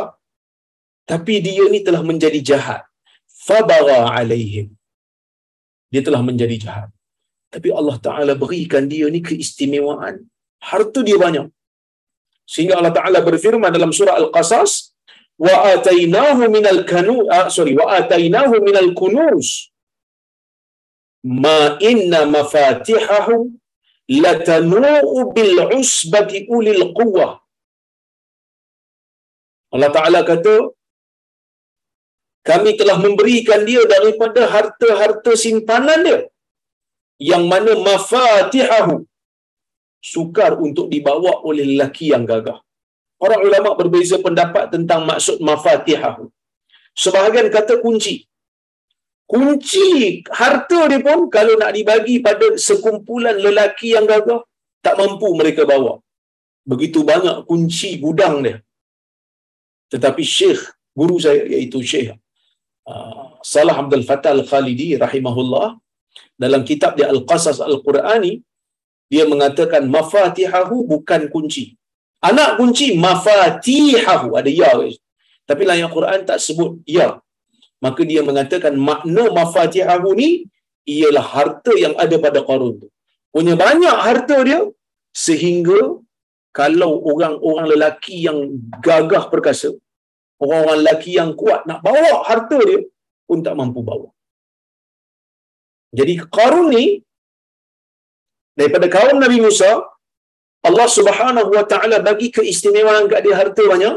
tapi 1.12 1.36
dia 1.47 1.66
ni 1.74 1.80
telah 1.88 2.03
menjadi 2.10 2.39
jahat. 2.49 2.82
Fabara 3.47 3.99
alaihim. 4.20 4.68
Dia 5.91 6.01
telah 6.07 6.22
menjadi 6.30 6.55
jahat. 6.66 6.89
Tapi 7.53 7.70
Allah 7.80 7.97
Ta'ala 8.05 8.34
berikan 8.43 8.86
dia 8.93 9.07
ni 9.16 9.22
keistimewaan. 9.28 10.16
Harta 10.60 10.99
dia 11.07 11.18
banyak. 11.26 11.47
Sehingga 12.53 12.78
Allah 12.80 12.93
Ta'ala 12.97 13.20
berfirman 13.22 13.72
dalam 13.72 13.91
surah 13.95 14.16
Al-Qasas, 14.22 14.72
wa 15.47 15.55
atainahu 15.74 16.51
minal 16.55 16.82
kanu 16.91 17.16
ah, 17.36 17.47
sorry 17.55 17.74
wa 17.80 17.86
atainahu 17.97 18.55
minal 18.68 18.89
kunuz 19.01 19.49
ma 21.43 21.60
inna 21.91 22.20
mafatihahu 22.36 23.38
latanu'u 24.24 25.20
bil 25.36 25.55
usbati 25.80 26.39
ulil 26.57 26.84
quwwah 26.97 27.32
Allah 29.76 29.91
Taala 29.97 30.20
kata 30.32 30.55
kami 32.49 32.72
telah 32.80 32.97
memberikan 33.05 33.62
dia 33.70 33.82
daripada 33.93 34.43
harta-harta 34.53 35.32
simpanan 35.45 36.01
dia 36.07 36.20
yang 37.32 37.43
mana 37.51 37.72
mafatihahu 37.89 38.95
sukar 40.00 40.56
untuk 40.58 40.88
dibawa 40.88 41.43
oleh 41.43 41.64
lelaki 41.76 42.12
yang 42.16 42.24
gagah 42.24 42.60
Orang 43.20 43.41
ulama 43.47 43.76
berbeza 43.76 44.16
pendapat 44.26 44.72
tentang 44.72 45.04
maksud 45.04 45.43
mafatihah. 45.43 46.24
Sebahagian 46.95 47.52
kata 47.52 47.84
kunci. 47.84 48.24
Kunci 49.28 50.24
harta 50.32 50.88
dia 50.88 51.04
pun 51.04 51.28
kalau 51.28 51.60
nak 51.60 51.76
dibagi 51.76 52.24
pada 52.24 52.56
sekumpulan 52.56 53.36
lelaki 53.36 53.91
yang 53.91 54.08
gagah, 54.08 54.39
tak 54.80 54.95
mampu 54.95 55.36
mereka 55.36 55.68
bawa. 55.68 56.00
Begitu 56.64 57.04
banyak 57.04 57.43
kunci 57.43 58.00
gudang 58.00 58.39
dia. 58.39 58.64
Tetapi 59.91 60.24
Syekh, 60.24 60.64
guru 60.95 61.20
saya 61.20 61.43
iaitu 61.43 61.80
Syekh 61.91 62.16
uh, 62.88 63.26
Salah 63.52 63.76
Abdul 63.82 64.06
Fattah 64.10 64.32
Al-Khalidi 64.38 64.89
rahimahullah 65.06 65.68
dalam 66.43 66.62
kitab 66.70 66.95
dia 66.97 67.08
Al-Qasas 67.14 67.58
Al-Qurani 67.70 68.34
dia 69.14 69.24
mengatakan 69.32 69.84
mafatihahu 69.95 70.86
bukan 70.91 71.22
kunci 71.34 71.80
Anak 72.20 72.49
kunci 72.60 72.88
mafatihahu 73.05 74.36
ada 74.39 74.51
ya. 74.60 74.72
Tapi 75.49 75.64
yang 75.82 75.91
Quran 75.97 76.28
tak 76.30 76.39
sebut 76.45 76.84
ya. 76.84 77.07
Maka 77.80 78.01
dia 78.03 78.22
mengatakan 78.30 78.76
makna 78.76 79.24
mafatihahu 79.39 80.10
ni 80.20 80.30
ialah 80.84 81.24
harta 81.36 81.74
yang 81.84 81.95
ada 82.03 82.16
pada 82.26 82.39
Qarun 82.43 82.74
tu. 82.84 82.88
Punya 83.32 83.55
banyak 83.55 83.97
harta 84.07 84.38
dia 84.43 84.60
sehingga 85.26 85.80
kalau 86.60 86.91
orang-orang 87.12 87.68
lelaki 87.72 88.28
yang 88.28 88.39
gagah 88.84 89.32
perkasa, 89.32 89.70
orang-orang 90.43 90.78
lelaki 90.84 91.12
yang 91.16 91.32
kuat 91.39 91.64
nak 91.70 91.80
bawa 91.88 92.28
harta 92.28 92.60
dia 92.70 92.84
pun 93.24 93.39
tak 93.45 93.55
mampu 93.55 93.80
bawa. 93.80 94.12
Jadi 95.95 96.14
Qarun 96.36 96.68
ni 96.76 96.86
daripada 98.60 98.88
kaum 98.95 99.18
Nabi 99.24 99.39
Musa 99.45 99.72
Allah 100.70 100.88
Subhanahu 100.97 101.49
wa 101.57 101.66
taala 101.72 101.97
bagi 102.07 102.28
keistimewaan 102.38 103.05
kat 103.12 103.22
dia 103.26 103.36
harta 103.41 103.64
banyak 103.74 103.95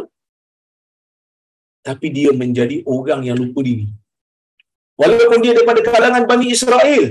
tapi 1.88 2.06
dia 2.16 2.30
menjadi 2.42 2.76
orang 2.94 3.20
yang 3.28 3.36
lupa 3.42 3.60
diri. 3.68 3.88
Walaupun 5.00 5.38
dia 5.44 5.52
daripada 5.56 5.80
kalangan 5.82 6.24
Bani 6.30 6.46
Israel, 6.56 7.04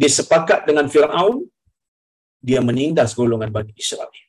dia 0.00 0.10
sepakat 0.18 0.66
dengan 0.68 0.86
Firaun, 0.92 1.36
dia 2.48 2.60
menindas 2.68 3.14
golongan 3.18 3.50
Bani 3.56 3.72
Israel. 3.84 4.26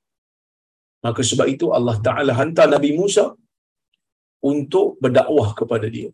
Maka 1.05 1.21
sebab 1.29 1.47
itu 1.55 1.65
Allah 1.77 1.97
Taala 2.05 2.31
hantar 2.39 2.67
Nabi 2.75 2.91
Musa 2.99 3.25
untuk 4.51 4.87
berdakwah 5.03 5.49
kepada 5.59 5.87
dia. 5.95 6.09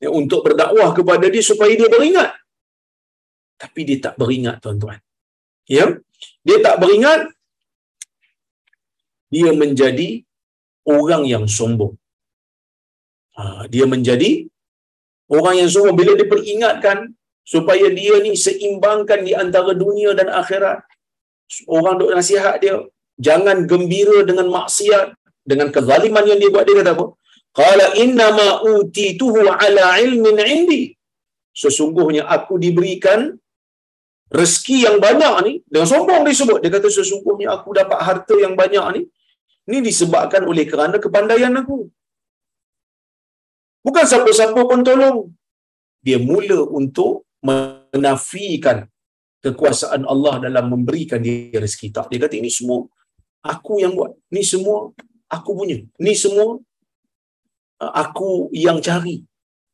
Ya, 0.00 0.08
untuk 0.20 0.40
berdakwah 0.46 0.90
kepada 0.98 1.26
dia 1.28 1.44
supaya 1.44 1.72
dia 1.80 1.90
beringat. 1.94 2.30
Tapi 3.60 3.80
dia 3.88 3.98
tak 4.06 4.14
beringat 4.16 4.64
tuan-tuan. 4.64 5.00
Ya, 5.70 5.86
dia 6.46 6.58
tak 6.66 6.76
beringat 6.82 7.30
dia 9.34 9.50
menjadi 9.62 10.08
orang 10.96 11.22
yang 11.32 11.44
sombong. 11.56 11.94
Ha, 13.38 13.70
dia 13.72 13.86
menjadi 13.86 14.30
orang 15.30 15.54
yang 15.62 15.70
sombong. 15.70 15.96
Bila 16.00 16.12
dia 16.18 16.26
peringatkan 16.26 16.98
supaya 17.46 17.86
dia 17.98 18.18
ni 18.24 18.34
seimbangkan 18.34 19.22
di 19.28 19.32
antara 19.42 19.72
dunia 19.82 20.10
dan 20.18 20.28
akhirat 20.40 20.82
orang 21.66 21.94
duk 21.98 22.10
nasihat 22.14 22.62
dia 22.62 22.74
jangan 23.18 23.66
gembira 23.70 24.22
dengan 24.22 24.46
maksiat 24.56 25.06
dengan 25.50 25.68
kezaliman 25.74 26.24
yang 26.30 26.38
dia 26.42 26.50
buat. 26.54 26.66
Dia 26.68 26.76
kata 26.82 26.92
apa? 26.98 27.06
Qala 27.50 27.86
inna 28.02 28.26
ma 28.38 28.48
utituhu 28.74 29.46
ala 29.50 29.86
ilmin 30.06 30.38
indi. 30.56 30.82
Sesungguhnya 31.62 32.22
aku 32.36 32.62
diberikan 32.64 33.34
rezeki 34.30 34.86
yang 34.86 34.96
banyak 35.02 35.34
ni 35.46 35.52
dengan 35.66 35.88
sombong 35.90 36.22
dia 36.22 36.34
sebut 36.38 36.58
dia 36.62 36.70
kata 36.70 36.86
sesungguhnya 36.86 37.50
aku 37.50 37.74
dapat 37.74 37.98
harta 37.98 38.34
yang 38.38 38.54
banyak 38.54 38.84
ni 38.94 39.02
ni 39.70 39.78
disebabkan 39.86 40.42
oleh 40.50 40.64
kerana 40.66 40.96
kepandaian 40.98 41.54
aku. 41.54 41.86
Bukan 43.86 44.04
siapa-siapa 44.04 44.60
pun 44.70 44.80
tolong. 44.82 45.18
Dia 46.00 46.18
mula 46.20 46.64
untuk 46.68 47.28
menafikan 47.44 48.88
kekuasaan 49.44 50.04
Allah 50.04 50.34
dalam 50.48 50.64
memberikan 50.72 51.20
dia 51.22 51.56
rezeki. 51.62 51.88
Tak 51.94 52.08
dia 52.10 52.20
kata 52.20 52.36
ini 52.40 52.50
semua 52.52 52.84
aku 53.44 53.80
yang 53.80 53.94
buat. 53.96 54.12
Ni 54.34 54.42
semua 54.44 54.92
aku 55.30 55.50
punya. 55.56 55.78
Ni 56.02 56.12
semua 56.12 56.60
uh, 57.84 57.92
aku 58.02 58.52
yang 58.52 58.82
cari 58.84 59.24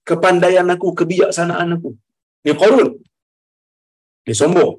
kepandaian 0.06 0.66
aku 0.70 0.94
kebijaksanaan 0.94 1.80
aku. 1.80 1.98
Ni 2.46 2.54
Qarun 2.54 3.02
dia 4.26 4.36
sombong. 4.42 4.72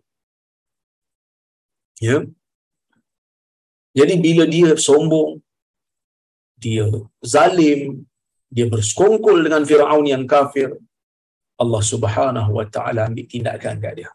Ya. 2.08 2.18
Jadi 3.98 4.14
bila 4.26 4.43
dia 4.56 4.72
sombong, 4.88 5.39
dia 6.64 6.86
zalim, 7.34 8.06
dia 8.56 8.66
bersekongkol 8.74 9.38
dengan 9.45 9.64
Firaun 9.70 10.06
yang 10.14 10.26
kafir, 10.34 10.70
Allah 11.64 11.82
Subhanahu 11.91 12.52
wa 12.60 12.66
taala 12.76 13.10
ambil 13.10 13.26
tindakan 13.34 13.82
kat 13.84 13.93
dia. 14.00 14.12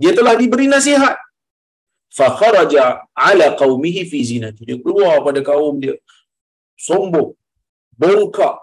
Dia 0.00 0.12
telah 0.18 0.34
diberi 0.40 0.66
nasihat. 0.68 1.16
Fa 2.18 2.26
kharaja 2.38 2.84
ala 3.14 3.46
qaumihi 3.62 4.02
fi 4.10 4.18
zinati. 4.30 4.66
Dia 4.68 4.76
keluar 4.84 5.22
pada 5.26 5.40
kaum 5.46 5.78
dia. 5.82 5.94
Sombong, 6.86 7.32
bongkak, 8.00 8.56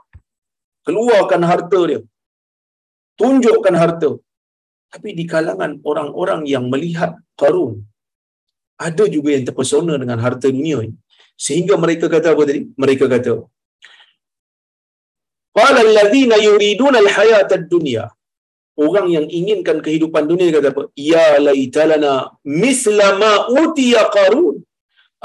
keluarkan 0.85 1.41
harta 1.49 1.79
dia. 1.89 2.01
Tunjukkan 3.17 3.75
harta. 3.81 4.09
Tapi 4.87 5.09
di 5.19 5.23
kalangan 5.27 5.71
orang-orang 5.83 6.41
yang 6.47 6.65
melihat 6.71 7.11
Qarun, 7.35 7.83
ada 8.79 9.03
juga 9.15 9.29
yang 9.35 9.43
terpesona 9.49 9.93
dengan 10.01 10.19
harta 10.25 10.47
dunia 10.47 10.79
ini. 10.85 10.95
Sehingga 11.45 11.75
mereka 11.83 12.05
kata 12.13 12.33
apa 12.33 12.43
tadi? 12.49 12.61
Mereka 12.83 13.05
kata, 13.13 13.33
qala 15.57 15.79
alladhina 15.87 16.37
yuriduna 16.47 16.97
alhayata 17.03 17.57
ad-dunya. 17.59 18.05
Orang 18.85 19.07
yang 19.09 19.25
inginkan 19.39 19.77
kehidupan 19.85 20.23
dunia 20.31 20.49
kata 20.55 20.69
apa? 20.73 20.83
Ya 20.93 21.27
laitalana 21.41 22.13
misla 22.45 23.17
ma 23.21 23.33
utiya 23.61 24.05
qarun. 24.15 24.55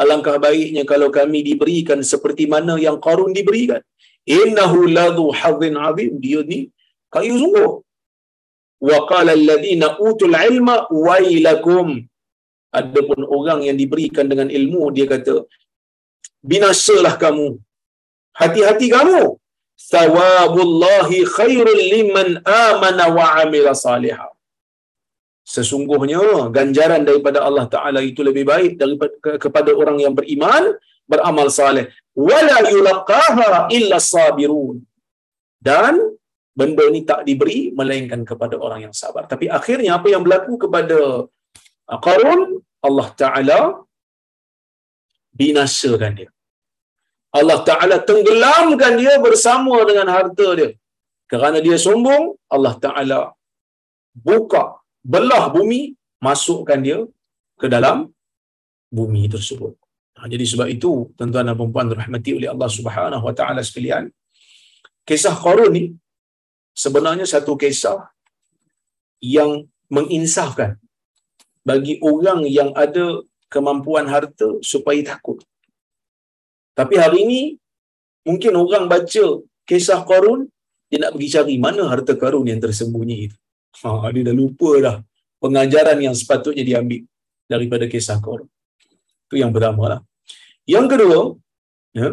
Alangkah 0.02 0.36
baiknya 0.40 0.82
kalau 0.88 1.08
kami 1.12 1.44
diberikan 1.48 2.00
seperti 2.12 2.44
mana 2.48 2.80
yang 2.86 2.96
qarun 3.06 3.32
diberikan. 3.38 3.80
Innahu 4.24 4.88
ladhu 4.88 5.24
hadzin 5.40 5.76
azim. 5.88 6.12
Dia 6.24 6.40
ni 6.52 6.72
kayu 7.12 7.36
sungguh 7.42 7.72
wa 8.88 8.98
qala 9.10 9.32
alladhina 9.38 9.88
utul 10.08 10.36
ilma 10.50 10.76
wailakum. 11.06 11.88
Adapun 12.80 13.20
orang 13.36 13.60
yang 13.68 13.76
diberikan 13.82 14.26
dengan 14.32 14.48
ilmu 14.58 14.82
dia 14.96 15.06
kata 15.14 15.36
binasalah 16.50 17.14
kamu. 17.24 17.48
Hati-hati 18.40 18.88
kamu. 18.96 19.22
Thawabullahi 19.92 21.18
khairul 21.36 21.82
liman 21.94 22.28
amana 22.66 23.04
wa 23.16 23.24
amila 23.42 23.72
salihah 23.86 24.32
sesungguhnya 25.54 26.24
ganjaran 26.56 27.02
daripada 27.08 27.38
Allah 27.46 27.66
taala 27.74 28.00
itu 28.10 28.20
lebih 28.28 28.44
baik 28.52 28.72
daripada 28.82 29.36
kepada 29.44 29.70
orang 29.80 29.98
yang 30.04 30.14
beriman 30.18 30.64
beramal 31.12 31.48
saleh. 31.60 31.86
Wala 32.28 32.56
yulqaha 32.74 33.68
illa 33.78 33.98
sabirun. 34.12 34.76
Dan 35.68 35.94
benda 36.60 36.84
ini 36.90 37.00
tak 37.10 37.20
diberi 37.28 37.60
melainkan 37.78 38.20
kepada 38.30 38.56
orang 38.64 38.80
yang 38.86 38.94
sabar 39.02 39.24
tapi 39.32 39.46
akhirnya 39.58 39.92
apa 39.98 40.08
yang 40.14 40.22
berlaku 40.26 40.54
kepada 40.64 40.98
Qarun 42.06 42.40
Allah 42.86 43.08
taala 43.20 43.60
binasakan 45.40 46.12
dia 46.18 46.30
Allah 47.38 47.58
Ta'ala 47.68 47.96
tenggelamkan 48.08 48.92
dia 49.00 49.12
bersama 49.26 49.74
dengan 49.88 50.08
harta 50.14 50.48
dia. 50.58 50.70
Kerana 51.32 51.58
dia 51.66 51.76
sombong, 51.84 52.24
Allah 52.54 52.74
Ta'ala 52.84 53.20
buka, 54.28 54.64
belah 55.12 55.44
bumi, 55.54 55.80
masukkan 56.26 56.80
dia 56.86 56.98
ke 57.60 57.66
dalam 57.74 58.12
bumi 58.98 59.24
tersebut. 59.34 59.72
Jadi 60.32 60.44
sebab 60.52 60.68
itu, 60.76 60.90
tuan-tuan 61.16 61.48
dan 61.48 61.56
perempuan 61.58 61.88
rahmati 62.00 62.30
oleh 62.38 62.48
Allah 62.52 62.70
Subhanahu 62.78 63.24
Wa 63.28 63.34
Ta'ala 63.38 63.64
sekalian, 63.68 64.04
kisah 65.08 65.34
Qarun 65.44 65.72
ni 65.78 65.84
sebenarnya 66.72 67.26
satu 67.28 67.54
kisah 67.54 68.08
yang 69.22 69.68
menginsafkan 69.92 70.80
bagi 71.62 72.00
orang 72.02 72.48
yang 72.48 72.74
ada 72.74 73.22
kemampuan 73.52 74.08
harta 74.08 74.58
supaya 74.64 74.98
takut. 75.04 75.38
Tapi 76.72 76.96
hari 76.96 77.18
ini 77.28 77.40
mungkin 78.24 78.56
orang 78.56 78.88
baca 78.88 79.24
kisah 79.68 80.02
Qarun 80.08 80.48
dia 80.88 80.98
nak 81.00 81.16
pergi 81.16 81.28
cari 81.32 81.54
mana 81.56 81.88
harta 81.92 82.12
Qarun 82.16 82.48
yang 82.48 82.60
tersembunyi 82.60 83.16
itu. 83.28 83.36
Ha, 83.84 84.12
dia 84.12 84.28
dah 84.28 84.36
lupa 84.36 84.70
dah 84.76 84.96
pengajaran 85.40 85.98
yang 86.00 86.12
sepatutnya 86.12 86.64
diambil 86.64 87.04
daripada 87.48 87.84
kisah 87.88 88.20
Qarun. 88.20 88.48
Itu 89.28 89.40
yang 89.40 89.52
pertama 89.52 89.84
lah. 89.88 90.00
Yang 90.68 90.86
kedua, 90.92 91.20
ya, 91.96 92.08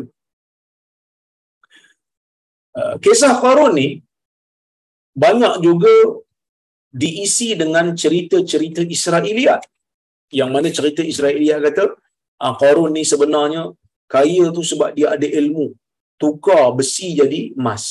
uh, 2.80 2.96
kisah 3.04 3.36
Qarun 3.44 3.76
ni 3.76 3.90
banyak 5.24 5.54
juga 5.68 5.96
diisi 7.02 7.50
dengan 7.62 7.86
cerita-cerita 8.02 8.82
Israeliat. 8.98 9.62
Yang 10.40 10.50
mana 10.56 10.68
cerita 10.78 11.02
Israeliat 11.12 11.60
kata, 11.68 11.86
uh, 12.44 12.54
Qarun 12.62 12.92
ni 12.98 13.04
sebenarnya 13.12 13.64
kaya 14.14 14.46
tu 14.58 14.64
sebab 14.72 14.90
dia 14.98 15.08
ada 15.16 15.28
ilmu. 15.42 15.68
Tukar 16.22 16.64
besi 16.78 17.08
jadi 17.20 17.40
emas. 17.60 17.84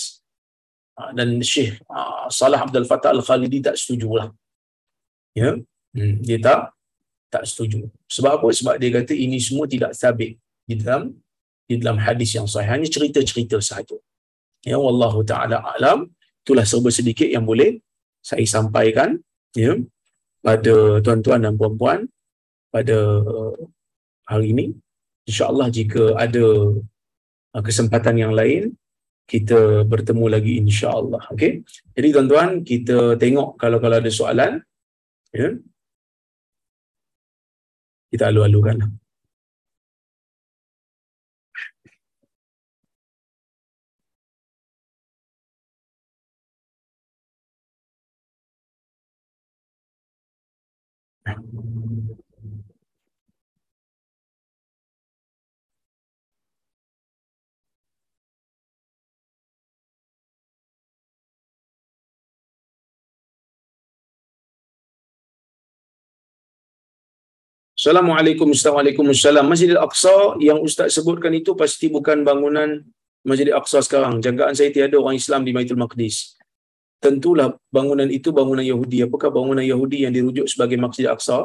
Ha, 0.99 1.15
dan 1.17 1.29
Syekh 1.51 1.79
ha, 1.87 2.27
Salah 2.39 2.61
Abdul 2.67 2.87
Fattah 2.91 3.15
Al-Khalidi 3.17 3.59
tak 3.67 3.79
setujulah. 3.81 4.29
Ya? 5.41 5.51
Hmm, 5.95 6.15
dia 6.27 6.39
tak 6.47 6.75
tak 7.33 7.45
setuju. 7.51 7.87
Sebab 8.15 8.33
apa? 8.41 8.49
Sebab 8.59 8.75
dia 8.83 8.91
kata 8.99 9.15
ini 9.15 9.39
semua 9.47 9.71
tidak 9.75 9.95
sabit 10.01 10.37
di 10.69 10.75
dalam 10.81 11.15
di 11.71 11.75
dalam 11.81 11.99
hadis 12.07 12.31
yang 12.37 12.51
sahih. 12.51 12.71
Hanya 12.75 12.89
cerita-cerita 12.91 13.57
sahaja 13.63 13.97
ya 14.71 14.77
wallahu 14.85 15.23
taala 15.31 15.59
alam 15.75 15.99
itulah 16.49 16.65
serba 16.65 16.89
sedikit 16.89 17.29
yang 17.29 17.45
boleh 17.45 17.77
saya 18.25 18.41
sampaikan 18.49 19.21
ya 19.53 19.77
pada 20.41 21.05
tuan-tuan 21.05 21.45
dan 21.45 21.61
puan-puan 21.61 22.09
pada 22.73 22.97
uh, 23.21 23.53
hari 24.25 24.57
ini. 24.57 24.67
Insyaallah 25.29 25.69
jika 25.69 26.17
ada 26.17 26.73
uh, 27.53 27.63
kesempatan 27.69 28.17
yang 28.17 28.33
lain 28.33 28.73
kita 29.29 29.85
bertemu 29.85 30.25
lagi 30.33 30.57
insyaallah 30.65 31.21
okey? 31.37 31.61
Jadi 31.93 32.09
tuan-tuan 32.17 32.65
kita 32.65 33.21
tengok 33.21 33.61
kalau 33.61 33.77
kalau 33.77 34.01
ada 34.01 34.09
soalan 34.09 34.65
ya. 35.37 35.53
Kita 38.09 38.33
alu-alukanlah 38.33 38.89
Assalamualaikum 67.79 68.57
Assalamualaikum 68.57 69.07
Masjid 69.47 69.71
Al-Aqsa 69.77 70.41
yang 70.41 70.59
Ustaz 70.65 70.97
sebutkan 70.97 71.31
itu 71.37 71.53
pasti 71.53 71.93
bukan 71.93 72.25
bangunan 72.25 72.83
Masjid 73.21 73.53
Al-Aqsa 73.53 73.85
sekarang. 73.85 74.25
Jagaan 74.25 74.57
saya 74.57 74.73
tiada 74.73 74.97
orang 74.97 75.21
Islam 75.21 75.45
di 75.45 75.53
Baitul 75.53 75.77
Maqdis. 75.77 76.38
Tentulah 76.99 77.55
bangunan 77.77 78.09
itu 78.19 78.29
bangunan 78.39 78.65
Yahudi. 78.73 79.07
Apakah 79.07 79.31
bangunan 79.37 79.63
Yahudi 79.63 79.99
yang 80.05 80.13
dirujuk 80.17 80.47
sebagai 80.53 80.77
Masjid 80.85 81.07
Al-Aqsa? 81.07 81.39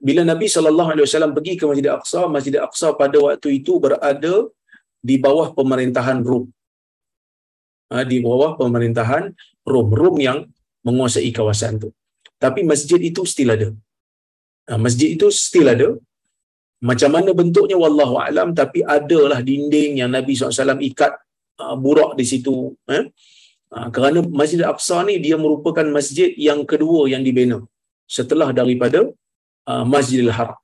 Bila 0.00 0.22
Nabi 0.24 0.46
SAW 0.48 1.36
pergi 1.36 1.54
ke 1.60 1.64
Masjid 1.70 1.86
Al-Aqsa, 1.92 2.20
Masjid 2.36 2.54
Al-Aqsa 2.56 2.88
pada 2.96 3.16
waktu 3.20 3.60
itu 3.60 3.76
berada 3.84 4.34
di 5.08 5.16
bawah 5.26 5.48
pemerintahan 5.58 6.20
Rom. 6.28 6.44
Ha, 7.92 8.04
di 8.08 8.18
bawah 8.24 8.56
pemerintahan 8.60 9.24
Rom. 9.72 9.88
Rom 10.00 10.16
yang 10.28 10.48
menguasai 10.86 11.30
kawasan 11.38 11.76
itu. 11.80 11.88
Tapi 12.40 12.60
masjid 12.64 13.00
itu 13.10 13.22
still 13.28 13.52
ada. 13.56 13.68
Ha, 14.68 14.80
masjid 14.80 15.08
itu 15.16 15.28
still 15.28 15.68
ada. 15.68 15.88
Macam 16.80 17.10
mana 17.12 17.30
bentuknya 17.36 17.76
wallahu 17.76 18.16
alam 18.16 18.56
tapi 18.56 18.80
adalah 18.96 19.44
dinding 19.44 20.00
yang 20.00 20.08
Nabi 20.16 20.32
SAW 20.32 20.80
ikat 20.80 21.12
uh, 21.60 21.76
burak 21.76 22.16
di 22.16 22.24
situ. 22.24 22.72
Eh? 22.88 23.04
Uh, 23.76 23.88
kerana 23.94 24.18
Masjid 24.40 24.58
Al-Aqsa 24.62 24.96
ni 25.08 25.14
dia 25.24 25.36
merupakan 25.44 25.86
masjid 25.96 26.30
yang 26.48 26.60
kedua 26.70 27.00
yang 27.12 27.22
dibina 27.26 27.58
setelah 28.16 28.48
daripada 28.60 29.00
uh, 29.70 29.84
Masjidil 29.92 30.32
Haram. 30.38 30.58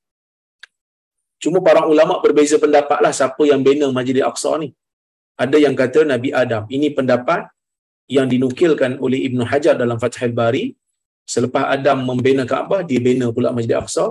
Cuma 1.43 1.59
para 1.67 1.83
ulama 1.93 2.15
berbeza 2.25 2.57
pendapat 2.65 2.99
lah 3.05 3.13
siapa 3.19 3.43
yang 3.51 3.61
bina 3.69 3.87
Masjid 3.99 4.17
Al-Aqsa 4.21 4.53
ni. 4.63 4.69
Ada 5.45 5.57
yang 5.65 5.75
kata 5.83 6.01
Nabi 6.13 6.29
Adam. 6.43 6.63
Ini 6.77 6.89
pendapat 6.99 7.41
yang 8.17 8.27
dinukilkan 8.33 8.93
oleh 9.05 9.19
Ibn 9.29 9.41
Hajar 9.51 9.75
dalam 9.83 9.99
Fathul 10.03 10.35
Bari 10.41 10.65
selepas 11.35 11.65
Adam 11.75 11.99
membina 12.09 12.43
Kaabah 12.53 12.81
dia 12.89 13.01
bina 13.07 13.27
pula 13.37 13.51
Masjid 13.57 13.75
Aqsa 13.83 14.05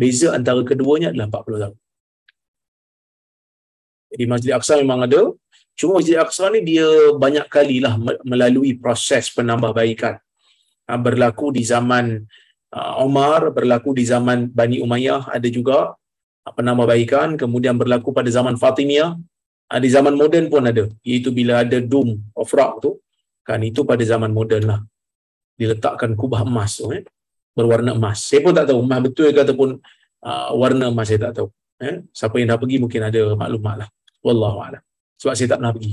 beza 0.00 0.28
antara 0.38 0.60
keduanya 0.70 1.08
adalah 1.12 1.26
40 1.32 1.62
tahun 1.62 1.76
jadi 4.12 4.24
Masjid 4.32 4.52
Aqsa 4.56 4.72
memang 4.82 5.00
ada 5.08 5.20
cuma 5.78 6.02
Masjid 6.02 6.18
Aqsa 6.18 6.50
ni 6.50 6.60
dia 6.66 6.86
banyak 7.14 7.46
kalilah 7.46 7.94
melalui 8.26 8.74
proses 8.74 9.30
penambahbaikan 9.30 10.18
ha, 10.90 10.92
berlaku 10.98 11.54
di 11.54 11.62
zaman 11.62 12.26
uh, 12.74 13.04
Umar 13.06 13.54
berlaku 13.54 13.94
di 13.94 14.02
zaman 14.02 14.50
Bani 14.50 14.82
Umayyah 14.82 15.30
ada 15.30 15.48
juga 15.48 15.94
uh, 15.94 16.52
penambahbaikan 16.52 17.38
kemudian 17.38 17.78
berlaku 17.78 18.10
pada 18.10 18.28
zaman 18.28 18.58
Fatimiyah 18.58 19.14
di 19.68 19.88
zaman 19.92 20.16
moden 20.16 20.48
pun 20.48 20.64
ada 20.64 20.88
iaitu 21.04 21.28
bila 21.28 21.60
ada 21.62 21.78
Dome 21.78 22.24
of 22.32 22.48
Rock 22.50 22.72
tu 22.82 22.90
kan 23.44 23.60
itu 23.60 23.84
pada 23.84 24.00
zaman 24.02 24.32
moden 24.32 24.64
lah 24.64 24.80
diletakkan 25.60 26.16
kubah 26.18 26.42
emas 26.42 26.80
tu 26.80 26.88
eh 26.90 27.04
berwarna 27.58 27.90
emas. 27.98 28.22
Saya 28.22 28.40
pun 28.46 28.54
tak 28.54 28.70
tahu 28.70 28.78
emas 28.86 29.02
betul 29.02 29.34
ke 29.34 29.42
ataupun 29.42 29.82
uh, 30.22 30.48
warna 30.54 30.94
emas 30.94 31.10
saya 31.10 31.26
tak 31.26 31.42
tahu. 31.42 31.48
Eh 31.82 32.06
siapa 32.14 32.38
yang 32.38 32.54
dah 32.54 32.58
pergi 32.62 32.76
mungkin 32.78 33.02
ada 33.02 33.20
maklumat 33.34 33.74
lah. 33.82 33.88
Wallahu 34.22 34.58
a'lam. 34.62 34.82
Sebab 35.20 35.34
saya 35.34 35.48
tak 35.52 35.58
pernah 35.60 35.74
pergi. 35.76 35.92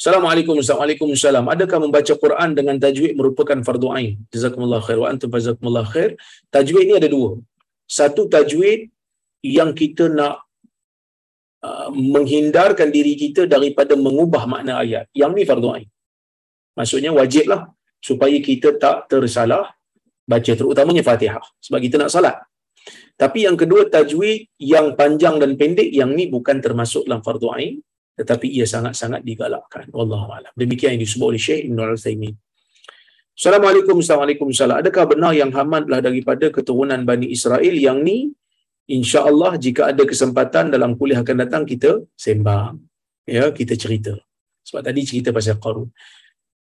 Assalamualaikum 0.00 0.56
Assalamualaikum 0.64 1.08
Adakah 1.54 1.78
membaca 1.84 2.12
Quran 2.24 2.50
dengan 2.58 2.76
tajwid 2.84 3.12
merupakan 3.18 3.58
fardu 3.66 3.88
ain? 3.96 4.12
Jazakumullah 4.32 4.80
khair 4.86 4.98
wa 5.02 5.08
antum 5.12 5.28
jazakumullah 5.28 5.84
khair. 5.92 6.10
Tajwid 6.48 6.84
ni 6.88 6.94
ada 7.00 7.08
dua. 7.16 7.30
Satu 7.84 8.24
tajwid 8.34 8.88
yang 9.44 9.70
kita 9.80 10.08
nak 10.08 10.34
uh, 11.68 11.88
menghindarkan 11.92 12.88
diri 12.96 13.12
kita 13.22 13.44
daripada 13.44 13.92
mengubah 14.06 14.48
makna 14.48 14.80
ayat. 14.80 15.04
Yang 15.12 15.32
ni 15.36 15.44
fardu 15.50 15.68
ain. 15.76 15.88
Maksudnya 16.78 17.12
wajiblah 17.12 17.68
supaya 18.00 18.36
kita 18.40 18.80
tak 18.80 19.04
tersalah 19.12 19.76
baca 20.24 20.52
terutamanya 20.60 21.02
Fatihah 21.04 21.44
sebab 21.60 21.78
kita 21.84 22.00
nak 22.00 22.08
salat. 22.14 22.36
Tapi 23.16 23.44
yang 23.44 23.56
kedua 23.60 23.88
tajwid 23.88 24.48
yang 24.56 24.96
panjang 24.96 25.36
dan 25.36 25.54
pendek 25.60 25.92
yang 25.92 26.16
ni 26.16 26.32
bukan 26.32 26.58
termasuk 26.64 27.04
dalam 27.04 27.20
fardu 27.20 27.52
ain 27.52 27.76
tetapi 28.20 28.52
ia 28.52 28.68
sangat-sangat 28.68 29.24
digalakkan. 29.24 29.88
Wallahu 29.96 30.28
a'lam. 30.28 30.52
Demikian 30.52 30.96
yang 30.96 31.02
disebut 31.04 31.26
oleh 31.32 31.40
Syekh 31.40 31.64
Ibn 31.72 31.78
Al-Utsaimin. 31.88 32.36
Assalamualaikum, 33.32 34.04
Assalamualaikum, 34.04 34.46
salam. 34.52 34.76
Adakah 34.84 35.16
benar 35.16 35.32
yang 35.32 35.48
Hamad 35.56 35.88
lah 35.88 36.04
daripada 36.04 36.52
keturunan 36.52 37.00
Bani 37.08 37.32
Israel 37.32 37.72
yang 37.72 38.04
ni 38.04 38.36
insya-Allah 38.84 39.56
jika 39.56 39.88
ada 39.88 40.04
kesempatan 40.04 40.68
dalam 40.68 41.00
kuliah 41.00 41.24
akan 41.24 41.48
datang 41.48 41.64
kita 41.64 42.04
sembang. 42.20 42.76
Ya, 43.24 43.48
kita 43.48 43.72
cerita. 43.80 44.12
Sebab 44.68 44.84
tadi 44.84 45.00
cerita 45.08 45.32
pasal 45.32 45.56
Qarun. 45.56 45.88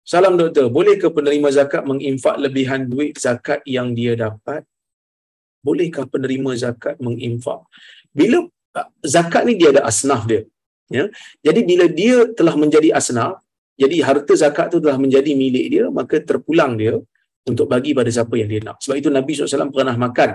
Salam 0.03 0.36
doktor, 0.36 0.68
boleh 0.68 0.99
ke 0.99 1.07
penerima 1.07 1.49
zakat 1.55 1.88
menginfak 1.88 2.36
lebihan 2.43 2.84
duit 2.84 3.16
zakat 3.16 3.63
yang 3.63 3.95
dia 3.95 4.20
dapat? 4.20 4.68
Bolehkah 5.66 6.05
penerima 6.13 6.51
zakat 6.63 6.95
menginfak? 7.05 7.59
Bila 8.18 8.39
zakat 9.16 9.43
ni 9.47 9.53
dia 9.59 9.70
ada 9.74 9.82
asnaf 9.89 10.22
dia. 10.30 10.41
Ya. 10.97 11.09
Jadi 11.41 11.61
bila 11.70 11.86
dia 11.99 12.18
telah 12.38 12.53
menjadi 12.53 12.89
asnaf, 12.99 13.41
jadi 13.82 13.95
harta 14.07 14.34
zakat 14.43 14.68
tu 14.74 14.78
telah 14.84 14.97
menjadi 15.01 15.32
milik 15.34 15.66
dia, 15.74 15.86
maka 15.99 16.22
terpulang 16.30 16.78
dia 16.82 16.95
untuk 17.49 17.66
bagi 17.74 17.91
pada 17.97 18.09
siapa 18.16 18.34
yang 18.39 18.49
dia 18.53 18.61
nak. 18.68 18.78
Sebab 18.84 18.95
itu 19.01 19.09
Nabi 19.09 19.32
SAW 19.34 19.74
pernah 19.74 19.95
makan 20.05 20.30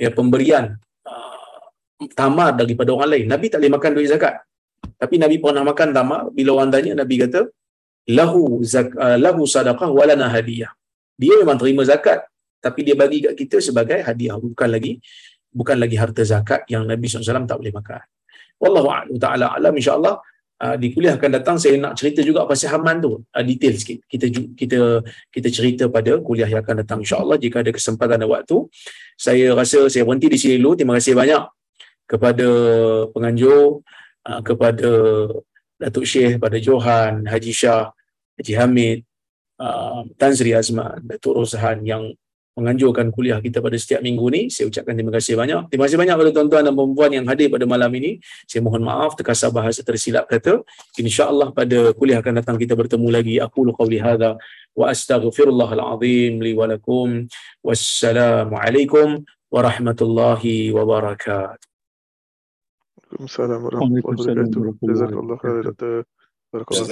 ya, 0.00 0.10
pemberian 0.12 0.64
uh, 1.04 1.60
tamar 2.16 2.56
daripada 2.60 2.90
orang 2.96 3.10
lain. 3.14 3.26
Nabi 3.28 3.46
tak 3.52 3.60
boleh 3.60 3.74
makan 3.76 3.90
duit 3.96 4.08
zakat. 4.08 4.34
Tapi 5.00 5.16
Nabi 5.16 5.36
pernah 5.40 5.64
makan 5.64 5.88
tamar, 5.96 6.20
bila 6.32 6.60
orang 6.60 6.70
tanya, 6.72 6.92
Nabi 6.96 7.14
kata, 7.24 7.40
lahu, 8.08 8.64
zak, 8.64 8.96
uh, 8.96 9.16
lahu 9.20 9.44
sadaqah 9.44 9.88
walana 9.92 10.28
hadiah. 10.28 10.72
Dia 11.20 11.36
memang 11.40 11.60
terima 11.60 11.84
zakat, 11.84 12.24
tapi 12.60 12.86
dia 12.86 12.94
bagi 12.94 13.24
kat 13.24 13.34
kita 13.34 13.56
sebagai 13.58 14.04
hadiah. 14.04 14.36
Bukan 14.36 14.68
lagi 14.68 15.00
bukan 15.50 15.76
lagi 15.82 15.96
harta 15.98 16.22
zakat 16.22 16.62
yang 16.70 16.86
Nabi 16.86 17.10
SAW 17.10 17.48
tak 17.48 17.58
boleh 17.58 17.74
makan. 17.74 18.04
Wallahu 18.60 19.16
ta'ala 19.16 19.56
alam 19.56 19.72
insyaAllah 19.72 20.20
uh, 20.60 20.76
di 20.76 20.92
kuliah 20.92 21.16
akan 21.16 21.30
datang 21.40 21.56
saya 21.56 21.80
nak 21.80 21.96
cerita 21.96 22.20
juga 22.20 22.44
pasal 22.44 22.76
Haman 22.76 23.00
tu 23.00 23.24
uh, 23.24 23.44
detail 23.44 23.74
sikit 23.80 24.04
kita 24.04 24.28
kita 24.52 24.78
kita 25.32 25.48
cerita 25.48 25.84
pada 25.88 26.20
kuliah 26.20 26.46
yang 26.46 26.60
akan 26.60 26.84
datang 26.84 27.00
insyaallah 27.00 27.40
jika 27.40 27.64
ada 27.64 27.72
kesempatan 27.72 28.20
dan 28.20 28.28
waktu 28.28 28.68
saya 29.16 29.56
rasa 29.56 29.88
saya 29.88 30.04
berhenti 30.04 30.28
di 30.28 30.38
sini 30.38 30.54
dulu 30.60 30.76
terima 30.76 31.00
kasih 31.00 31.16
banyak 31.16 31.42
kepada 32.04 32.48
penganjur 33.16 33.80
uh, 34.28 34.40
kepada 34.44 34.90
Datuk 35.80 36.04
Syekh 36.04 36.36
pada 36.36 36.60
Johan 36.60 37.24
Haji 37.24 37.52
Shah 37.56 37.88
Haji 38.36 38.52
Hamid 38.60 38.98
uh, 39.56 40.04
Tan 40.20 40.36
Sri 40.36 40.52
Azman 40.52 41.00
Datuk 41.00 41.40
Rosahan 41.40 41.80
yang 41.88 42.12
menganjurkan 42.60 43.08
kuliah 43.10 43.40
kita 43.40 43.64
pada 43.64 43.74
setiap 43.80 44.04
minggu 44.04 44.26
ni. 44.28 44.42
Saya 44.52 44.68
ucapkan 44.68 44.92
terima 44.92 45.10
kasih 45.16 45.34
banyak. 45.34 45.72
Terima 45.72 45.88
kasih 45.88 45.98
banyak 45.98 46.14
kepada 46.14 46.30
tuan-tuan 46.36 46.62
dan 46.68 46.74
perempuan 46.76 47.10
yang 47.10 47.24
hadir 47.24 47.48
pada 47.48 47.64
malam 47.64 47.90
ini. 47.96 48.20
Saya 48.44 48.60
mohon 48.60 48.84
maaf 48.84 49.16
terkasar 49.16 49.50
bahasa 49.50 49.80
tersilap 49.80 50.28
kata. 50.28 50.60
InsyaAllah 51.00 51.56
pada 51.56 51.96
kuliah 51.96 52.20
akan 52.20 52.44
datang 52.44 52.60
kita 52.60 52.76
bertemu 52.76 53.08
lagi. 53.08 53.34
Aku 53.40 53.64
qawli 53.72 53.98
hadha 53.98 54.36
wa 54.76 54.92
astaghfirullahal 54.92 55.96
azim 55.96 56.38
li 56.44 56.52
walakum. 56.52 57.26
Wassalamualaikum 57.64 59.24
warahmatullahi 59.48 60.70
wabarakatuh. 60.76 61.66
Waalaikumsalam 63.10 63.58
warahmatullahi 63.64 64.46
wabarakatuh. 64.46 64.86
Jazakallah 64.86 65.36
khairan. 65.40 66.04
Barakallahu 66.50 66.90